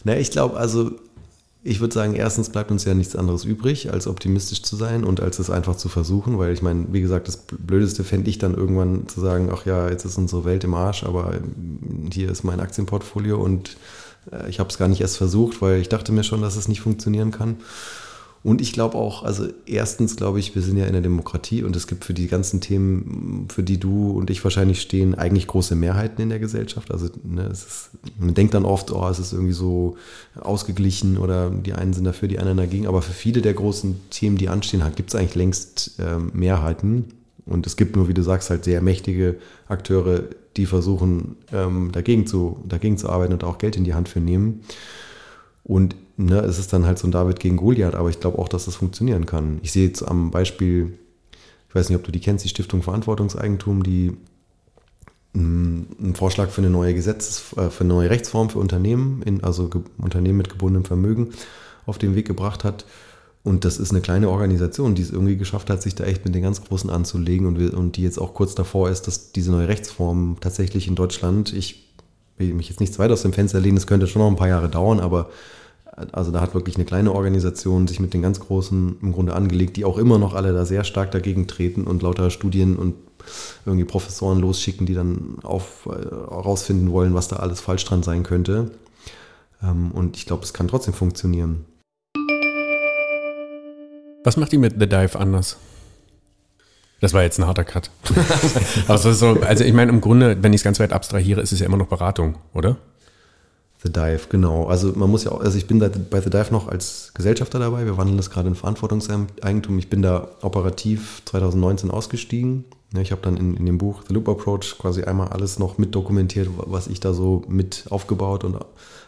Na, 0.05 0.17
ich 0.17 0.31
glaube, 0.31 0.57
also 0.57 0.93
ich 1.63 1.81
würde 1.81 1.93
sagen, 1.93 2.15
erstens 2.15 2.49
bleibt 2.49 2.71
uns 2.71 2.85
ja 2.85 2.95
nichts 2.95 3.17
anderes 3.17 3.45
übrig, 3.45 3.93
als 3.93 4.07
optimistisch 4.07 4.63
zu 4.63 4.77
sein 4.77 5.03
und 5.03 5.21
als 5.21 5.41
es 5.41 5.51
einfach 5.51 5.77
zu 5.77 5.89
versuchen, 5.89 6.39
weil 6.39 6.55
ich 6.55 6.63
meine, 6.63 6.87
wie 6.93 7.01
gesagt, 7.01 7.27
das 7.27 7.39
Blödeste 7.39 8.05
fände 8.05 8.31
ich 8.31 8.39
dann 8.39 8.55
irgendwann 8.55 9.09
zu 9.09 9.21
sagen, 9.21 9.51
ach 9.53 9.67
ja, 9.67 9.91
jetzt 9.91 10.05
ist 10.05 10.17
unsere 10.17 10.45
Welt 10.45 10.63
im 10.63 10.75
Arsch, 10.75 11.03
aber 11.03 11.35
ähm, 11.35 12.09
hier 12.13 12.31
ist 12.31 12.45
mein 12.45 12.61
Aktienportfolio 12.61 13.43
und 13.43 13.71
äh, 13.71 13.75
ich 14.49 14.59
habe 14.59 14.69
es 14.71 14.79
gar 14.79 14.89
nicht 14.89 15.01
erst 15.01 15.17
versucht, 15.17 15.63
weil 15.63 15.81
ich 15.81 15.89
dachte 15.89 16.13
mir 16.13 16.25
schon, 16.25 16.43
dass 16.43 16.57
es 16.57 16.69
nicht 16.69 16.81
funktionieren 16.81 17.31
kann. 17.31 17.57
Und 18.47 18.61
ich 18.61 18.73
glaube 18.73 18.97
auch, 18.97 19.25
also 19.25 19.49
erstens 19.67 20.15
glaube 20.15 20.39
ich, 20.39 20.55
wir 20.55 20.63
sind 20.63 20.77
ja 20.77 20.87
in 20.87 20.93
der 20.93 21.03
Demokratie 21.03 21.65
und 21.65 21.75
es 21.75 21.89
gibt 21.89 22.05
für 22.05 22.15
die 22.15 22.29
ganzen 22.29 22.61
Themen, 22.61 23.49
für 23.53 23.65
die 23.65 23.81
du 23.81 24.13
und 24.13 24.31
ich 24.31 24.45
wahrscheinlich 24.45 24.81
stehen, 24.81 25.17
eigentlich 25.17 25.49
große 25.49 25.75
Mehrheiten 25.75 26.23
in 26.23 26.29
der 26.29 26.39
Gesellschaft. 26.39 26.93
Also 26.93 27.09
ne, 27.25 27.47
ist, 27.47 27.91
man 28.21 28.35
denkt 28.35 28.55
dann 28.55 28.65
oft, 28.65 28.93
oh, 28.93 29.09
es 29.09 29.19
ist 29.19 29.33
irgendwie 29.33 29.53
so 29.53 29.97
ausgeglichen 30.39 31.19
oder 31.19 31.51
die 31.51 31.73
einen 31.73 31.93
sind 31.93 32.05
dafür, 32.05 32.29
die 32.29 32.39
anderen 32.39 32.59
dagegen. 32.59 32.87
Aber 32.87 33.03
für 33.03 33.13
viele 33.13 33.43
der 33.43 33.55
großen 33.55 34.01
Themen, 34.11 34.37
die 34.37 34.49
anstehen, 34.49 34.81
gibt 34.95 35.09
es 35.09 35.17
eigentlich 35.17 35.35
längst 35.35 35.97
ähm, 35.99 36.31
Mehrheiten. 36.33 37.07
Und 37.47 37.67
es 37.67 37.77
gibt 37.77 37.97
nur, 37.97 38.09
wie 38.09 38.15
du 38.15 38.23
sagst, 38.23 38.51
halt 38.51 38.65
sehr 38.65 38.83
mächtige 38.83 39.37
Akteure, 39.69 40.25
die 40.57 40.67
versuchen, 40.67 41.37
ähm, 41.53 41.93
dagegen, 41.93 42.27
zu, 42.27 42.61
dagegen 42.67 42.99
zu 42.99 43.09
arbeiten 43.09 43.33
und 43.33 43.45
auch 43.45 43.59
Geld 43.59 43.77
in 43.77 43.85
die 43.85 43.95
Hand 43.95 44.09
für 44.09 44.21
nehmen. 44.21 44.63
Und 45.63 45.97
ne, 46.17 46.41
es 46.41 46.59
ist 46.59 46.73
dann 46.73 46.87
halt 46.87 46.99
so 46.99 47.07
ein 47.07 47.13
David 47.13 47.41
gegen 47.41 47.57
Goliath, 47.57 47.95
aber 47.95 48.11
ich 48.11 48.21
glaube 48.21 48.39
auch, 48.39 48.49
dass 48.49 48.65
das 48.65 48.77
funktionieren 48.77 49.27
kann. 49.27 49.61
Ich 49.63 49.73
sehe 49.73 49.87
jetzt 49.87 50.03
am 50.03 50.31
Beispiel, 50.31 50.99
ich 51.69 51.75
weiß 51.75 51.89
nicht, 51.89 51.99
ob 51.99 52.05
du 52.05 52.13
die 52.13 52.21
kennst, 52.21 52.45
die 52.45 52.49
Stiftung 52.49 52.83
Verantwortungseigentum, 52.83 53.83
die 53.83 54.17
mh, 55.35 55.85
einen 56.01 56.15
Vorschlag 56.17 56.51
für 56.51 56.63
eine 56.63 56.71
neue 56.71 56.95
Gesetz, 56.95 57.53
äh, 57.57 57.71
für 57.71 57.85
eine 57.85 57.95
neue 57.95 58.11
Rechtsform 58.11 58.51
für 58.51 58.59
Unternehmen, 58.59 59.23
in, 59.23 59.45
also 59.45 59.71
Unternehmen 59.99 60.39
mit 60.39 60.51
gebundenem 60.51 60.85
Vermögen, 60.85 61.31
auf 61.85 61.99
den 61.99 62.17
Weg 62.17 62.27
gebracht 62.27 62.65
hat. 62.65 62.87
Und 63.47 63.65
das 63.65 63.79
ist 63.79 63.93
eine 63.93 64.01
kleine 64.01 64.29
Organisation, 64.29 64.97
die 64.97 65.03
es 65.03 65.13
irgendwie 65.13 65.37
geschafft 65.37 65.71
hat, 65.71 65.81
sich 65.81 65.95
da 65.95 66.03
echt 66.03 66.25
mit 66.25 66.35
den 66.35 66.43
ganz 66.43 66.65
Großen 66.65 66.91
anzulegen 66.91 67.47
und, 67.47 67.75
und 67.75 67.97
die 67.97 68.03
jetzt 68.03 68.19
auch 68.19 68.35
kurz 68.35 68.57
davor 68.57 68.91
ist, 68.91 69.07
dass 69.07 69.31
diese 69.31 69.53
neue 69.53 69.69
Rechtsform 69.69 70.39
tatsächlich 70.41 70.89
in 70.89 70.97
Deutschland, 70.97 71.53
ich 71.53 71.87
will 72.39 72.55
mich 72.55 72.69
jetzt 72.69 72.81
nicht 72.81 72.93
zu 72.93 72.99
weit 72.99 73.13
aus 73.13 73.23
dem 73.23 73.33
Fenster 73.33 73.61
lehnen, 73.61 73.77
es 73.77 73.87
könnte 73.87 74.09
schon 74.09 74.21
noch 74.21 74.29
ein 74.29 74.35
paar 74.35 74.49
Jahre 74.49 74.69
dauern, 74.69 74.99
aber 74.99 75.31
also 76.11 76.33
da 76.33 76.41
hat 76.41 76.55
wirklich 76.55 76.75
eine 76.75 76.87
kleine 76.87 77.13
Organisation 77.13 77.87
sich 77.87 78.01
mit 78.01 78.15
den 78.15 78.23
ganz 78.23 78.41
Großen 78.41 78.97
im 79.01 79.13
Grunde 79.13 79.37
angelegt, 79.37 79.77
die 79.77 79.85
auch 79.85 79.97
immer 79.97 80.19
noch 80.19 80.35
alle 80.35 80.53
da 80.53 80.65
sehr 80.65 80.83
stark 80.83 81.13
dagegen 81.13 81.47
treten 81.47 81.85
und 81.85 82.03
lauter 82.03 82.31
Studien 82.31 82.75
und 82.75 82.97
irgendwie 83.65 83.85
Professoren 83.85 84.41
losschicken, 84.41 84.87
die 84.87 84.95
dann 84.95 85.37
auf, 85.45 85.87
äh, 85.87 86.05
herausfinden 86.05 86.91
wollen, 86.91 87.15
was 87.15 87.29
da 87.29 87.37
alles 87.37 87.61
falsch 87.61 87.85
dran 87.85 88.03
sein 88.03 88.25
könnte. 88.25 88.73
Ähm, 89.63 89.93
und 89.93 90.17
ich 90.17 90.27
glaube, 90.27 90.43
es 90.43 90.53
kann 90.53 90.67
trotzdem 90.67 90.95
funktionieren. 90.95 91.65
Was 94.27 94.37
macht 94.37 94.51
die 94.51 94.59
mit 94.59 94.75
The 94.81 94.89
Dive 94.89 95.17
anders? 95.17 95.57
Das 97.01 97.15
war 97.15 97.23
jetzt 97.23 97.39
ein 97.39 97.47
harter 97.47 97.63
Cut. 97.63 97.93
also, 98.89 99.13
so, 99.13 99.41
also 99.41 99.63
ich 99.63 99.73
meine, 99.73 99.93
im 99.93 100.01
Grunde, 100.01 100.37
wenn 100.43 100.53
ich 100.53 100.63
es 100.63 100.65
ganz 100.65 100.81
weit 100.81 100.93
abstrahiere, 100.93 101.41
ist 101.41 101.53
es 101.53 101.61
ja 101.61 101.67
immer 101.67 101.77
noch 101.77 101.87
Beratung, 101.87 102.35
oder? 102.53 102.77
The 103.85 103.93
Dive, 103.93 104.23
genau. 104.29 104.67
Also 104.67 104.95
man 104.97 105.13
muss 105.13 105.23
ja 105.23 105.31
auch, 105.31 105.41
also 105.41 105.57
ich 105.57 105.69
bin 105.69 105.79
da 105.79 105.89
bei 106.11 106.21
The 106.21 106.31
Dive 106.31 106.49
noch 106.51 106.67
als 106.67 107.13
Gesellschafter 107.15 107.61
dabei. 107.61 107.85
Wir 107.85 107.99
wandeln 107.99 108.17
das 108.17 108.29
gerade 108.29 108.49
in 108.49 108.57
Verantwortungseigentum. 108.57 109.79
Ich 109.79 109.91
bin 109.91 110.03
da 110.03 110.27
operativ 110.43 111.23
2019 111.27 111.93
ausgestiegen. 111.93 112.65
Ich 113.01 113.13
habe 113.13 113.23
dann 113.23 113.37
in, 113.37 113.57
in 113.57 113.65
dem 113.65 113.79
Buch 113.79 114.03
The 114.09 114.15
Loop 114.15 114.29
Approach 114.29 114.77
quasi 114.77 115.05
einmal 115.05 115.29
alles 115.29 115.61
noch 115.61 115.79
mit 115.79 115.95
dokumentiert, 115.95 116.49
was 116.57 116.89
ich 116.89 116.99
da 116.99 117.13
so 117.13 117.45
mit 117.47 117.85
aufgebaut 117.91 118.43
und 118.43 118.59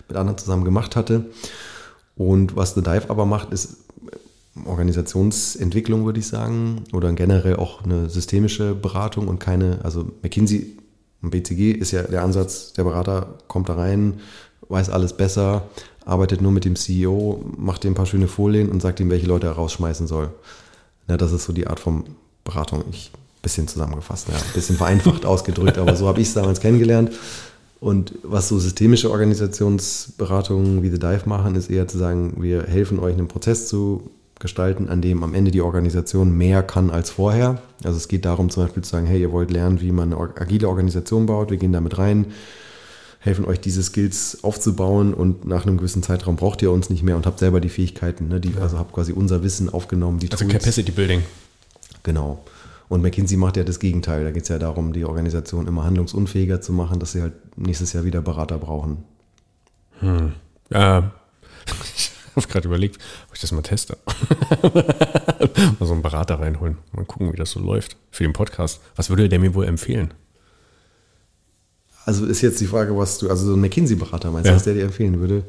mit 0.07 0.17
anderen 0.17 0.39
zusammen 0.39 0.65
gemacht 0.65 0.95
hatte. 0.95 1.25
Und 2.15 2.55
was 2.55 2.75
The 2.75 2.83
Dive 2.83 3.11
aber 3.11 3.27
macht, 3.27 3.53
ist 3.53 3.88
Organisationsentwicklung, 4.67 6.05
würde 6.05 6.21
ich 6.21 6.27
sagen, 6.27 6.85
oder 6.93 7.13
generell 7.13 7.57
auch 7.57 7.85
eine 7.85 8.09
systemische 8.09 8.75
Beratung 8.75 9.29
und 9.29 9.39
keine, 9.39 9.81
also 9.83 10.07
McKinsey 10.23 10.77
und 11.23 11.31
BCG 11.31 11.73
ist 11.73 11.91
ja 11.91 12.03
der 12.03 12.23
Ansatz, 12.23 12.73
der 12.73 12.85
Berater 12.85 13.39
kommt 13.49 13.69
da 13.69 13.75
rein, 13.75 14.21
weiß 14.69 14.91
alles 14.91 15.17
besser, 15.17 15.69
arbeitet 16.05 16.41
nur 16.41 16.53
mit 16.53 16.65
dem 16.65 16.77
CEO, 16.77 17.45
macht 17.57 17.85
ihm 17.85 17.93
ein 17.93 17.95
paar 17.95 18.07
schöne 18.07 18.29
Folien 18.29 18.69
und 18.69 18.81
sagt 18.81 19.01
ihm, 19.01 19.11
welche 19.11 19.27
Leute 19.27 19.47
er 19.47 19.53
rausschmeißen 19.53 20.07
soll. 20.07 20.31
Ja, 21.09 21.17
das 21.17 21.33
ist 21.33 21.45
so 21.45 21.53
die 21.53 21.67
Art 21.67 21.81
von 21.81 22.05
Beratung. 22.45 22.85
Ich 22.91 23.11
bisschen 23.43 23.69
zusammengefasst, 23.69 24.29
ja, 24.29 24.35
ein 24.35 24.53
bisschen 24.55 24.77
vereinfacht 24.77 25.25
ausgedrückt, 25.27 25.79
aber 25.79 25.97
so 25.97 26.07
habe 26.09 26.21
ich 26.21 26.29
es 26.29 26.35
damals 26.35 26.61
kennengelernt. 26.61 27.13
Und 27.81 28.15
was 28.23 28.49
so 28.49 28.59
systemische 28.59 29.11
Organisationsberatungen 29.11 30.83
wie 30.83 30.91
The 30.91 30.99
Dive 30.99 31.23
machen, 31.27 31.55
ist 31.55 31.71
eher 31.71 31.87
zu 31.87 31.97
sagen, 31.97 32.35
wir 32.39 32.65
helfen 32.65 32.99
euch 32.99 33.15
einen 33.15 33.29
Prozess 33.29 33.69
zu 33.69 34.11
gestalten, 34.39 34.89
an 34.89 35.03
dem 35.03 35.23
am 35.23 35.35
Ende 35.35 35.51
die 35.51 35.63
Organisation 35.63 36.37
mehr 36.37 36.63
kann 36.63 36.91
als 36.91 37.11
vorher. 37.11 37.61
Also 37.85 37.97
es 37.97 38.09
geht 38.09 38.25
darum 38.25 38.51
zum 38.51 38.65
Beispiel 38.65 38.83
zu 38.83 38.91
sagen, 38.91 39.07
hey, 39.07 39.21
ihr 39.21 39.33
wollt 39.33 39.51
lernen, 39.51 39.81
wie 39.81 39.93
man 39.93 40.13
eine 40.13 40.41
agile 40.41 40.69
Organisation 40.69 41.27
baut, 41.27 41.51
wir 41.51 41.57
gehen 41.57 41.73
damit 41.73 41.99
rein, 41.99 42.27
helfen 43.21 43.45
euch 43.45 43.61
diese 43.61 43.83
Skills 43.83 44.39
aufzubauen 44.43 45.15
und 45.15 45.45
nach 45.45 45.67
einem 45.67 45.77
gewissen 45.77 46.03
Zeitraum 46.03 46.37
braucht 46.37 46.63
ihr 46.63 46.71
uns 46.71 46.89
nicht 46.91 47.03
mehr 47.03 47.17
und 47.17 47.27
habt 47.27 47.39
selber 47.39 47.61
die 47.61 47.69
Fähigkeiten, 47.69 48.29
ne? 48.29 48.41
die, 48.41 48.53
ja. 48.53 48.61
also 48.61 48.79
habt 48.79 48.93
quasi 48.93 49.13
unser 49.13 49.43
Wissen 49.43 49.69
aufgenommen. 49.69 50.19
Die 50.19 50.31
also 50.31 50.45
Tools. 50.45 50.55
Capacity 50.55 50.93
Building. 50.93 51.23
Genau. 52.03 52.45
Und 52.89 53.03
McKinsey 53.03 53.37
macht 53.37 53.57
ja 53.57 53.65
das 53.65 53.81
Gegenteil. 53.81 54.25
Da 54.25 54.31
geht 54.31 54.45
es 54.45 54.49
ja 54.49 54.59
darum, 54.59 54.93
die 54.93 55.05
Organisation 55.05 55.67
immer 55.67 55.85
handlungsunfähiger 55.85 56.61
zu 56.61 56.73
machen, 56.73 57.01
dass 57.01 57.13
sie 57.13 57.21
halt 57.21 57.35
nächstes 57.57 57.93
Jahr 57.93 58.05
wieder 58.05 58.23
Berater 58.23 58.57
brauchen. 58.57 59.05
Hm. 60.01 60.33
Ja, 60.71 61.11
ich 61.97 62.11
habe 62.45 62.53
gerade 62.53 62.69
überlegt, 62.69 62.97
ob 63.29 63.35
ich 63.35 63.41
das 63.41 63.53
mal 63.53 63.63
teste. 63.63 63.97
mal 65.79 65.87
so 65.87 65.93
einen 65.93 66.03
Berater 66.03 66.41
reinholen. 66.41 66.79
Mal 66.93 67.05
gucken, 67.05 67.33
wie 67.33 67.37
das 67.37 67.51
so 67.51 67.61
läuft 67.61 67.97
für 68.11 68.25
den 68.25 68.33
Podcast. 68.33 68.81
Was 68.97 69.11
würde 69.11 69.29
der 69.29 69.39
mir 69.39 69.55
wohl 69.55 69.67
empfehlen? 69.67 70.13
Also 72.05 72.25
ist 72.25 72.41
jetzt 72.41 72.61
die 72.61 72.67
Frage, 72.67 72.97
was 72.97 73.19
du, 73.19 73.29
also 73.29 73.47
so 73.47 73.55
ein 73.55 73.61
McKinsey-Berater 73.61 74.31
meinst 74.31 74.49
ja. 74.49 74.57
was 74.57 74.65
der 74.65 74.75
dir 74.75 74.85
empfehlen 74.85 75.21
würde? 75.21 75.45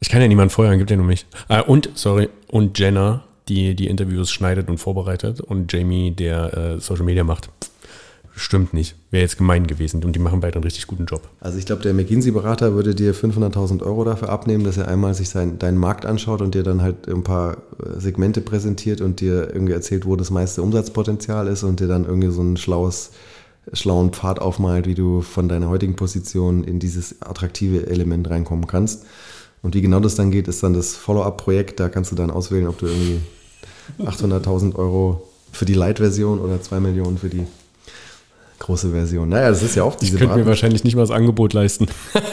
Ich 0.00 0.10
kann 0.10 0.20
ja 0.20 0.28
niemanden 0.28 0.50
feuern, 0.50 0.76
gibt 0.76 0.90
ja 0.90 0.96
nur 0.96 1.06
mich. 1.06 1.26
Ah, 1.48 1.60
und, 1.60 1.88
sorry, 1.94 2.28
und 2.48 2.78
Jenna, 2.78 3.24
die 3.48 3.74
die 3.74 3.86
Interviews 3.86 4.30
schneidet 4.30 4.68
und 4.68 4.78
vorbereitet 4.78 5.40
und 5.40 5.72
Jamie, 5.72 6.10
der 6.10 6.56
äh, 6.56 6.80
Social 6.80 7.04
Media 7.04 7.24
macht. 7.24 7.48
Stimmt 8.38 8.74
nicht. 8.74 8.96
Wäre 9.10 9.22
jetzt 9.22 9.38
gemein 9.38 9.66
gewesen 9.66 10.04
und 10.04 10.14
die 10.14 10.18
machen 10.18 10.40
beide 10.40 10.56
einen 10.56 10.64
richtig 10.64 10.86
guten 10.86 11.06
Job. 11.06 11.26
Also 11.40 11.56
ich 11.56 11.64
glaube, 11.64 11.80
der 11.80 11.94
McKinsey-Berater 11.94 12.74
würde 12.74 12.94
dir 12.94 13.14
500.000 13.14 13.82
Euro 13.82 14.04
dafür 14.04 14.28
abnehmen, 14.28 14.62
dass 14.62 14.76
er 14.76 14.88
einmal 14.88 15.14
sich 15.14 15.30
sein, 15.30 15.58
deinen 15.58 15.78
Markt 15.78 16.04
anschaut 16.04 16.42
und 16.42 16.54
dir 16.54 16.62
dann 16.62 16.82
halt 16.82 17.08
ein 17.08 17.22
paar 17.22 17.54
äh, 17.54 17.98
Segmente 17.98 18.42
präsentiert 18.42 19.00
und 19.00 19.20
dir 19.20 19.54
irgendwie 19.54 19.72
erzählt, 19.72 20.04
wo 20.04 20.16
das 20.16 20.30
meiste 20.30 20.60
Umsatzpotenzial 20.60 21.46
ist 21.48 21.62
und 21.62 21.80
dir 21.80 21.88
dann 21.88 22.04
irgendwie 22.04 22.30
so 22.30 22.42
ein 22.42 22.58
schlaues, 22.58 23.12
schlauen 23.72 24.12
Pfad 24.12 24.38
aufmalt, 24.38 24.86
wie 24.86 24.94
du 24.94 25.22
von 25.22 25.48
deiner 25.48 25.70
heutigen 25.70 25.96
Position 25.96 26.62
in 26.62 26.78
dieses 26.78 27.22
attraktive 27.22 27.86
Element 27.86 28.28
reinkommen 28.28 28.66
kannst. 28.66 29.06
Und 29.62 29.74
wie 29.74 29.80
genau 29.80 30.00
das 30.00 30.14
dann 30.14 30.30
geht, 30.30 30.46
ist 30.46 30.62
dann 30.62 30.74
das 30.74 30.94
Follow-up-Projekt. 30.94 31.80
Da 31.80 31.88
kannst 31.88 32.12
du 32.12 32.16
dann 32.16 32.30
auswählen, 32.30 32.68
ob 32.68 32.76
du 32.76 32.86
irgendwie 32.86 33.20
800.000 33.98 34.74
Euro 34.74 35.26
für 35.52 35.64
die 35.64 35.72
Light-Version 35.72 36.38
oder 36.38 36.60
2 36.60 36.80
Millionen 36.80 37.16
für 37.16 37.30
die 37.30 37.46
große 38.58 38.90
Version. 38.90 39.28
Naja, 39.28 39.50
das 39.50 39.62
ist 39.62 39.74
ja 39.74 39.84
auch 39.84 39.94
diese 39.94 40.14
Ich 40.14 40.20
könnte 40.20 40.36
mir 40.36 40.46
wahrscheinlich 40.46 40.84
nicht 40.84 40.96
mal 40.96 41.02
das 41.02 41.10
Angebot 41.10 41.52
leisten. 41.52 41.86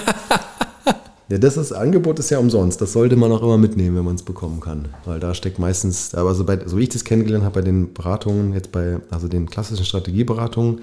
Ja, 1.29 1.37
das 1.39 1.57
ist, 1.57 1.71
Angebot 1.71 2.19
ist 2.19 2.29
ja 2.29 2.37
umsonst. 2.37 2.81
Das 2.81 2.93
sollte 2.93 3.15
man 3.15 3.31
auch 3.31 3.41
immer 3.41 3.57
mitnehmen, 3.57 3.95
wenn 3.95 4.05
man 4.05 4.15
es 4.15 4.23
bekommen 4.23 4.59
kann. 4.59 4.89
Weil 5.05 5.19
da 5.19 5.33
steckt 5.33 5.57
meistens, 5.57 6.13
aber 6.13 6.35
so, 6.35 6.43
bei, 6.43 6.59
so 6.65 6.77
wie 6.77 6.83
ich 6.83 6.89
das 6.89 7.05
kennengelernt 7.05 7.45
habe 7.45 7.55
bei 7.55 7.61
den 7.61 7.93
Beratungen, 7.93 8.53
jetzt 8.53 8.71
bei, 8.71 8.99
also 9.09 9.27
den 9.27 9.49
klassischen 9.49 9.85
Strategieberatungen, 9.85 10.81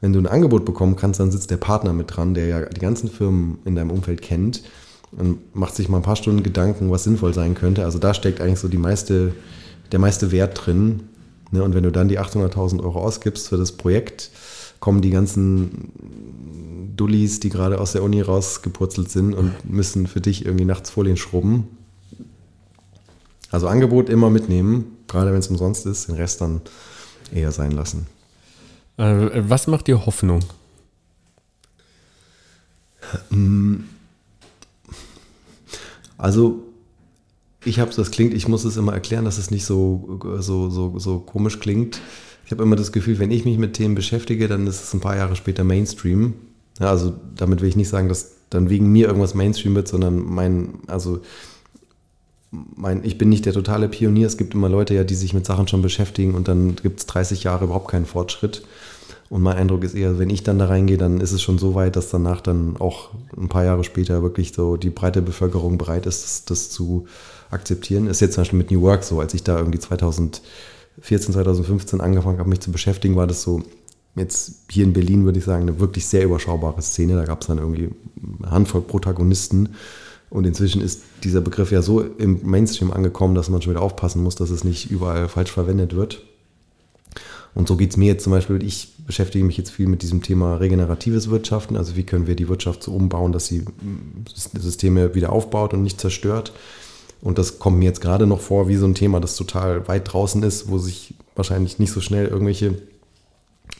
wenn 0.00 0.12
du 0.12 0.18
ein 0.18 0.26
Angebot 0.26 0.64
bekommen 0.64 0.96
kannst, 0.96 1.20
dann 1.20 1.30
sitzt 1.30 1.50
der 1.50 1.58
Partner 1.58 1.92
mit 1.92 2.16
dran, 2.16 2.34
der 2.34 2.46
ja 2.46 2.60
die 2.62 2.80
ganzen 2.80 3.08
Firmen 3.08 3.58
in 3.64 3.76
deinem 3.76 3.90
Umfeld 3.90 4.22
kennt 4.22 4.62
und 5.12 5.54
macht 5.54 5.76
sich 5.76 5.88
mal 5.88 5.98
ein 5.98 6.02
paar 6.02 6.16
Stunden 6.16 6.42
Gedanken, 6.42 6.90
was 6.90 7.04
sinnvoll 7.04 7.32
sein 7.32 7.54
könnte. 7.54 7.84
Also 7.84 7.98
da 7.98 8.12
steckt 8.12 8.40
eigentlich 8.40 8.58
so 8.58 8.68
die 8.68 8.78
meiste, 8.78 9.34
der 9.92 9.98
meiste 9.98 10.32
Wert 10.32 10.66
drin. 10.66 11.04
Ne? 11.50 11.62
Und 11.62 11.74
wenn 11.74 11.84
du 11.84 11.92
dann 11.92 12.08
die 12.08 12.18
800.000 12.18 12.82
Euro 12.82 13.00
ausgibst 13.00 13.48
für 13.48 13.56
das 13.56 13.72
Projekt, 13.72 14.30
kommen 14.80 15.02
die 15.02 15.10
ganzen 15.10 16.92
Dullis, 16.96 17.40
die 17.40 17.50
gerade 17.50 17.80
aus 17.80 17.92
der 17.92 18.02
Uni 18.02 18.20
rausgepurzelt 18.20 19.10
sind 19.10 19.34
und 19.34 19.52
müssen 19.68 20.06
für 20.06 20.20
dich 20.20 20.44
irgendwie 20.44 20.64
nachts 20.64 20.90
Folien 20.90 21.16
schrubben. 21.16 21.68
Also 23.50 23.68
Angebot 23.68 24.08
immer 24.08 24.30
mitnehmen, 24.30 24.96
gerade 25.06 25.32
wenn 25.32 25.38
es 25.38 25.48
umsonst 25.48 25.86
ist, 25.86 26.08
den 26.08 26.16
Rest 26.16 26.40
dann 26.40 26.60
eher 27.32 27.52
sein 27.52 27.72
lassen. 27.72 28.06
Äh, 28.96 29.42
was 29.48 29.66
macht 29.66 29.86
dir 29.86 30.06
Hoffnung? 30.06 30.40
Also 36.18 36.62
ich 37.64 37.78
habe 37.78 37.92
das 37.94 38.10
klingt, 38.10 38.34
ich 38.34 38.48
muss 38.48 38.64
es 38.64 38.76
immer 38.76 38.94
erklären, 38.94 39.24
dass 39.24 39.38
es 39.38 39.50
nicht 39.50 39.64
so, 39.64 40.20
so, 40.40 40.70
so, 40.70 40.98
so 40.98 41.18
komisch 41.18 41.60
klingt. 41.60 42.00
Ich 42.46 42.52
habe 42.52 42.62
immer 42.62 42.76
das 42.76 42.92
Gefühl, 42.92 43.18
wenn 43.18 43.32
ich 43.32 43.44
mich 43.44 43.58
mit 43.58 43.74
Themen 43.74 43.96
beschäftige, 43.96 44.46
dann 44.46 44.66
ist 44.68 44.82
es 44.82 44.94
ein 44.94 45.00
paar 45.00 45.16
Jahre 45.16 45.34
später 45.34 45.64
Mainstream. 45.64 46.34
Ja, 46.78 46.90
also 46.90 47.12
damit 47.36 47.60
will 47.60 47.68
ich 47.68 47.76
nicht 47.76 47.88
sagen, 47.88 48.08
dass 48.08 48.36
dann 48.50 48.70
wegen 48.70 48.90
mir 48.92 49.08
irgendwas 49.08 49.34
Mainstream 49.34 49.74
wird, 49.74 49.88
sondern 49.88 50.24
mein, 50.24 50.74
also 50.86 51.20
mein, 52.50 53.04
ich 53.04 53.18
bin 53.18 53.28
nicht 53.28 53.46
der 53.46 53.52
totale 53.52 53.88
Pionier. 53.88 54.28
Es 54.28 54.36
gibt 54.36 54.54
immer 54.54 54.68
Leute 54.68 54.94
ja, 54.94 55.02
die 55.02 55.16
sich 55.16 55.34
mit 55.34 55.44
Sachen 55.44 55.66
schon 55.66 55.82
beschäftigen 55.82 56.34
und 56.34 56.46
dann 56.46 56.76
gibt 56.76 57.00
es 57.00 57.06
30 57.06 57.42
Jahre 57.42 57.64
überhaupt 57.64 57.90
keinen 57.90 58.06
Fortschritt. 58.06 58.62
Und 59.28 59.42
mein 59.42 59.56
Eindruck 59.56 59.82
ist 59.82 59.94
eher, 59.94 60.20
wenn 60.20 60.30
ich 60.30 60.44
dann 60.44 60.60
da 60.60 60.66
reingehe, 60.66 60.98
dann 60.98 61.20
ist 61.20 61.32
es 61.32 61.42
schon 61.42 61.58
so 61.58 61.74
weit, 61.74 61.96
dass 61.96 62.10
danach 62.10 62.40
dann 62.40 62.76
auch 62.76 63.10
ein 63.36 63.48
paar 63.48 63.64
Jahre 63.64 63.82
später 63.82 64.22
wirklich 64.22 64.52
so 64.52 64.76
die 64.76 64.90
breite 64.90 65.20
Bevölkerung 65.20 65.78
bereit 65.78 66.06
ist, 66.06 66.22
das, 66.22 66.44
das 66.44 66.70
zu 66.70 67.06
akzeptieren. 67.50 68.06
Ist 68.06 68.20
jetzt 68.20 68.34
zum 68.34 68.42
Beispiel 68.42 68.58
mit 68.58 68.70
New 68.70 68.82
Work 68.82 69.02
so, 69.02 69.18
als 69.18 69.34
ich 69.34 69.42
da 69.42 69.58
irgendwie 69.58 69.80
2014, 70.96 71.34
2015 71.34 72.00
angefangen 72.00 72.38
habe, 72.38 72.48
mich 72.48 72.60
zu 72.60 72.72
beschäftigen, 72.72 73.16
war 73.16 73.26
das 73.26 73.42
so, 73.42 73.62
jetzt 74.14 74.62
hier 74.70 74.84
in 74.84 74.92
Berlin 74.92 75.24
würde 75.24 75.38
ich 75.38 75.44
sagen, 75.44 75.62
eine 75.62 75.78
wirklich 75.78 76.06
sehr 76.06 76.24
überschaubare 76.24 76.80
Szene. 76.82 77.14
Da 77.14 77.24
gab 77.24 77.42
es 77.42 77.48
dann 77.48 77.58
irgendwie 77.58 77.90
eine 78.42 78.50
Handvoll 78.50 78.82
Protagonisten. 78.82 79.70
Und 80.30 80.46
inzwischen 80.46 80.80
ist 80.80 81.02
dieser 81.22 81.40
Begriff 81.40 81.70
ja 81.70 81.82
so 81.82 82.00
im 82.00 82.40
Mainstream 82.42 82.92
angekommen, 82.92 83.34
dass 83.34 83.48
man 83.48 83.62
schon 83.62 83.74
wieder 83.74 83.82
aufpassen 83.82 84.22
muss, 84.22 84.34
dass 84.34 84.50
es 84.50 84.64
nicht 84.64 84.90
überall 84.90 85.28
falsch 85.28 85.52
verwendet 85.52 85.94
wird. 85.94 86.22
Und 87.54 87.68
so 87.68 87.76
geht 87.76 87.90
es 87.90 87.96
mir 87.96 88.06
jetzt 88.06 88.24
zum 88.24 88.32
Beispiel, 88.32 88.62
ich 88.62 88.92
beschäftige 89.06 89.44
mich 89.44 89.56
jetzt 89.56 89.70
viel 89.70 89.86
mit 89.86 90.02
diesem 90.02 90.22
Thema 90.22 90.56
regeneratives 90.56 91.30
Wirtschaften. 91.30 91.76
Also 91.76 91.96
wie 91.96 92.02
können 92.02 92.26
wir 92.26 92.36
die 92.36 92.48
Wirtschaft 92.48 92.82
so 92.82 92.92
umbauen, 92.92 93.32
dass 93.32 93.46
sie 93.46 93.64
Systeme 94.34 95.14
wieder 95.14 95.32
aufbaut 95.32 95.72
und 95.72 95.82
nicht 95.82 96.00
zerstört. 96.00 96.52
Und 97.20 97.38
das 97.38 97.58
kommt 97.58 97.78
mir 97.78 97.86
jetzt 97.86 98.00
gerade 98.00 98.26
noch 98.26 98.40
vor 98.40 98.68
wie 98.68 98.76
so 98.76 98.86
ein 98.86 98.94
Thema, 98.94 99.20
das 99.20 99.36
total 99.36 99.88
weit 99.88 100.12
draußen 100.12 100.42
ist, 100.42 100.68
wo 100.68 100.78
sich 100.78 101.14
wahrscheinlich 101.34 101.78
nicht 101.78 101.92
so 101.92 102.00
schnell 102.00 102.26
irgendwelche 102.26 102.78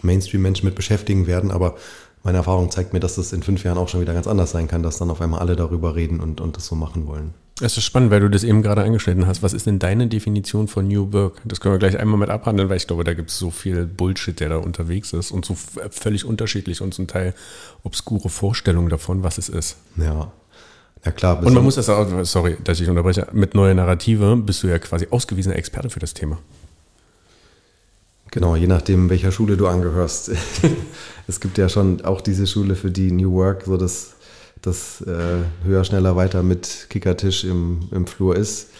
Mainstream-Menschen 0.02 0.66
mit 0.66 0.74
beschäftigen 0.74 1.26
werden. 1.26 1.50
Aber 1.50 1.76
meine 2.22 2.38
Erfahrung 2.38 2.70
zeigt 2.70 2.92
mir, 2.92 3.00
dass 3.00 3.16
das 3.16 3.32
in 3.32 3.42
fünf 3.42 3.62
Jahren 3.64 3.78
auch 3.78 3.88
schon 3.88 4.00
wieder 4.00 4.14
ganz 4.14 4.26
anders 4.26 4.50
sein 4.50 4.68
kann, 4.68 4.82
dass 4.82 4.98
dann 4.98 5.10
auf 5.10 5.20
einmal 5.20 5.40
alle 5.40 5.56
darüber 5.56 5.94
reden 5.94 6.20
und, 6.20 6.40
und 6.40 6.56
das 6.56 6.66
so 6.66 6.74
machen 6.74 7.06
wollen. 7.06 7.34
Es 7.60 7.78
ist 7.78 7.84
spannend, 7.84 8.10
weil 8.10 8.20
du 8.20 8.28
das 8.28 8.44
eben 8.44 8.60
gerade 8.60 8.82
angeschnitten 8.82 9.26
hast. 9.26 9.42
Was 9.42 9.54
ist 9.54 9.66
denn 9.66 9.78
deine 9.78 10.08
Definition 10.08 10.68
von 10.68 10.88
New 10.88 11.10
Work? 11.14 11.40
Das 11.46 11.60
können 11.60 11.74
wir 11.74 11.78
gleich 11.78 11.98
einmal 11.98 12.18
mit 12.18 12.28
abhandeln, 12.28 12.68
weil 12.68 12.76
ich 12.76 12.86
glaube, 12.86 13.02
da 13.04 13.14
gibt 13.14 13.30
es 13.30 13.38
so 13.38 13.50
viel 13.50 13.86
Bullshit, 13.86 14.38
der 14.38 14.50
da 14.50 14.56
unterwegs 14.58 15.14
ist 15.14 15.30
und 15.30 15.46
so 15.46 15.56
völlig 15.90 16.26
unterschiedlich 16.26 16.82
und 16.82 16.92
zum 16.92 17.06
Teil 17.06 17.32
obskure 17.82 18.28
Vorstellungen 18.28 18.90
davon, 18.90 19.22
was 19.22 19.38
es 19.38 19.48
ist. 19.48 19.76
Ja. 19.96 20.32
Ja 21.06 21.12
klar. 21.12 21.42
Und 21.42 21.54
man 21.54 21.62
muss 21.62 21.76
das 21.76 21.88
auch, 21.88 22.06
sorry, 22.24 22.56
dass 22.64 22.80
ich 22.80 22.88
unterbreche, 22.88 23.28
mit 23.32 23.54
neuer 23.54 23.72
Narrative 23.74 24.36
bist 24.36 24.62
du 24.62 24.66
ja 24.66 24.78
quasi 24.78 25.06
ausgewiesener 25.10 25.56
Experte 25.56 25.88
für 25.88 26.00
das 26.00 26.12
Thema. 26.12 26.38
Genau, 28.32 28.56
je 28.56 28.66
nachdem, 28.66 29.08
welcher 29.08 29.30
Schule 29.30 29.56
du 29.56 29.68
angehörst. 29.68 30.32
es 31.28 31.40
gibt 31.40 31.58
ja 31.58 31.68
schon 31.68 32.04
auch 32.04 32.20
diese 32.20 32.46
Schule 32.46 32.74
für 32.74 32.90
die 32.90 33.12
New 33.12 33.32
Work, 33.32 33.62
so 33.66 33.76
das 33.76 34.16
das 34.62 35.00
äh, 35.02 35.44
höher, 35.64 35.84
schneller, 35.84 36.16
weiter 36.16 36.42
mit 36.42 36.86
Kickertisch 36.90 37.44
im, 37.44 37.88
im 37.92 38.06
Flur 38.06 38.34
ist. 38.34 38.70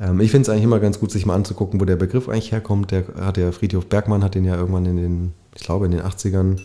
Ähm, 0.00 0.20
ich 0.20 0.30
finde 0.30 0.42
es 0.42 0.48
eigentlich 0.48 0.64
immer 0.64 0.78
ganz 0.78 1.00
gut, 1.00 1.10
sich 1.10 1.26
mal 1.26 1.34
anzugucken, 1.34 1.80
wo 1.80 1.84
der 1.84 1.96
Begriff 1.96 2.28
eigentlich 2.28 2.52
herkommt. 2.52 2.92
Der 2.92 3.04
hat 3.20 3.36
ja 3.36 3.50
Friedhof 3.50 3.86
Bergmann 3.86 4.22
hat 4.22 4.34
den 4.34 4.44
ja 4.44 4.56
irgendwann 4.56 4.86
in 4.86 4.96
den, 4.96 5.32
ich 5.56 5.62
glaube 5.62 5.86
in 5.86 5.92
den 5.92 6.02
80ern 6.02 6.60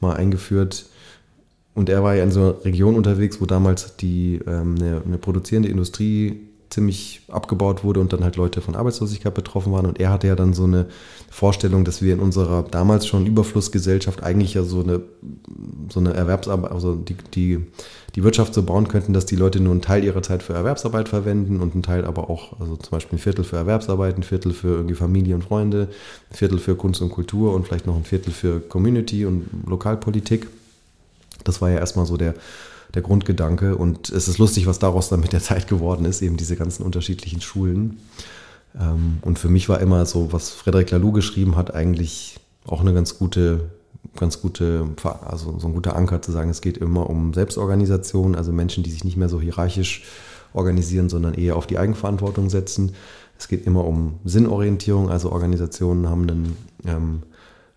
mal 0.00 0.14
eingeführt. 0.14 0.86
Und 1.76 1.90
er 1.90 2.02
war 2.02 2.14
ja 2.14 2.24
in 2.24 2.30
so 2.30 2.40
einer 2.40 2.64
Region 2.64 2.96
unterwegs, 2.96 3.40
wo 3.40 3.44
damals 3.44 3.96
die 3.96 4.40
ähm, 4.46 4.76
eine, 4.80 5.02
eine 5.04 5.18
produzierende 5.18 5.68
Industrie 5.68 6.40
ziemlich 6.70 7.20
abgebaut 7.28 7.84
wurde 7.84 8.00
und 8.00 8.12
dann 8.12 8.24
halt 8.24 8.36
Leute 8.36 8.60
von 8.60 8.74
Arbeitslosigkeit 8.74 9.34
betroffen 9.34 9.72
waren. 9.72 9.86
Und 9.86 10.00
er 10.00 10.10
hatte 10.10 10.26
ja 10.26 10.34
dann 10.34 10.54
so 10.54 10.64
eine 10.64 10.86
Vorstellung, 11.30 11.84
dass 11.84 12.02
wir 12.02 12.14
in 12.14 12.20
unserer 12.20 12.62
damals 12.62 13.06
schon 13.06 13.26
Überflussgesellschaft 13.26 14.22
eigentlich 14.22 14.54
ja 14.54 14.62
so 14.62 14.80
eine, 14.80 15.02
so 15.90 16.00
eine 16.00 16.14
Erwerbsarbeit, 16.14 16.72
also 16.72 16.94
die, 16.94 17.16
die, 17.34 17.60
die 18.14 18.24
Wirtschaft 18.24 18.54
so 18.54 18.62
bauen 18.62 18.88
könnten, 18.88 19.12
dass 19.12 19.26
die 19.26 19.36
Leute 19.36 19.60
nur 19.60 19.72
einen 19.72 19.82
Teil 19.82 20.02
ihrer 20.02 20.22
Zeit 20.22 20.42
für 20.42 20.54
Erwerbsarbeit 20.54 21.10
verwenden 21.10 21.60
und 21.60 21.74
einen 21.74 21.82
Teil 21.82 22.04
aber 22.04 22.30
auch, 22.30 22.58
also 22.58 22.76
zum 22.76 22.90
Beispiel 22.90 23.18
ein 23.18 23.22
Viertel 23.22 23.44
für 23.44 23.56
Erwerbsarbeit, 23.56 24.16
ein 24.16 24.22
Viertel 24.22 24.52
für 24.52 24.68
irgendwie 24.68 24.94
Familie 24.94 25.34
und 25.34 25.44
Freunde, 25.44 25.88
ein 26.30 26.36
Viertel 26.36 26.58
für 26.58 26.74
Kunst 26.74 27.02
und 27.02 27.10
Kultur 27.10 27.54
und 27.54 27.66
vielleicht 27.66 27.86
noch 27.86 27.96
ein 27.96 28.04
Viertel 28.04 28.32
für 28.32 28.60
Community 28.60 29.26
und 29.26 29.46
Lokalpolitik. 29.66 30.46
Das 31.48 31.60
war 31.60 31.70
ja 31.70 31.78
erstmal 31.78 32.06
so 32.06 32.16
der, 32.16 32.34
der 32.94 33.02
Grundgedanke. 33.02 33.76
Und 33.76 34.10
es 34.10 34.28
ist 34.28 34.38
lustig, 34.38 34.66
was 34.66 34.78
daraus 34.78 35.08
dann 35.08 35.20
mit 35.20 35.32
der 35.32 35.40
Zeit 35.40 35.68
geworden 35.68 36.04
ist, 36.04 36.22
eben 36.22 36.36
diese 36.36 36.56
ganzen 36.56 36.84
unterschiedlichen 36.84 37.40
Schulen. 37.40 37.98
Ähm, 38.78 39.18
und 39.22 39.38
für 39.38 39.48
mich 39.48 39.68
war 39.68 39.80
immer 39.80 40.06
so, 40.06 40.32
was 40.32 40.50
Frederik 40.50 40.90
Laloux 40.90 41.12
geschrieben 41.12 41.56
hat, 41.56 41.74
eigentlich 41.74 42.38
auch 42.66 42.80
eine 42.80 42.92
ganz 42.92 43.18
gute, 43.18 43.70
ganz 44.16 44.40
gute, 44.40 44.86
also 45.24 45.58
so 45.58 45.68
ein 45.68 45.74
guter 45.74 45.96
Anker 45.96 46.22
zu 46.22 46.32
sagen, 46.32 46.50
es 46.50 46.60
geht 46.60 46.78
immer 46.78 47.08
um 47.08 47.32
Selbstorganisation, 47.34 48.34
also 48.34 48.52
Menschen, 48.52 48.82
die 48.82 48.90
sich 48.90 49.04
nicht 49.04 49.16
mehr 49.16 49.28
so 49.28 49.40
hierarchisch 49.40 50.04
organisieren, 50.52 51.08
sondern 51.08 51.34
eher 51.34 51.56
auf 51.56 51.66
die 51.66 51.78
Eigenverantwortung 51.78 52.50
setzen. 52.50 52.92
Es 53.38 53.48
geht 53.48 53.66
immer 53.66 53.84
um 53.84 54.18
Sinnorientierung, 54.24 55.10
also 55.10 55.30
Organisationen 55.30 56.08
haben 56.08 56.22
einen, 56.22 56.56
ähm, 56.86 57.22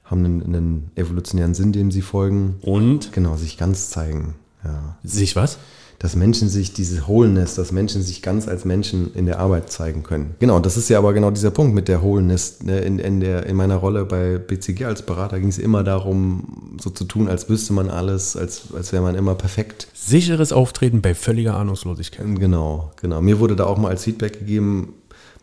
haben 0.09 0.25
einen, 0.25 0.43
einen 0.43 0.91
evolutionären 0.95 1.53
Sinn, 1.53 1.71
dem 1.71 1.91
sie 1.91 2.01
folgen. 2.01 2.55
Und? 2.61 3.11
Genau, 3.13 3.35
sich 3.35 3.57
ganz 3.57 3.89
zeigen. 3.89 4.35
Ja. 4.63 4.97
Sich 5.03 5.35
was? 5.35 5.57
Dass 5.99 6.15
Menschen 6.15 6.47
sich 6.47 6.71
diese 6.71 7.07
Wholeness, 7.07 7.55
dass 7.55 7.73
Menschen 7.73 8.01
sich 8.01 8.21
ganz 8.21 8.47
als 8.47 8.63
Menschen 8.63 9.13
in 9.15 9.25
der 9.25 9.39
Arbeit 9.39 9.69
zeigen 9.69 10.01
können. 10.01 10.35
Genau, 10.39 10.59
das 10.59 10.77
ist 10.77 10.89
ja 10.89 10.97
aber 10.97 11.11
genau 11.13 11.29
dieser 11.29 11.51
Punkt 11.51 11.75
mit 11.75 11.89
der 11.89 12.01
Wholeness. 12.01 12.63
Ne? 12.63 12.79
In, 12.79 12.99
in, 12.99 13.19
der, 13.19 13.45
in 13.45 13.57
meiner 13.57 13.75
Rolle 13.75 14.05
bei 14.05 14.37
BCG 14.37 14.85
als 14.85 15.01
Berater 15.01 15.39
ging 15.39 15.49
es 15.49 15.57
immer 15.57 15.83
darum, 15.83 16.77
so 16.81 16.89
zu 16.89 17.03
tun, 17.03 17.27
als 17.27 17.49
wüsste 17.49 17.73
man 17.73 17.89
alles, 17.89 18.37
als, 18.37 18.73
als 18.73 18.93
wäre 18.93 19.03
man 19.03 19.15
immer 19.15 19.35
perfekt. 19.35 19.87
Sicheres 19.93 20.53
Auftreten 20.53 21.01
bei 21.01 21.13
völliger 21.13 21.57
Ahnungslosigkeit. 21.57 22.25
Genau, 22.39 22.91
genau. 23.01 23.21
Mir 23.21 23.39
wurde 23.39 23.57
da 23.57 23.65
auch 23.65 23.77
mal 23.77 23.89
als 23.89 24.05
Feedback 24.05 24.39
gegeben, 24.39 24.93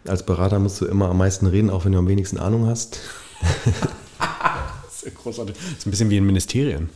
als 0.06 0.24
Berater 0.24 0.58
musst 0.58 0.80
du 0.80 0.86
immer 0.86 1.10
am 1.10 1.18
meisten 1.18 1.46
reden, 1.46 1.68
auch 1.68 1.84
wenn 1.84 1.92
du 1.92 1.98
am 1.98 2.08
wenigsten 2.08 2.38
Ahnung 2.38 2.66
hast. 2.66 2.98
das 5.26 5.34
ist 5.34 5.38
ja 5.38 5.44
großartig. 5.44 5.56
Das 5.56 5.78
ist 5.78 5.86
ein 5.86 5.90
bisschen 5.90 6.10
wie 6.10 6.16
in 6.16 6.26
Ministerien. 6.26 6.88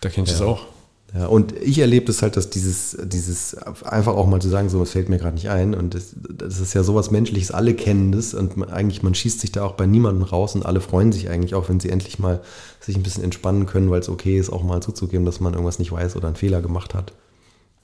Da 0.00 0.08
kenne 0.08 0.26
ich 0.26 0.32
ja. 0.32 0.38
das 0.38 0.46
auch. 0.46 0.66
Ja, 1.14 1.26
und 1.26 1.52
ich 1.60 1.80
erlebe 1.80 2.06
das 2.06 2.22
halt, 2.22 2.36
dass 2.36 2.50
dieses, 2.50 2.96
dieses 3.02 3.54
einfach 3.54 4.14
auch 4.14 4.28
mal 4.28 4.40
zu 4.40 4.48
sagen, 4.48 4.68
so 4.68 4.80
was 4.80 4.92
fällt 4.92 5.08
mir 5.08 5.18
gerade 5.18 5.34
nicht 5.34 5.50
ein. 5.50 5.74
Und 5.74 5.94
das, 5.94 6.14
das, 6.14 6.60
ist 6.60 6.72
ja 6.74 6.84
sowas 6.84 7.10
Menschliches, 7.10 7.50
alle 7.50 7.74
kennen 7.74 8.12
das 8.12 8.32
und 8.32 8.56
man, 8.56 8.70
eigentlich, 8.70 9.02
man 9.02 9.14
schießt 9.14 9.40
sich 9.40 9.50
da 9.50 9.64
auch 9.64 9.72
bei 9.72 9.86
niemandem 9.86 10.22
raus 10.22 10.54
und 10.54 10.64
alle 10.64 10.80
freuen 10.80 11.10
sich 11.10 11.28
eigentlich 11.28 11.56
auch, 11.56 11.68
wenn 11.68 11.80
sie 11.80 11.90
endlich 11.90 12.20
mal 12.20 12.40
sich 12.78 12.94
ein 12.94 13.02
bisschen 13.02 13.24
entspannen 13.24 13.66
können, 13.66 13.90
weil 13.90 14.00
es 14.00 14.08
okay 14.08 14.38
ist, 14.38 14.50
auch 14.50 14.62
mal 14.62 14.80
zuzugeben, 14.82 15.26
dass 15.26 15.40
man 15.40 15.52
irgendwas 15.52 15.80
nicht 15.80 15.90
weiß 15.90 16.14
oder 16.14 16.28
einen 16.28 16.36
Fehler 16.36 16.62
gemacht 16.62 16.94
hat. 16.94 17.12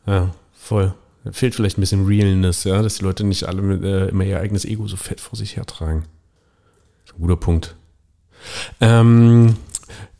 Ja, 0.06 0.32
voll. 0.56 0.94
Da 1.24 1.32
fehlt 1.32 1.56
vielleicht 1.56 1.78
ein 1.78 1.80
bisschen 1.80 2.06
Realness, 2.06 2.62
ja, 2.62 2.80
dass 2.80 2.98
die 2.98 3.04
Leute 3.04 3.24
nicht 3.24 3.48
alle 3.48 3.60
mit, 3.60 3.82
äh, 3.82 4.06
immer 4.06 4.22
ihr 4.22 4.38
eigenes 4.38 4.64
Ego 4.64 4.86
so 4.86 4.96
fett 4.96 5.20
vor 5.20 5.36
sich 5.36 5.56
hertragen. 5.56 6.04
Das 7.04 7.10
ist 7.10 7.18
ein 7.18 7.22
guter 7.22 7.36
Punkt. 7.36 7.74
Ähm, 8.80 9.56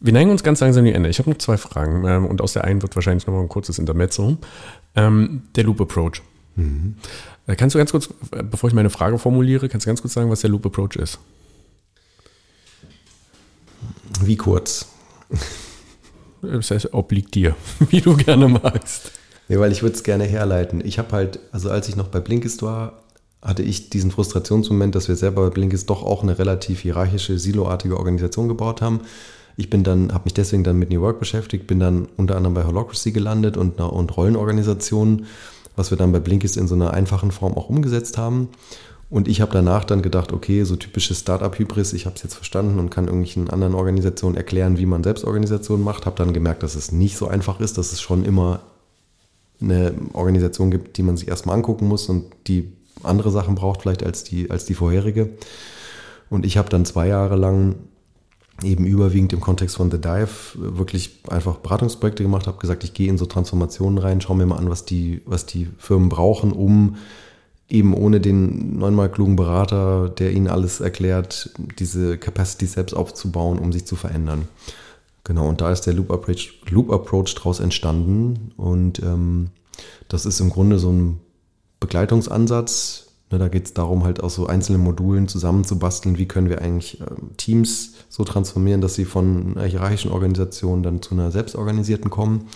wir 0.00 0.12
neigen 0.12 0.30
uns 0.30 0.42
ganz 0.42 0.60
langsam 0.60 0.80
an 0.80 0.86
die 0.86 0.92
Ende. 0.92 1.08
Ich 1.08 1.18
habe 1.18 1.30
noch 1.30 1.38
zwei 1.38 1.56
Fragen 1.56 2.06
ähm, 2.06 2.26
und 2.26 2.40
aus 2.40 2.52
der 2.52 2.64
einen 2.64 2.82
wird 2.82 2.94
wahrscheinlich 2.94 3.26
nochmal 3.26 3.42
ein 3.42 3.48
kurzes 3.48 3.78
Intermezzo. 3.78 4.36
Ähm, 4.94 5.42
der 5.54 5.64
Loop 5.64 5.80
Approach. 5.80 6.22
Mhm. 6.56 6.96
Äh, 7.46 7.56
kannst 7.56 7.74
du 7.74 7.78
ganz 7.78 7.90
kurz, 7.92 8.08
äh, 8.32 8.42
bevor 8.42 8.68
ich 8.68 8.74
meine 8.74 8.90
Frage 8.90 9.18
formuliere, 9.18 9.68
kannst 9.68 9.86
du 9.86 9.88
ganz 9.88 10.02
kurz 10.02 10.14
sagen, 10.14 10.30
was 10.30 10.40
der 10.40 10.50
Loop 10.50 10.66
Approach 10.66 10.96
ist? 10.96 11.18
Wie 14.22 14.36
kurz? 14.36 14.86
Das 16.42 16.70
heißt, 16.70 16.94
obliegt 16.94 17.34
dir, 17.34 17.56
wie 17.90 18.00
du 18.00 18.16
gerne 18.16 18.48
magst. 18.48 19.12
Nee, 19.48 19.58
weil 19.58 19.72
ich 19.72 19.82
würde 19.82 19.94
es 19.94 20.02
gerne 20.02 20.24
herleiten. 20.24 20.84
Ich 20.84 20.98
habe 20.98 21.12
halt, 21.12 21.38
also 21.52 21.70
als 21.70 21.88
ich 21.88 21.96
noch 21.96 22.08
bei 22.08 22.20
Blinkist 22.20 22.62
war, 22.62 23.02
hatte 23.46 23.62
ich 23.62 23.90
diesen 23.90 24.10
Frustrationsmoment, 24.10 24.94
dass 24.94 25.08
wir 25.08 25.14
selber 25.14 25.44
bei 25.44 25.50
Blinkist 25.50 25.88
doch 25.88 26.02
auch 26.02 26.22
eine 26.22 26.38
relativ 26.38 26.80
hierarchische, 26.80 27.38
siloartige 27.38 27.96
Organisation 27.96 28.48
gebaut 28.48 28.82
haben. 28.82 29.00
Ich 29.56 29.70
bin 29.70 29.84
dann, 29.84 30.12
habe 30.12 30.24
mich 30.24 30.34
deswegen 30.34 30.64
dann 30.64 30.78
mit 30.78 30.90
New 30.90 31.00
Work 31.00 31.20
beschäftigt, 31.20 31.66
bin 31.66 31.78
dann 31.78 32.08
unter 32.16 32.36
anderem 32.36 32.54
bei 32.54 32.64
Holocracy 32.64 33.12
gelandet 33.12 33.56
und, 33.56 33.80
und 33.80 34.16
Rollenorganisationen, 34.16 35.26
was 35.76 35.90
wir 35.90 35.96
dann 35.96 36.10
bei 36.10 36.18
Blinkist 36.18 36.56
in 36.56 36.66
so 36.66 36.74
einer 36.74 36.92
einfachen 36.92 37.30
Form 37.30 37.54
auch 37.54 37.68
umgesetzt 37.68 38.18
haben. 38.18 38.48
Und 39.08 39.28
ich 39.28 39.40
habe 39.40 39.52
danach 39.52 39.84
dann 39.84 40.02
gedacht, 40.02 40.32
okay, 40.32 40.64
so 40.64 40.74
typisches 40.74 41.20
Startup-Hybris, 41.20 41.92
ich 41.92 42.06
habe 42.06 42.16
es 42.16 42.24
jetzt 42.24 42.34
verstanden 42.34 42.80
und 42.80 42.90
kann 42.90 43.04
irgendwelchen 43.04 43.48
anderen 43.48 43.76
Organisationen 43.76 44.36
erklären, 44.36 44.78
wie 44.78 44.86
man 44.86 45.04
Selbstorganisation 45.04 45.82
macht. 45.84 46.06
Habe 46.06 46.16
dann 46.16 46.32
gemerkt, 46.32 46.64
dass 46.64 46.74
es 46.74 46.90
nicht 46.90 47.16
so 47.16 47.28
einfach 47.28 47.60
ist, 47.60 47.78
dass 47.78 47.92
es 47.92 48.00
schon 48.00 48.24
immer 48.24 48.60
eine 49.60 49.94
Organisation 50.12 50.72
gibt, 50.72 50.96
die 50.96 51.04
man 51.04 51.16
sich 51.16 51.28
erstmal 51.28 51.56
angucken 51.56 51.86
muss 51.86 52.08
und 52.08 52.24
die 52.48 52.72
andere 53.06 53.30
Sachen 53.30 53.54
braucht 53.54 53.82
vielleicht 53.82 54.04
als 54.04 54.24
die, 54.24 54.50
als 54.50 54.64
die 54.64 54.74
vorherige. 54.74 55.30
Und 56.30 56.44
ich 56.44 56.56
habe 56.56 56.68
dann 56.68 56.84
zwei 56.84 57.06
Jahre 57.08 57.36
lang 57.36 57.76
eben 58.62 58.86
überwiegend 58.86 59.32
im 59.32 59.40
Kontext 59.40 59.76
von 59.76 59.90
The 59.90 60.00
Dive 60.00 60.28
wirklich 60.54 61.20
einfach 61.28 61.56
Beratungsprojekte 61.56 62.22
gemacht, 62.22 62.46
habe 62.46 62.58
gesagt, 62.58 62.84
ich 62.84 62.94
gehe 62.94 63.08
in 63.08 63.18
so 63.18 63.26
Transformationen 63.26 63.98
rein, 63.98 64.20
schaue 64.20 64.36
mir 64.36 64.46
mal 64.46 64.56
an, 64.56 64.70
was 64.70 64.84
die, 64.84 65.20
was 65.26 65.44
die 65.46 65.68
Firmen 65.78 66.08
brauchen, 66.08 66.52
um 66.52 66.96
eben 67.68 67.94
ohne 67.94 68.20
den 68.20 68.78
neunmal 68.78 69.10
klugen 69.10 69.36
Berater, 69.36 70.08
der 70.08 70.32
ihnen 70.32 70.48
alles 70.48 70.80
erklärt, 70.80 71.50
diese 71.78 72.16
Capacity 72.16 72.66
selbst 72.66 72.94
aufzubauen, 72.94 73.58
um 73.58 73.72
sich 73.72 73.84
zu 73.84 73.96
verändern. 73.96 74.48
Genau, 75.24 75.48
und 75.48 75.60
da 75.60 75.72
ist 75.72 75.82
der 75.82 75.94
Loop 75.94 76.12
Approach, 76.12 76.60
Loop 76.70 76.92
Approach 76.92 77.34
draus 77.34 77.58
entstanden. 77.58 78.52
Und 78.56 79.00
ähm, 79.00 79.48
das 80.06 80.24
ist 80.24 80.38
im 80.38 80.50
Grunde 80.50 80.78
so 80.78 80.92
ein 80.92 81.20
Begleitungsansatz. 81.86 83.06
Ne, 83.30 83.38
da 83.38 83.48
geht 83.48 83.66
es 83.66 83.74
darum, 83.74 84.04
halt 84.04 84.22
aus 84.22 84.36
so 84.36 84.46
einzelnen 84.46 84.82
Modulen 84.82 85.26
zusammenzubasteln, 85.26 86.16
wie 86.16 86.28
können 86.28 86.48
wir 86.48 86.62
eigentlich 86.62 87.00
ähm, 87.00 87.36
Teams 87.36 87.94
so 88.08 88.22
transformieren, 88.22 88.80
dass 88.80 88.94
sie 88.94 89.04
von 89.04 89.56
einer 89.56 89.66
hierarchischen 89.66 90.12
Organisation 90.12 90.82
dann 90.84 91.02
zu 91.02 91.14
einer 91.14 91.32
selbstorganisierten 91.32 92.08
kommen. 92.08 92.48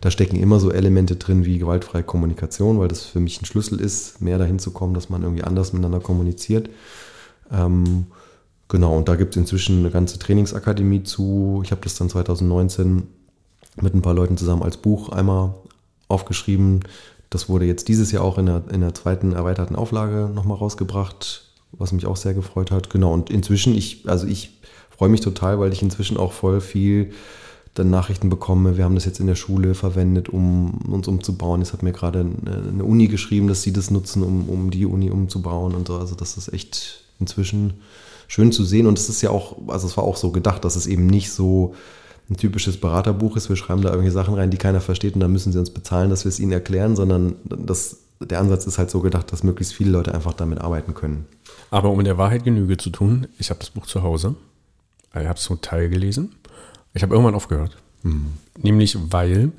Da 0.00 0.10
stecken 0.10 0.36
immer 0.36 0.60
so 0.60 0.70
Elemente 0.70 1.16
drin 1.16 1.44
wie 1.44 1.58
gewaltfreie 1.58 2.02
Kommunikation, 2.02 2.78
weil 2.78 2.88
das 2.88 3.04
für 3.04 3.20
mich 3.20 3.40
ein 3.40 3.46
Schlüssel 3.46 3.80
ist, 3.80 4.20
mehr 4.20 4.38
dahin 4.38 4.58
zu 4.58 4.70
kommen, 4.70 4.94
dass 4.94 5.08
man 5.08 5.22
irgendwie 5.22 5.44
anders 5.44 5.72
miteinander 5.72 6.00
kommuniziert. 6.00 6.70
Ähm, 7.50 8.06
genau, 8.68 8.96
und 8.96 9.08
da 9.08 9.16
gibt 9.16 9.34
es 9.34 9.40
inzwischen 9.40 9.80
eine 9.80 9.90
ganze 9.90 10.18
Trainingsakademie 10.18 11.02
zu. 11.02 11.62
Ich 11.64 11.70
habe 11.72 11.82
das 11.82 11.96
dann 11.96 12.08
2019 12.08 13.04
mit 13.80 13.94
ein 13.94 14.02
paar 14.02 14.14
Leuten 14.14 14.36
zusammen 14.36 14.62
als 14.62 14.76
Buch 14.76 15.08
einmal 15.08 15.54
aufgeschrieben. 16.08 16.80
Das 17.32 17.48
wurde 17.48 17.64
jetzt 17.64 17.88
dieses 17.88 18.12
Jahr 18.12 18.22
auch 18.24 18.36
in 18.36 18.44
der, 18.44 18.62
in 18.70 18.82
der 18.82 18.94
zweiten 18.94 19.32
erweiterten 19.32 19.74
Auflage 19.74 20.30
nochmal 20.34 20.58
rausgebracht, 20.58 21.44
was 21.72 21.92
mich 21.92 22.04
auch 22.04 22.16
sehr 22.16 22.34
gefreut 22.34 22.70
hat. 22.70 22.90
Genau, 22.90 23.14
und 23.14 23.30
inzwischen, 23.30 23.74
ich, 23.74 24.06
also 24.06 24.26
ich 24.26 24.50
freue 24.90 25.08
mich 25.08 25.22
total, 25.22 25.58
weil 25.58 25.72
ich 25.72 25.80
inzwischen 25.80 26.18
auch 26.18 26.32
voll 26.32 26.60
viel 26.60 27.12
dann 27.72 27.88
Nachrichten 27.88 28.28
bekomme, 28.28 28.76
wir 28.76 28.84
haben 28.84 28.94
das 28.94 29.06
jetzt 29.06 29.18
in 29.18 29.26
der 29.26 29.34
Schule 29.34 29.72
verwendet, 29.74 30.28
um 30.28 30.72
uns 30.90 31.08
umzubauen. 31.08 31.62
Es 31.62 31.72
hat 31.72 31.82
mir 31.82 31.92
gerade 31.92 32.20
eine 32.20 32.84
Uni 32.84 33.08
geschrieben, 33.08 33.48
dass 33.48 33.62
sie 33.62 33.72
das 33.72 33.90
nutzen, 33.90 34.22
um, 34.22 34.50
um 34.50 34.70
die 34.70 34.84
Uni 34.84 35.10
umzubauen 35.10 35.74
und 35.74 35.88
so. 35.88 35.96
Also 35.96 36.14
das 36.14 36.36
ist 36.36 36.52
echt 36.52 37.02
inzwischen 37.18 37.80
schön 38.28 38.52
zu 38.52 38.64
sehen. 38.64 38.86
Und 38.86 38.98
es 38.98 39.08
ist 39.08 39.22
ja 39.22 39.30
auch, 39.30 39.56
also 39.68 39.86
es 39.86 39.96
war 39.96 40.04
auch 40.04 40.18
so 40.18 40.32
gedacht, 40.32 40.66
dass 40.66 40.76
es 40.76 40.86
eben 40.86 41.06
nicht 41.06 41.32
so 41.32 41.74
ein 42.32 42.36
typisches 42.36 42.78
Beraterbuch 42.78 43.36
ist. 43.36 43.48
Wir 43.48 43.56
schreiben 43.56 43.82
da 43.82 43.90
irgendwelche 43.90 44.14
Sachen 44.14 44.34
rein, 44.34 44.50
die 44.50 44.56
keiner 44.56 44.80
versteht 44.80 45.14
und 45.14 45.20
dann 45.20 45.32
müssen 45.32 45.52
sie 45.52 45.58
uns 45.58 45.70
bezahlen, 45.70 46.10
dass 46.10 46.24
wir 46.24 46.28
es 46.28 46.40
ihnen 46.40 46.52
erklären, 46.52 46.96
sondern 46.96 47.36
das, 47.44 47.98
der 48.20 48.40
Ansatz 48.40 48.66
ist 48.66 48.78
halt 48.78 48.90
so 48.90 49.00
gedacht, 49.00 49.32
dass 49.32 49.42
möglichst 49.42 49.74
viele 49.74 49.90
Leute 49.90 50.14
einfach 50.14 50.32
damit 50.32 50.60
arbeiten 50.60 50.94
können. 50.94 51.26
Aber 51.70 51.90
um 51.90 51.98
in 52.00 52.04
der 52.04 52.18
Wahrheit 52.18 52.44
Genüge 52.44 52.76
zu 52.76 52.90
tun, 52.90 53.26
ich 53.38 53.50
habe 53.50 53.60
das 53.60 53.70
Buch 53.70 53.86
zu 53.86 54.02
Hause. 54.02 54.34
Ich 55.14 55.26
habe 55.26 55.38
es 55.38 55.42
zum 55.42 55.60
Teil 55.60 55.88
gelesen 55.88 56.30
ich 56.94 57.02
habe 57.02 57.14
irgendwann 57.14 57.34
aufgehört. 57.34 57.76
Mhm. 58.02 58.34
Nämlich 58.58 58.96
weil 59.00 59.52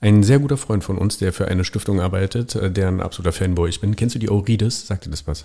ein 0.00 0.22
sehr 0.22 0.40
guter 0.40 0.56
Freund 0.56 0.82
von 0.82 0.98
uns, 0.98 1.18
der 1.18 1.32
für 1.32 1.46
eine 1.46 1.64
Stiftung 1.64 2.00
arbeitet, 2.00 2.54
äh, 2.56 2.70
der 2.70 2.88
ein 2.88 3.00
absoluter 3.00 3.32
Fanboy 3.32 3.68
ich 3.68 3.80
bin. 3.80 3.96
Kennst 3.96 4.14
du 4.14 4.18
die 4.18 4.30
Aurides? 4.30 4.86
Sagt 4.86 5.06
dir 5.06 5.10
das 5.10 5.26
was? 5.26 5.44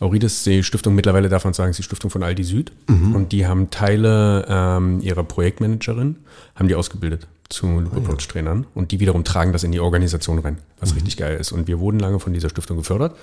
Aurides, 0.00 0.44
die 0.44 0.62
Stiftung, 0.64 0.94
mittlerweile 0.94 1.28
darf 1.28 1.44
man 1.44 1.52
sagen, 1.52 1.70
ist 1.70 1.78
die 1.78 1.82
Stiftung 1.82 2.10
von 2.10 2.22
Aldi 2.22 2.42
Süd. 2.42 2.72
Mhm. 2.88 3.14
Und 3.14 3.32
die 3.32 3.46
haben 3.46 3.70
Teile 3.70 4.46
ähm, 4.48 5.00
ihrer 5.02 5.24
Projektmanagerin, 5.24 6.16
haben 6.54 6.68
die 6.68 6.74
ausgebildet 6.74 7.28
zu 7.50 7.80
Loop 7.80 7.96
Approach 7.96 8.26
Trainern. 8.26 8.66
Und 8.74 8.92
die 8.92 9.00
wiederum 9.00 9.24
tragen 9.24 9.52
das 9.52 9.62
in 9.62 9.72
die 9.72 9.80
Organisation 9.80 10.38
rein, 10.38 10.58
was 10.78 10.90
mhm. 10.90 10.94
richtig 10.96 11.18
geil 11.18 11.36
ist. 11.38 11.52
Und 11.52 11.68
wir 11.68 11.80
wurden 11.80 11.98
lange 11.98 12.18
von 12.18 12.32
dieser 12.32 12.48
Stiftung 12.48 12.78
gefördert. 12.78 13.14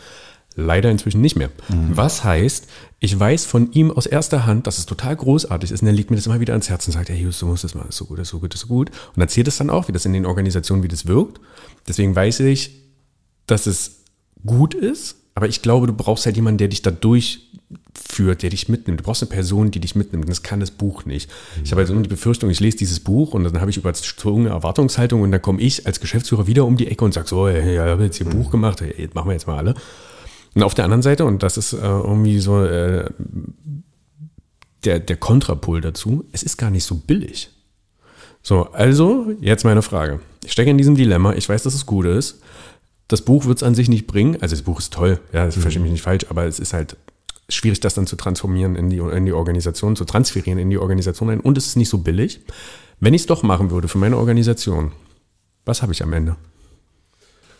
Leider 0.55 0.89
inzwischen 0.89 1.21
nicht 1.21 1.35
mehr. 1.35 1.49
Mhm. 1.69 1.91
Was 1.95 2.23
heißt, 2.23 2.67
ich 2.99 3.19
weiß 3.19 3.45
von 3.45 3.71
ihm 3.73 3.91
aus 3.91 4.05
erster 4.05 4.45
Hand, 4.45 4.67
dass 4.67 4.77
es 4.77 4.85
total 4.85 5.15
großartig 5.15 5.71
ist 5.71 5.81
und 5.81 5.87
er 5.87 5.93
legt 5.93 6.09
mir 6.09 6.15
das 6.15 6.25
immer 6.25 6.39
wieder 6.39 6.53
ans 6.53 6.69
Herz 6.69 6.87
und 6.87 6.93
sagt, 6.93 7.09
hey, 7.09 7.27
du 7.39 7.45
musst 7.45 7.63
das 7.63 7.75
mal, 7.75 7.85
ist 7.87 7.97
so 7.97 8.05
gut, 8.05 8.17
ist 8.17 8.29
so 8.29 8.39
gut, 8.39 8.53
ist 8.55 8.61
so 8.61 8.67
gut. 8.67 8.89
Und 9.15 9.21
erzählt 9.21 9.47
es 9.47 9.57
dann 9.57 9.69
auch, 9.69 9.87
wie 9.87 9.91
das 9.91 10.05
in 10.05 10.13
den 10.13 10.25
Organisationen, 10.25 10.81
wie 10.81 10.87
das 10.87 11.05
wirkt. 11.05 11.39
Deswegen 11.87 12.15
weiß 12.15 12.39
ich, 12.41 12.71
dass 13.45 13.67
es 13.67 14.03
gut 14.45 14.73
ist, 14.73 15.17
aber 15.37 15.47
ich 15.47 15.61
glaube, 15.61 15.85
du 15.85 15.93
brauchst 15.93 16.25
halt 16.25 16.35
jemanden, 16.35 16.57
der 16.57 16.67
dich 16.67 16.81
da 16.81 16.89
durchführt, 16.89 18.41
der 18.41 18.49
dich 18.49 18.69
mitnimmt. 18.69 19.01
Du 19.01 19.03
brauchst 19.03 19.21
eine 19.21 19.29
Person, 19.29 19.69
die 19.69 19.79
dich 19.79 19.95
mitnimmt. 19.95 20.27
Das 20.27 20.41
kann 20.41 20.59
das 20.59 20.71
Buch 20.71 21.05
nicht. 21.05 21.29
Mhm. 21.29 21.63
Ich 21.63 21.69
habe 21.69 21.81
also 21.81 21.93
immer 21.93 22.01
die 22.01 22.09
Befürchtung, 22.09 22.49
ich 22.49 22.59
lese 22.59 22.77
dieses 22.77 22.99
Buch 22.99 23.35
und 23.35 23.43
dann 23.43 23.61
habe 23.61 23.69
ich 23.69 23.77
überzogene 23.77 24.49
Erwartungshaltung 24.49 25.21
und 25.21 25.31
dann 25.31 25.39
komme 25.39 25.61
ich 25.61 25.85
als 25.85 25.99
Geschäftsführer 25.99 26.47
wieder 26.47 26.65
um 26.65 26.75
die 26.75 26.87
Ecke 26.87 27.05
und 27.05 27.13
sage 27.13 27.27
so, 27.27 27.47
hey, 27.47 27.75
ich 27.75 27.79
habe 27.79 28.05
jetzt 28.05 28.17
hier 28.17 28.25
ein 28.25 28.35
mhm. 28.35 28.41
Buch 28.41 28.49
gemacht, 28.49 28.81
hey, 28.81 29.09
machen 29.13 29.27
wir 29.27 29.33
jetzt 29.33 29.45
mal 29.45 29.57
alle. 29.57 29.75
Und 30.55 30.63
auf 30.63 30.73
der 30.73 30.85
anderen 30.85 31.03
Seite, 31.03 31.23
und 31.23 31.43
das 31.43 31.55
ist 31.57 31.73
äh, 31.73 31.85
irgendwie 31.85 32.39
so 32.39 32.63
äh, 32.63 33.07
der, 34.85 34.99
der 34.99 35.17
Kontrapol 35.17 35.81
dazu, 35.81 36.25
es 36.31 36.41
ist 36.41 36.57
gar 36.57 36.71
nicht 36.71 36.83
so 36.83 36.95
billig. 36.95 37.51
So, 38.41 38.71
also 38.71 39.35
jetzt 39.39 39.65
meine 39.65 39.83
Frage. 39.83 40.19
Ich 40.43 40.53
stecke 40.53 40.71
in 40.71 40.79
diesem 40.79 40.95
Dilemma, 40.95 41.33
ich 41.33 41.47
weiß, 41.47 41.61
dass 41.61 41.75
es 41.75 41.85
gut 41.85 42.07
ist. 42.07 42.41
Das 43.07 43.21
Buch 43.21 43.45
wird 43.45 43.57
es 43.57 43.63
an 43.63 43.75
sich 43.75 43.89
nicht 43.89 44.07
bringen. 44.07 44.37
Also 44.41 44.55
das 44.55 44.63
Buch 44.63 44.79
ist 44.79 44.93
toll, 44.93 45.19
ja, 45.33 45.45
das 45.45 45.55
mhm. 45.55 45.61
verstehe 45.61 45.81
mich 45.81 45.91
nicht 45.91 46.01
falsch, 46.01 46.25
aber 46.29 46.45
es 46.45 46.59
ist 46.59 46.73
halt 46.73 46.97
schwierig, 47.49 47.79
das 47.79 47.93
dann 47.93 48.07
zu 48.07 48.15
transformieren 48.15 48.75
in 48.75 48.89
die, 48.89 48.97
in 48.97 49.25
die 49.25 49.33
Organisation, 49.33 49.95
zu 49.95 50.05
transferieren 50.05 50.59
in 50.59 50.69
die 50.69 50.77
Organisation 50.77 51.29
ein. 51.29 51.39
Und 51.39 51.57
es 51.57 51.67
ist 51.67 51.77
nicht 51.77 51.89
so 51.89 51.99
billig. 51.99 52.41
Wenn 52.99 53.13
ich 53.13 53.21
es 53.21 53.27
doch 53.27 53.43
machen 53.43 53.71
würde 53.71 53.87
für 53.87 53.97
meine 53.97 54.17
Organisation, 54.17 54.91
was 55.65 55.81
habe 55.81 55.93
ich 55.93 56.03
am 56.03 56.11
Ende? 56.13 56.35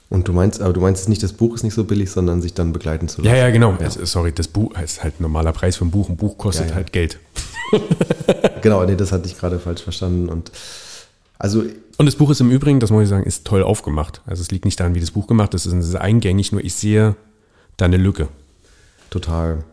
Und 0.09 0.27
du 0.27 0.33
meinst, 0.33 0.61
aber 0.61 0.73
du 0.73 0.79
meinst 0.79 1.09
nicht, 1.09 1.21
das 1.21 1.33
Buch 1.33 1.53
ist 1.53 1.63
nicht 1.63 1.73
so 1.73 1.83
billig, 1.83 2.09
sondern 2.09 2.41
sich 2.41 2.53
dann 2.53 2.71
begleiten 2.71 3.09
zu 3.09 3.21
lassen. 3.21 3.35
Ja, 3.35 3.41
ja, 3.41 3.49
genau. 3.49 3.77
Ja. 3.79 3.89
sorry, 3.89 4.31
das 4.31 4.47
Buch 4.47 4.73
ist 4.79 5.03
halt 5.03 5.19
ein 5.19 5.23
normaler 5.23 5.51
Preis 5.51 5.75
für 5.75 5.85
ein 5.85 5.91
Buch. 5.91 6.09
Ein 6.09 6.15
Buch 6.15 6.37
kostet 6.37 6.67
ja, 6.67 6.69
ja. 6.71 6.75
halt 6.75 6.93
Geld. 6.93 7.19
genau, 8.61 8.85
nee, 8.85 8.95
das 8.95 9.11
hatte 9.11 9.27
ich 9.27 9.37
gerade 9.37 9.59
falsch 9.59 9.83
verstanden. 9.83 10.29
Und 10.29 10.51
also. 11.39 11.63
Und 11.97 12.05
das 12.05 12.15
Buch 12.15 12.29
ist 12.29 12.41
im 12.41 12.51
Übrigen, 12.51 12.79
das 12.79 12.91
muss 12.91 13.03
ich 13.03 13.09
sagen, 13.09 13.23
ist 13.23 13.45
toll 13.45 13.63
aufgemacht. 13.63 14.21
Also 14.25 14.41
es 14.41 14.51
liegt 14.51 14.65
nicht 14.65 14.79
daran, 14.79 14.93
wie 14.93 14.99
das 14.99 15.11
Buch 15.11 15.27
gemacht 15.27 15.53
ist, 15.53 15.65
es 15.65 15.73
ist 15.73 15.95
eingängig, 15.95 16.51
nur 16.51 16.63
ich 16.63 16.75
sehe 16.75 17.15
da 17.75 17.85
eine 17.85 17.97
Lücke. 17.97 18.27
Total. 19.09 19.63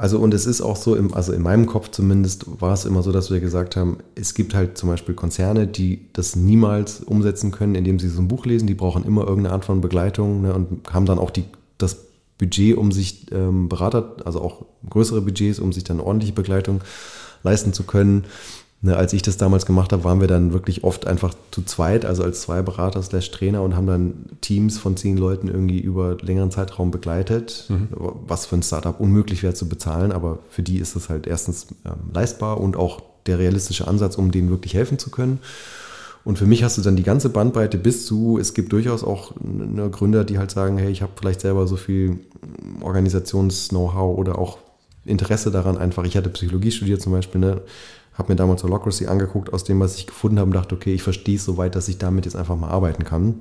Also 0.00 0.18
und 0.18 0.32
es 0.32 0.46
ist 0.46 0.62
auch 0.62 0.76
so, 0.76 0.96
im, 0.96 1.12
also 1.12 1.32
in 1.34 1.42
meinem 1.42 1.66
Kopf 1.66 1.90
zumindest 1.90 2.46
war 2.62 2.72
es 2.72 2.86
immer 2.86 3.02
so, 3.02 3.12
dass 3.12 3.30
wir 3.30 3.38
gesagt 3.38 3.76
haben, 3.76 3.98
es 4.14 4.32
gibt 4.32 4.54
halt 4.54 4.78
zum 4.78 4.88
Beispiel 4.88 5.14
Konzerne, 5.14 5.66
die 5.66 6.06
das 6.14 6.36
niemals 6.36 7.00
umsetzen 7.00 7.50
können, 7.50 7.74
indem 7.74 7.98
sie 7.98 8.08
so 8.08 8.22
ein 8.22 8.28
Buch 8.28 8.46
lesen. 8.46 8.66
Die 8.66 8.74
brauchen 8.74 9.04
immer 9.04 9.26
irgendeine 9.26 9.52
Art 9.54 9.66
von 9.66 9.82
Begleitung 9.82 10.40
ne, 10.40 10.54
und 10.54 10.90
haben 10.90 11.04
dann 11.04 11.18
auch 11.18 11.30
die, 11.30 11.44
das 11.76 11.98
Budget, 12.38 12.78
um 12.78 12.92
sich 12.92 13.26
ähm, 13.30 13.68
Berater, 13.68 14.16
also 14.24 14.40
auch 14.40 14.64
größere 14.88 15.20
Budgets, 15.20 15.58
um 15.58 15.70
sich 15.70 15.84
dann 15.84 16.00
ordentliche 16.00 16.32
Begleitung 16.32 16.80
leisten 17.42 17.74
zu 17.74 17.82
können. 17.82 18.24
Ne, 18.82 18.96
als 18.96 19.12
ich 19.12 19.20
das 19.20 19.36
damals 19.36 19.66
gemacht 19.66 19.92
habe, 19.92 20.04
waren 20.04 20.22
wir 20.22 20.26
dann 20.26 20.54
wirklich 20.54 20.84
oft 20.84 21.06
einfach 21.06 21.34
zu 21.50 21.62
zweit, 21.62 22.06
also 22.06 22.22
als 22.22 22.40
zwei 22.40 22.62
Berater 22.62 23.02
slash 23.02 23.30
Trainer 23.30 23.62
und 23.62 23.76
haben 23.76 23.86
dann 23.86 24.14
Teams 24.40 24.78
von 24.78 24.96
zehn 24.96 25.18
Leuten 25.18 25.48
irgendwie 25.48 25.80
über 25.80 26.16
längeren 26.22 26.50
Zeitraum 26.50 26.90
begleitet, 26.90 27.66
mhm. 27.68 27.88
was 28.26 28.46
für 28.46 28.56
ein 28.56 28.62
Startup 28.62 28.98
unmöglich 28.98 29.42
wäre 29.42 29.52
zu 29.52 29.68
bezahlen, 29.68 30.12
aber 30.12 30.38
für 30.48 30.62
die 30.62 30.78
ist 30.78 30.96
es 30.96 31.10
halt 31.10 31.26
erstens 31.26 31.66
ähm, 31.84 32.10
leistbar 32.14 32.58
und 32.58 32.74
auch 32.74 33.02
der 33.26 33.38
realistische 33.38 33.86
Ansatz, 33.86 34.16
um 34.16 34.30
denen 34.30 34.48
wirklich 34.48 34.72
helfen 34.72 34.98
zu 34.98 35.10
können. 35.10 35.40
Und 36.24 36.38
für 36.38 36.46
mich 36.46 36.62
hast 36.62 36.78
du 36.78 36.82
dann 36.82 36.96
die 36.96 37.02
ganze 37.02 37.28
Bandbreite 37.28 37.76
bis 37.76 38.06
zu, 38.06 38.38
es 38.38 38.54
gibt 38.54 38.72
durchaus 38.72 39.04
auch 39.04 39.32
ne, 39.42 39.90
Gründer, 39.90 40.24
die 40.24 40.38
halt 40.38 40.50
sagen, 40.50 40.78
hey, 40.78 40.90
ich 40.90 41.02
habe 41.02 41.12
vielleicht 41.18 41.42
selber 41.42 41.66
so 41.66 41.76
viel 41.76 42.20
Organisations-Know-how 42.80 44.16
oder 44.16 44.38
auch 44.38 44.56
Interesse 45.04 45.50
daran 45.50 45.76
einfach. 45.76 46.04
Ich 46.04 46.16
hatte 46.16 46.30
Psychologie 46.30 46.70
studiert 46.70 47.02
zum 47.02 47.12
Beispiel, 47.12 47.40
ne? 47.40 47.60
Habe 48.14 48.32
mir 48.32 48.36
damals 48.36 48.62
Holocracy 48.62 49.06
angeguckt, 49.06 49.52
aus 49.52 49.64
dem, 49.64 49.80
was 49.80 49.96
ich 49.96 50.06
gefunden 50.06 50.38
habe, 50.38 50.48
und 50.48 50.54
dachte, 50.54 50.74
okay, 50.74 50.94
ich 50.94 51.02
verstehe 51.02 51.36
es 51.36 51.44
so 51.44 51.56
weit, 51.56 51.74
dass 51.74 51.88
ich 51.88 51.98
damit 51.98 52.24
jetzt 52.24 52.36
einfach 52.36 52.56
mal 52.56 52.68
arbeiten 52.68 53.04
kann. 53.04 53.36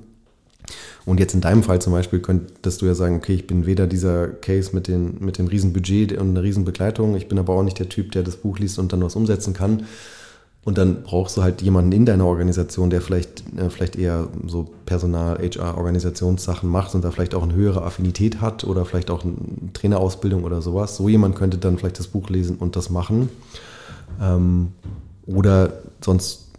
Und 1.06 1.20
jetzt 1.20 1.34
in 1.34 1.42
deinem 1.42 1.64
Fall 1.64 1.82
zum 1.82 1.94
Beispiel 1.94 2.20
könntest 2.20 2.82
du 2.82 2.86
ja 2.86 2.94
sagen, 2.94 3.16
okay, 3.16 3.34
ich 3.34 3.48
bin 3.48 3.66
weder 3.66 3.88
dieser 3.88 4.28
Case 4.28 4.72
mit, 4.74 4.88
den, 4.88 5.18
mit 5.20 5.38
dem 5.38 5.48
riesen 5.48 5.74
Budget 5.74 6.14
und 6.14 6.30
einer 6.30 6.44
riesen 6.44 6.66
Begleitung, 6.66 7.16
ich 7.16 7.28
bin 7.28 7.40
aber 7.40 7.54
auch 7.54 7.64
nicht 7.64 7.80
der 7.80 7.90
Typ, 7.90 8.12
der 8.12 8.24
das 8.24 8.38
Buch 8.38 8.60
liest 8.60 8.78
und 8.80 8.94
dann 8.94 9.02
was 9.02 9.16
umsetzen 9.16 9.54
kann. 9.54 9.86
Und 10.66 10.78
dann 10.78 11.04
brauchst 11.04 11.38
du 11.38 11.42
halt 11.42 11.62
jemanden 11.62 11.94
in 11.94 12.06
deiner 12.06 12.26
Organisation, 12.26 12.90
der 12.90 13.02
vielleicht, 13.02 13.44
äh, 13.58 13.70
vielleicht 13.70 13.96
eher 13.96 14.28
so 14.46 14.68
Personal, 14.86 15.40
HR, 15.40 15.78
Organisationssachen 15.78 16.70
macht 16.70 16.94
und 16.94 17.04
da 17.04 17.12
vielleicht 17.12 17.34
auch 17.34 17.44
eine 17.44 17.56
höhere 17.56 17.84
Affinität 17.84 18.42
hat 18.42 18.66
oder 18.66 18.86
vielleicht 18.86 19.10
auch 19.10 19.24
eine 19.24 19.34
Trainerausbildung 19.74 20.44
oder 20.44 20.62
sowas. 20.62 20.98
So 20.98 21.08
jemand 21.08 21.36
könnte 21.36 21.58
dann 21.58 21.78
vielleicht 21.78 21.98
das 21.98 22.08
Buch 22.08 22.30
lesen 22.30 22.58
und 22.58 22.76
das 22.76 22.90
machen. 22.90 23.30
Ähm, 24.22 24.74
oder 25.26 25.74
sonst 26.04 26.50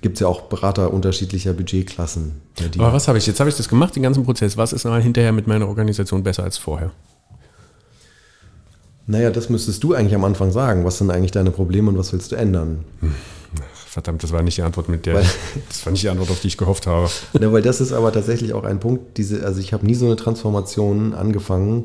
gibt 0.00 0.16
es 0.16 0.20
ja 0.20 0.26
auch 0.26 0.42
Berater 0.42 0.92
unterschiedlicher 0.92 1.52
Budgetklassen. 1.52 2.40
Ja, 2.58 2.66
Aber 2.78 2.92
was 2.92 3.08
habe 3.08 3.18
ich? 3.18 3.26
Jetzt 3.26 3.40
habe 3.40 3.50
ich 3.50 3.56
das 3.56 3.68
gemacht, 3.68 3.96
den 3.96 4.02
ganzen 4.02 4.24
Prozess. 4.24 4.56
Was 4.56 4.72
ist 4.72 4.86
hinterher 4.86 5.32
mit 5.32 5.46
meiner 5.46 5.66
Organisation 5.66 6.22
besser 6.22 6.44
als 6.44 6.58
vorher? 6.58 6.90
Naja, 9.06 9.30
das 9.30 9.48
müsstest 9.48 9.82
du 9.82 9.94
eigentlich 9.94 10.14
am 10.14 10.24
Anfang 10.24 10.50
sagen. 10.50 10.84
Was 10.84 10.98
sind 10.98 11.10
eigentlich 11.10 11.32
deine 11.32 11.50
Probleme 11.50 11.90
und 11.90 11.98
was 11.98 12.12
willst 12.12 12.32
du 12.32 12.36
ändern? 12.36 12.84
Hm. 13.00 13.14
Verdammt, 13.94 14.24
das 14.24 14.32
war 14.32 14.42
nicht 14.42 14.56
die 14.56 14.62
Antwort, 14.62 14.88
mit 14.88 15.06
der, 15.06 15.14
weil, 15.14 15.26
das 15.68 15.86
war 15.86 15.92
nicht 15.92 16.02
die 16.02 16.08
Antwort, 16.08 16.30
auf 16.30 16.40
die 16.40 16.48
ich 16.48 16.56
gehofft 16.56 16.86
habe. 16.86 17.08
Ja, 17.38 17.52
weil 17.52 17.62
das 17.62 17.80
ist 17.80 17.92
aber 17.92 18.12
tatsächlich 18.12 18.52
auch 18.52 18.64
ein 18.64 18.80
Punkt, 18.80 19.18
diese, 19.18 19.44
also 19.46 19.60
ich 19.60 19.72
habe 19.72 19.86
nie 19.86 19.94
so 19.94 20.06
eine 20.06 20.16
Transformation 20.16 21.14
angefangen, 21.14 21.84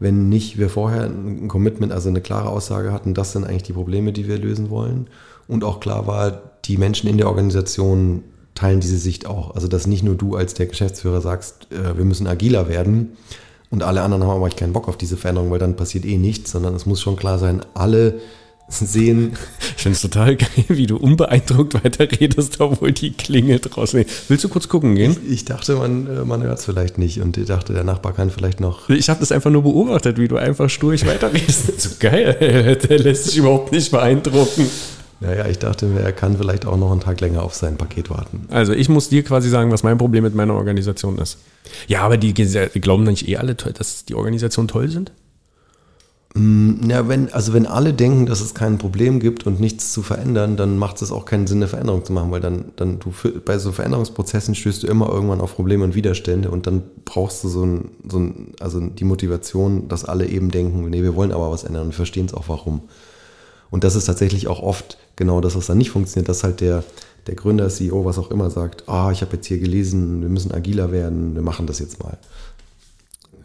wenn 0.00 0.28
nicht 0.28 0.58
wir 0.58 0.70
vorher 0.70 1.04
ein 1.04 1.46
Commitment, 1.48 1.92
also 1.92 2.08
eine 2.08 2.20
klare 2.20 2.48
Aussage 2.48 2.92
hatten, 2.92 3.14
das 3.14 3.32
sind 3.32 3.44
eigentlich 3.44 3.62
die 3.64 3.74
Probleme, 3.74 4.12
die 4.12 4.26
wir 4.26 4.38
lösen 4.38 4.70
wollen. 4.70 5.08
Und 5.46 5.62
auch 5.62 5.78
klar 5.78 6.06
war, 6.06 6.42
die 6.64 6.78
Menschen 6.78 7.08
in 7.08 7.18
der 7.18 7.28
Organisation 7.28 8.22
teilen 8.54 8.80
diese 8.80 8.98
Sicht 8.98 9.26
auch. 9.26 9.54
Also 9.54 9.68
dass 9.68 9.86
nicht 9.86 10.02
nur 10.02 10.14
du 10.14 10.36
als 10.36 10.54
der 10.54 10.66
Geschäftsführer 10.66 11.20
sagst, 11.20 11.68
äh, 11.70 11.96
wir 11.96 12.04
müssen 12.04 12.26
agiler 12.26 12.68
werden 12.68 13.12
und 13.70 13.82
alle 13.82 14.02
anderen 14.02 14.24
haben 14.24 14.30
aber 14.30 14.48
keinen 14.50 14.72
Bock 14.72 14.88
auf 14.88 14.96
diese 14.96 15.16
Veränderung, 15.16 15.50
weil 15.50 15.58
dann 15.58 15.76
passiert 15.76 16.04
eh 16.04 16.18
nichts, 16.18 16.50
sondern 16.50 16.74
es 16.74 16.86
muss 16.86 17.00
schon 17.00 17.16
klar 17.16 17.38
sein, 17.38 17.62
alle 17.74 18.20
sehen. 18.70 19.32
Ich 19.76 19.82
finde 19.82 19.96
es 19.96 20.02
total 20.02 20.36
geil, 20.36 20.64
wie 20.68 20.86
du 20.86 20.96
unbeeindruckt 20.96 21.82
weiterredest, 21.82 22.60
obwohl 22.60 22.92
die 22.92 23.12
Klinge 23.12 23.58
draußen 23.58 24.00
ist. 24.00 24.30
Willst 24.30 24.44
du 24.44 24.48
kurz 24.48 24.68
gucken 24.68 24.94
gehen? 24.94 25.16
Ich, 25.26 25.32
ich 25.32 25.44
dachte, 25.44 25.76
man, 25.76 26.06
äh, 26.06 26.24
man 26.24 26.42
hört 26.42 26.58
es 26.58 26.64
vielleicht 26.64 26.98
nicht 26.98 27.20
und 27.20 27.36
ich 27.36 27.46
dachte, 27.46 27.72
der 27.72 27.84
Nachbar 27.84 28.12
kann 28.12 28.30
vielleicht 28.30 28.60
noch. 28.60 28.88
Ich 28.88 29.08
habe 29.08 29.20
das 29.20 29.32
einfach 29.32 29.50
nur 29.50 29.62
beobachtet, 29.62 30.18
wie 30.18 30.28
du 30.28 30.36
einfach 30.36 30.70
sturig 30.70 31.06
weiterredest. 31.06 31.80
so 31.80 31.90
geil, 31.98 32.76
der 32.76 32.98
lässt 32.98 33.24
sich 33.24 33.36
überhaupt 33.36 33.72
nicht 33.72 33.90
beeindrucken. 33.90 34.66
Naja, 35.20 35.46
ich 35.46 35.58
dachte, 35.58 35.86
er 36.02 36.12
kann 36.12 36.38
vielleicht 36.38 36.64
auch 36.64 36.78
noch 36.78 36.90
einen 36.90 37.00
Tag 37.00 37.20
länger 37.20 37.42
auf 37.42 37.54
sein 37.54 37.76
Paket 37.76 38.08
warten. 38.08 38.46
Also 38.48 38.72
ich 38.72 38.88
muss 38.88 39.10
dir 39.10 39.22
quasi 39.22 39.50
sagen, 39.50 39.70
was 39.70 39.82
mein 39.82 39.98
Problem 39.98 40.24
mit 40.24 40.34
meiner 40.34 40.54
Organisation 40.54 41.18
ist. 41.18 41.38
Ja, 41.88 42.00
aber 42.00 42.16
die, 42.16 42.32
glauben 42.32 43.04
nicht 43.04 43.28
eh 43.28 43.36
alle, 43.36 43.54
dass 43.54 44.06
die 44.06 44.14
Organisationen 44.14 44.68
toll 44.68 44.88
sind? 44.88 45.12
Mm, 46.34 46.88
ja, 46.88 47.08
wenn, 47.08 47.32
also 47.32 47.52
wenn 47.52 47.66
alle 47.66 47.92
denken, 47.92 48.26
dass 48.26 48.40
es 48.40 48.54
kein 48.54 48.78
Problem 48.78 49.18
gibt 49.18 49.46
und 49.46 49.58
nichts 49.58 49.92
zu 49.92 50.02
verändern, 50.02 50.56
dann 50.56 50.78
macht 50.78 51.02
es 51.02 51.10
auch 51.10 51.24
keinen 51.24 51.48
Sinn, 51.48 51.58
eine 51.58 51.66
Veränderung 51.66 52.04
zu 52.04 52.12
machen, 52.12 52.30
weil 52.30 52.40
dann, 52.40 52.66
dann 52.76 53.00
du 53.00 53.12
bei 53.44 53.58
so 53.58 53.72
Veränderungsprozessen 53.72 54.54
stößt 54.54 54.84
du 54.84 54.86
immer 54.86 55.08
irgendwann 55.08 55.40
auf 55.40 55.56
Probleme 55.56 55.82
und 55.82 55.96
Widerstände 55.96 56.50
und 56.50 56.68
dann 56.68 56.82
brauchst 57.04 57.42
du 57.42 57.48
so 57.48 57.66
ein, 57.66 57.90
so 58.08 58.18
ein 58.20 58.54
also 58.60 58.80
die 58.80 59.04
Motivation, 59.04 59.88
dass 59.88 60.04
alle 60.04 60.26
eben 60.26 60.52
denken, 60.52 60.88
nee, 60.88 61.02
wir 61.02 61.16
wollen 61.16 61.32
aber 61.32 61.50
was 61.50 61.64
ändern 61.64 61.86
und 61.86 61.94
verstehen 61.94 62.26
es 62.26 62.34
auch 62.34 62.48
warum. 62.48 62.82
Und 63.70 63.82
das 63.82 63.96
ist 63.96 64.04
tatsächlich 64.04 64.46
auch 64.46 64.62
oft 64.62 64.98
genau 65.16 65.40
das, 65.40 65.56
was 65.56 65.66
dann 65.66 65.78
nicht 65.78 65.90
funktioniert, 65.90 66.28
dass 66.28 66.44
halt 66.44 66.60
der, 66.60 66.84
der 67.26 67.34
Gründer, 67.34 67.68
CEO, 67.68 68.04
was 68.04 68.18
auch 68.18 68.30
immer 68.30 68.50
sagt, 68.50 68.88
ah, 68.88 69.08
oh, 69.08 69.10
ich 69.10 69.20
habe 69.20 69.36
jetzt 69.36 69.46
hier 69.46 69.58
gelesen, 69.58 70.22
wir 70.22 70.28
müssen 70.28 70.52
agiler 70.52 70.92
werden, 70.92 71.34
wir 71.34 71.42
machen 71.42 71.66
das 71.66 71.78
jetzt 71.78 72.02
mal. 72.02 72.18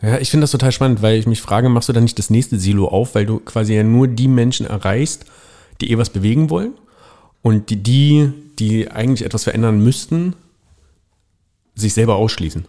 Ja, 0.02 0.20
ich 0.20 0.30
finde 0.30 0.44
das 0.44 0.52
total 0.52 0.72
spannend, 0.72 1.02
weil 1.02 1.18
ich 1.18 1.26
mich 1.26 1.42
frage, 1.42 1.70
machst 1.70 1.90
du 1.90 1.94
da 1.94 2.02
nicht 2.02 2.20
das 2.20 2.30
nächste 2.30 2.60
Silo 2.60 2.88
auf, 2.88 3.16
weil 3.16 3.26
du 3.26 3.40
quasi 3.40 3.74
ja 3.74 3.84
nur 3.84 4.08
die 4.08 4.28
Menschen 4.28 4.66
erreichst, 4.66 5.26
die 5.82 5.92
eh 5.92 5.98
was 5.98 6.10
bewegen 6.10 6.50
wollen 6.50 6.74
und 7.42 7.70
die, 7.70 7.82
die, 7.82 8.32
die 8.60 8.92
eigentlich 8.92 9.26
etwas 9.26 9.44
verändern 9.44 9.80
müssten, 9.80 10.36
sich 11.76 11.94
selber 11.94 12.16
ausschließen. 12.16 12.66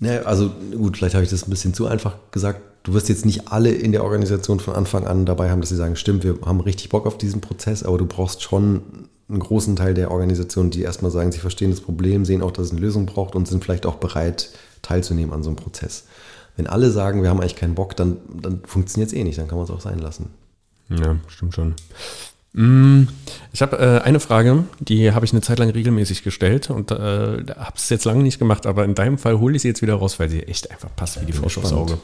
Ne, 0.00 0.26
also 0.26 0.50
gut, 0.76 0.96
vielleicht 0.96 1.14
habe 1.14 1.24
ich 1.24 1.30
das 1.30 1.46
ein 1.46 1.50
bisschen 1.50 1.74
zu 1.74 1.86
einfach 1.86 2.16
gesagt. 2.32 2.60
Du 2.82 2.94
wirst 2.94 3.08
jetzt 3.08 3.24
nicht 3.24 3.48
alle 3.52 3.70
in 3.70 3.92
der 3.92 4.02
Organisation 4.02 4.58
von 4.58 4.74
Anfang 4.74 5.06
an 5.06 5.24
dabei 5.24 5.50
haben, 5.50 5.60
dass 5.60 5.70
sie 5.70 5.76
sagen, 5.76 5.94
stimmt, 5.94 6.24
wir 6.24 6.38
haben 6.44 6.60
richtig 6.60 6.88
Bock 6.88 7.06
auf 7.06 7.16
diesen 7.16 7.40
Prozess, 7.40 7.84
aber 7.84 7.98
du 7.98 8.06
brauchst 8.06 8.42
schon 8.42 8.82
einen 9.28 9.38
großen 9.38 9.76
Teil 9.76 9.94
der 9.94 10.10
Organisation, 10.10 10.70
die 10.70 10.82
erstmal 10.82 11.12
sagen, 11.12 11.30
sie 11.30 11.38
verstehen 11.38 11.70
das 11.70 11.80
Problem, 11.80 12.24
sehen 12.24 12.42
auch, 12.42 12.50
dass 12.50 12.66
es 12.66 12.72
eine 12.72 12.80
Lösung 12.80 13.06
braucht 13.06 13.36
und 13.36 13.46
sind 13.46 13.62
vielleicht 13.62 13.86
auch 13.86 13.94
bereit, 13.96 14.50
teilzunehmen 14.92 15.32
an 15.34 15.42
so 15.42 15.50
einem 15.50 15.56
Prozess. 15.56 16.04
Wenn 16.56 16.66
alle 16.66 16.90
sagen, 16.90 17.22
wir 17.22 17.30
haben 17.30 17.40
eigentlich 17.40 17.56
keinen 17.56 17.74
Bock, 17.74 17.96
dann, 17.96 18.18
dann 18.40 18.60
funktioniert 18.64 19.08
es 19.10 19.16
eh 19.16 19.24
nicht, 19.24 19.38
dann 19.38 19.48
kann 19.48 19.56
man 19.56 19.64
es 19.64 19.70
auch 19.70 19.80
sein 19.80 19.98
lassen. 19.98 20.30
Ja, 20.90 21.16
stimmt 21.28 21.54
schon. 21.54 21.74
Mm, 22.52 23.08
ich 23.54 23.62
habe 23.62 23.78
äh, 23.78 24.02
eine 24.02 24.20
Frage, 24.20 24.64
die 24.78 25.12
habe 25.12 25.24
ich 25.24 25.32
eine 25.32 25.40
Zeit 25.40 25.58
lang 25.58 25.70
regelmäßig 25.70 26.22
gestellt 26.22 26.68
und 26.68 26.90
äh, 26.90 26.94
habe 26.94 27.76
es 27.76 27.88
jetzt 27.88 28.04
lange 28.04 28.22
nicht 28.22 28.38
gemacht, 28.38 28.66
aber 28.66 28.84
in 28.84 28.94
deinem 28.94 29.16
Fall 29.16 29.38
hole 29.38 29.56
ich 29.56 29.62
sie 29.62 29.68
jetzt 29.68 29.80
wieder 29.80 29.94
raus, 29.94 30.20
weil 30.20 30.28
sie 30.28 30.42
echt 30.42 30.70
einfach 30.70 30.94
passt 30.94 31.18
wie 31.20 31.24
die 31.24 31.32
Faust 31.32 31.56
aufs 31.56 31.72
Auge. 31.72 31.96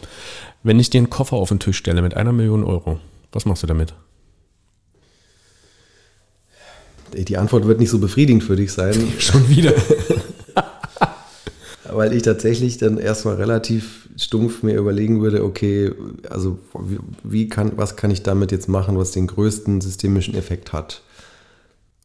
Wenn 0.63 0.81
ich 0.81 0.89
dir 0.89 0.99
einen 0.99 1.11
Koffer 1.11 1.37
auf 1.37 1.51
den 1.51 1.61
Tisch 1.61 1.77
stelle 1.77 2.01
mit 2.01 2.15
einer 2.15 2.33
Million 2.33 2.65
Euro, 2.65 2.99
was 3.33 3.45
machst 3.45 3.63
du 3.63 3.67
damit? 3.67 3.93
Die 7.13 7.37
Antwort 7.37 7.67
wird 7.67 7.81
nicht 7.81 7.91
so 7.91 7.99
befriedigend 7.99 8.45
für 8.45 8.57
dich 8.57 8.73
sein. 8.73 8.95
Schon 9.19 9.49
wieder. 9.51 9.75
weil 11.99 12.13
ich 12.13 12.23
tatsächlich 12.23 12.79
dann 12.79 12.97
erstmal 12.97 13.35
relativ 13.35 14.09
stumpf 14.17 14.63
mir 14.63 14.77
überlegen 14.77 15.21
würde, 15.21 15.43
okay, 15.43 15.91
also 16.31 16.61
wie 17.25 17.49
kann, 17.49 17.73
was 17.75 17.97
kann 17.97 18.13
ich 18.13 18.23
damit 18.23 18.53
jetzt 18.53 18.69
machen, 18.69 18.97
was 18.97 19.11
den 19.11 19.27
größten 19.27 19.81
systemischen 19.81 20.37
Effekt 20.37 20.73
hat? 20.73 21.03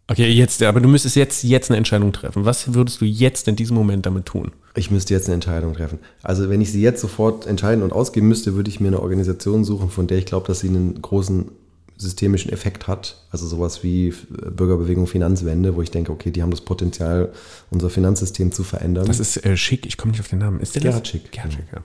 Okay, 0.08 0.30
jetzt, 0.30 0.64
aber 0.64 0.82
du 0.82 0.90
müsstest 0.90 1.16
jetzt, 1.16 1.44
jetzt 1.44 1.70
eine 1.70 1.78
Entscheidung 1.78 2.12
treffen. 2.12 2.44
Was 2.44 2.74
würdest 2.74 3.02
du 3.02 3.06
jetzt 3.06 3.48
in 3.48 3.56
diesem 3.56 3.78
Moment 3.78 4.08
damit 4.08 4.26
tun? 4.26 4.52
Ich 4.76 4.90
müsste 4.90 5.14
jetzt 5.14 5.28
eine 5.28 5.36
Entscheidung 5.36 5.76
treffen. 5.76 6.00
Also 6.24 6.50
wenn 6.50 6.60
ich 6.60 6.72
sie 6.72 6.82
jetzt 6.82 7.00
sofort 7.00 7.46
entscheiden 7.46 7.84
und 7.84 7.94
ausgeben 7.94 8.28
müsste, 8.28 8.56
würde 8.56 8.72
ich 8.72 8.80
mir 8.80 8.88
eine 8.88 9.00
Organisation 9.00 9.64
suchen, 9.64 9.92
von 9.92 10.08
der 10.08 10.18
ich 10.18 10.26
glaube, 10.26 10.48
dass 10.48 10.62
sie 10.62 10.70
einen 10.70 11.04
großen 11.04 11.52
systemischen 11.98 12.52
Effekt 12.52 12.88
hat. 12.88 13.18
Also 13.32 13.48
sowas 13.48 13.84
wie 13.84 14.14
Bürgerbewegung 14.30 15.08
Finanzwende, 15.08 15.76
wo 15.76 15.82
ich 15.82 15.92
denke, 15.92 16.12
okay, 16.12 16.32
die 16.32 16.42
haben 16.42 16.52
das 16.52 16.62
Potenzial, 16.62 17.32
unser 17.70 17.90
Finanzsystem 17.90 18.52
zu 18.52 18.64
verändern. 18.64 19.06
Das 19.06 19.20
ist 19.20 19.44
äh, 19.46 19.58
Schick, 19.58 19.86
ich 19.86 19.98
komme 19.98 20.12
nicht 20.12 20.22
auf 20.22 20.28
den 20.28 20.40
Namen. 20.40 20.60
Ist 20.60 20.76
der 20.76 20.82
Gerhard 20.82 21.08
Schick. 21.08 21.32
Gerhard 21.32 21.54
Schick, 21.54 21.66
ja. 21.74 21.84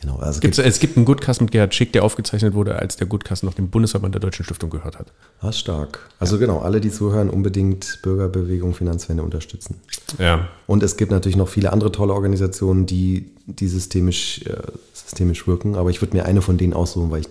Genau, 0.00 0.16
also 0.16 0.30
es, 0.30 0.40
gibt, 0.40 0.58
es 0.58 0.78
gibt 0.78 0.96
einen 0.96 1.06
Goodcast 1.06 1.40
mit 1.40 1.50
Gerhard 1.50 1.74
Schick, 1.74 1.92
der 1.92 2.04
aufgezeichnet 2.04 2.54
wurde, 2.54 2.76
als 2.76 2.96
der 2.96 3.06
Goodcast 3.06 3.42
noch 3.42 3.54
dem 3.54 3.68
Bundesverband 3.68 4.14
der 4.14 4.20
Deutschen 4.20 4.44
Stiftung 4.44 4.70
gehört 4.70 4.98
hat. 4.98 5.12
Ah, 5.40 5.52
stark. 5.52 6.08
Also 6.20 6.36
ja. 6.36 6.40
genau, 6.40 6.60
alle, 6.60 6.80
die 6.80 6.90
zuhören, 6.90 7.30
unbedingt 7.30 7.98
Bürgerbewegung 8.02 8.74
Finanzwende 8.74 9.22
unterstützen. 9.22 9.80
Ja. 10.18 10.48
Und 10.66 10.82
es 10.82 10.96
gibt 10.96 11.10
natürlich 11.10 11.36
noch 11.36 11.48
viele 11.48 11.72
andere 11.72 11.90
tolle 11.90 12.12
Organisationen, 12.12 12.86
die, 12.86 13.30
die 13.46 13.66
systemisch, 13.66 14.42
äh, 14.42 14.56
systemisch 14.92 15.46
wirken, 15.46 15.74
aber 15.74 15.90
ich 15.90 16.00
würde 16.00 16.16
mir 16.16 16.26
eine 16.26 16.42
von 16.42 16.58
denen 16.58 16.74
aussuchen, 16.74 17.10
weil 17.10 17.22
ich 17.22 17.28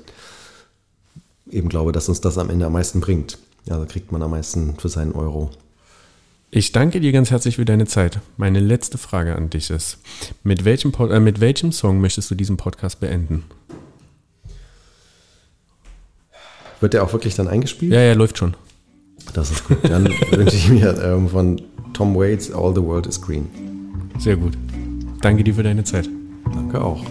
eben 1.51 1.69
glaube, 1.69 1.91
dass 1.91 2.09
uns 2.09 2.21
das 2.21 2.37
am 2.37 2.49
Ende 2.49 2.65
am 2.65 2.73
meisten 2.73 2.99
bringt. 2.99 3.37
Also 3.69 3.85
kriegt 3.85 4.11
man 4.11 4.21
am 4.21 4.31
meisten 4.31 4.75
für 4.77 4.89
seinen 4.89 5.11
Euro. 5.13 5.51
Ich 6.49 6.71
danke 6.71 7.01
dir 7.01 7.11
ganz 7.11 7.29
herzlich 7.29 7.57
für 7.57 7.65
deine 7.65 7.85
Zeit. 7.85 8.19
Meine 8.37 8.59
letzte 8.59 8.97
Frage 8.97 9.35
an 9.35 9.49
dich 9.49 9.69
ist, 9.69 9.97
mit 10.43 10.63
welchem, 10.63 10.93
äh, 10.93 11.19
mit 11.19 11.41
welchem 11.41 11.73
Song 11.73 11.99
möchtest 11.99 12.31
du 12.31 12.35
diesen 12.35 12.55
Podcast 12.55 13.01
beenden? 13.01 13.43
Wird 16.79 16.93
der 16.93 17.03
auch 17.03 17.11
wirklich 17.11 17.35
dann 17.35 17.47
eingespielt? 17.47 17.91
Ja, 17.91 18.01
ja, 18.01 18.13
läuft 18.13 18.37
schon. 18.37 18.55
Das 19.33 19.51
ist 19.51 19.67
gut. 19.67 19.79
Dann 19.83 20.05
wünsche 20.31 20.55
ich 20.55 20.69
mir 20.69 20.97
ähm, 21.03 21.27
von 21.27 21.61
Tom 21.93 22.15
Waits 22.15 22.51
All 22.51 22.73
the 22.73 22.81
World 22.81 23.07
is 23.07 23.21
Green. 23.21 23.49
Sehr 24.17 24.37
gut. 24.37 24.53
Danke 25.21 25.43
dir 25.43 25.53
für 25.53 25.63
deine 25.63 25.83
Zeit. 25.83 26.07
Danke 26.53 26.81
auch. 26.81 27.03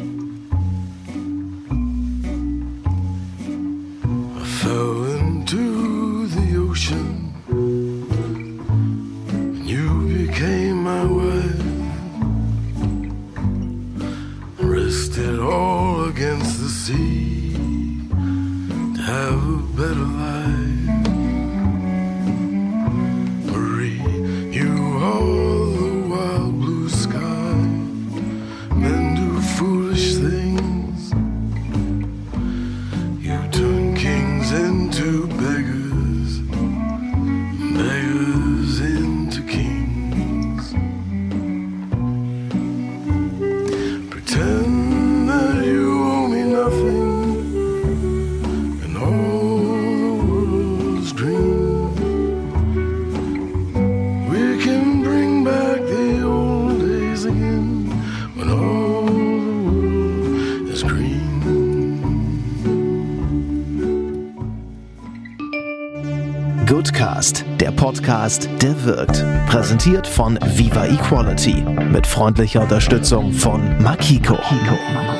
Podcast, 68.86 68.86
der 68.86 68.96
wirkt. 68.96 69.24
Präsentiert 69.46 70.06
von 70.06 70.38
Viva 70.54 70.86
Equality 70.86 71.64
mit 71.90 72.06
freundlicher 72.06 72.62
Unterstützung 72.62 73.32
von 73.32 73.60
Makiko. 73.82 74.34
Makiko. 74.34 75.15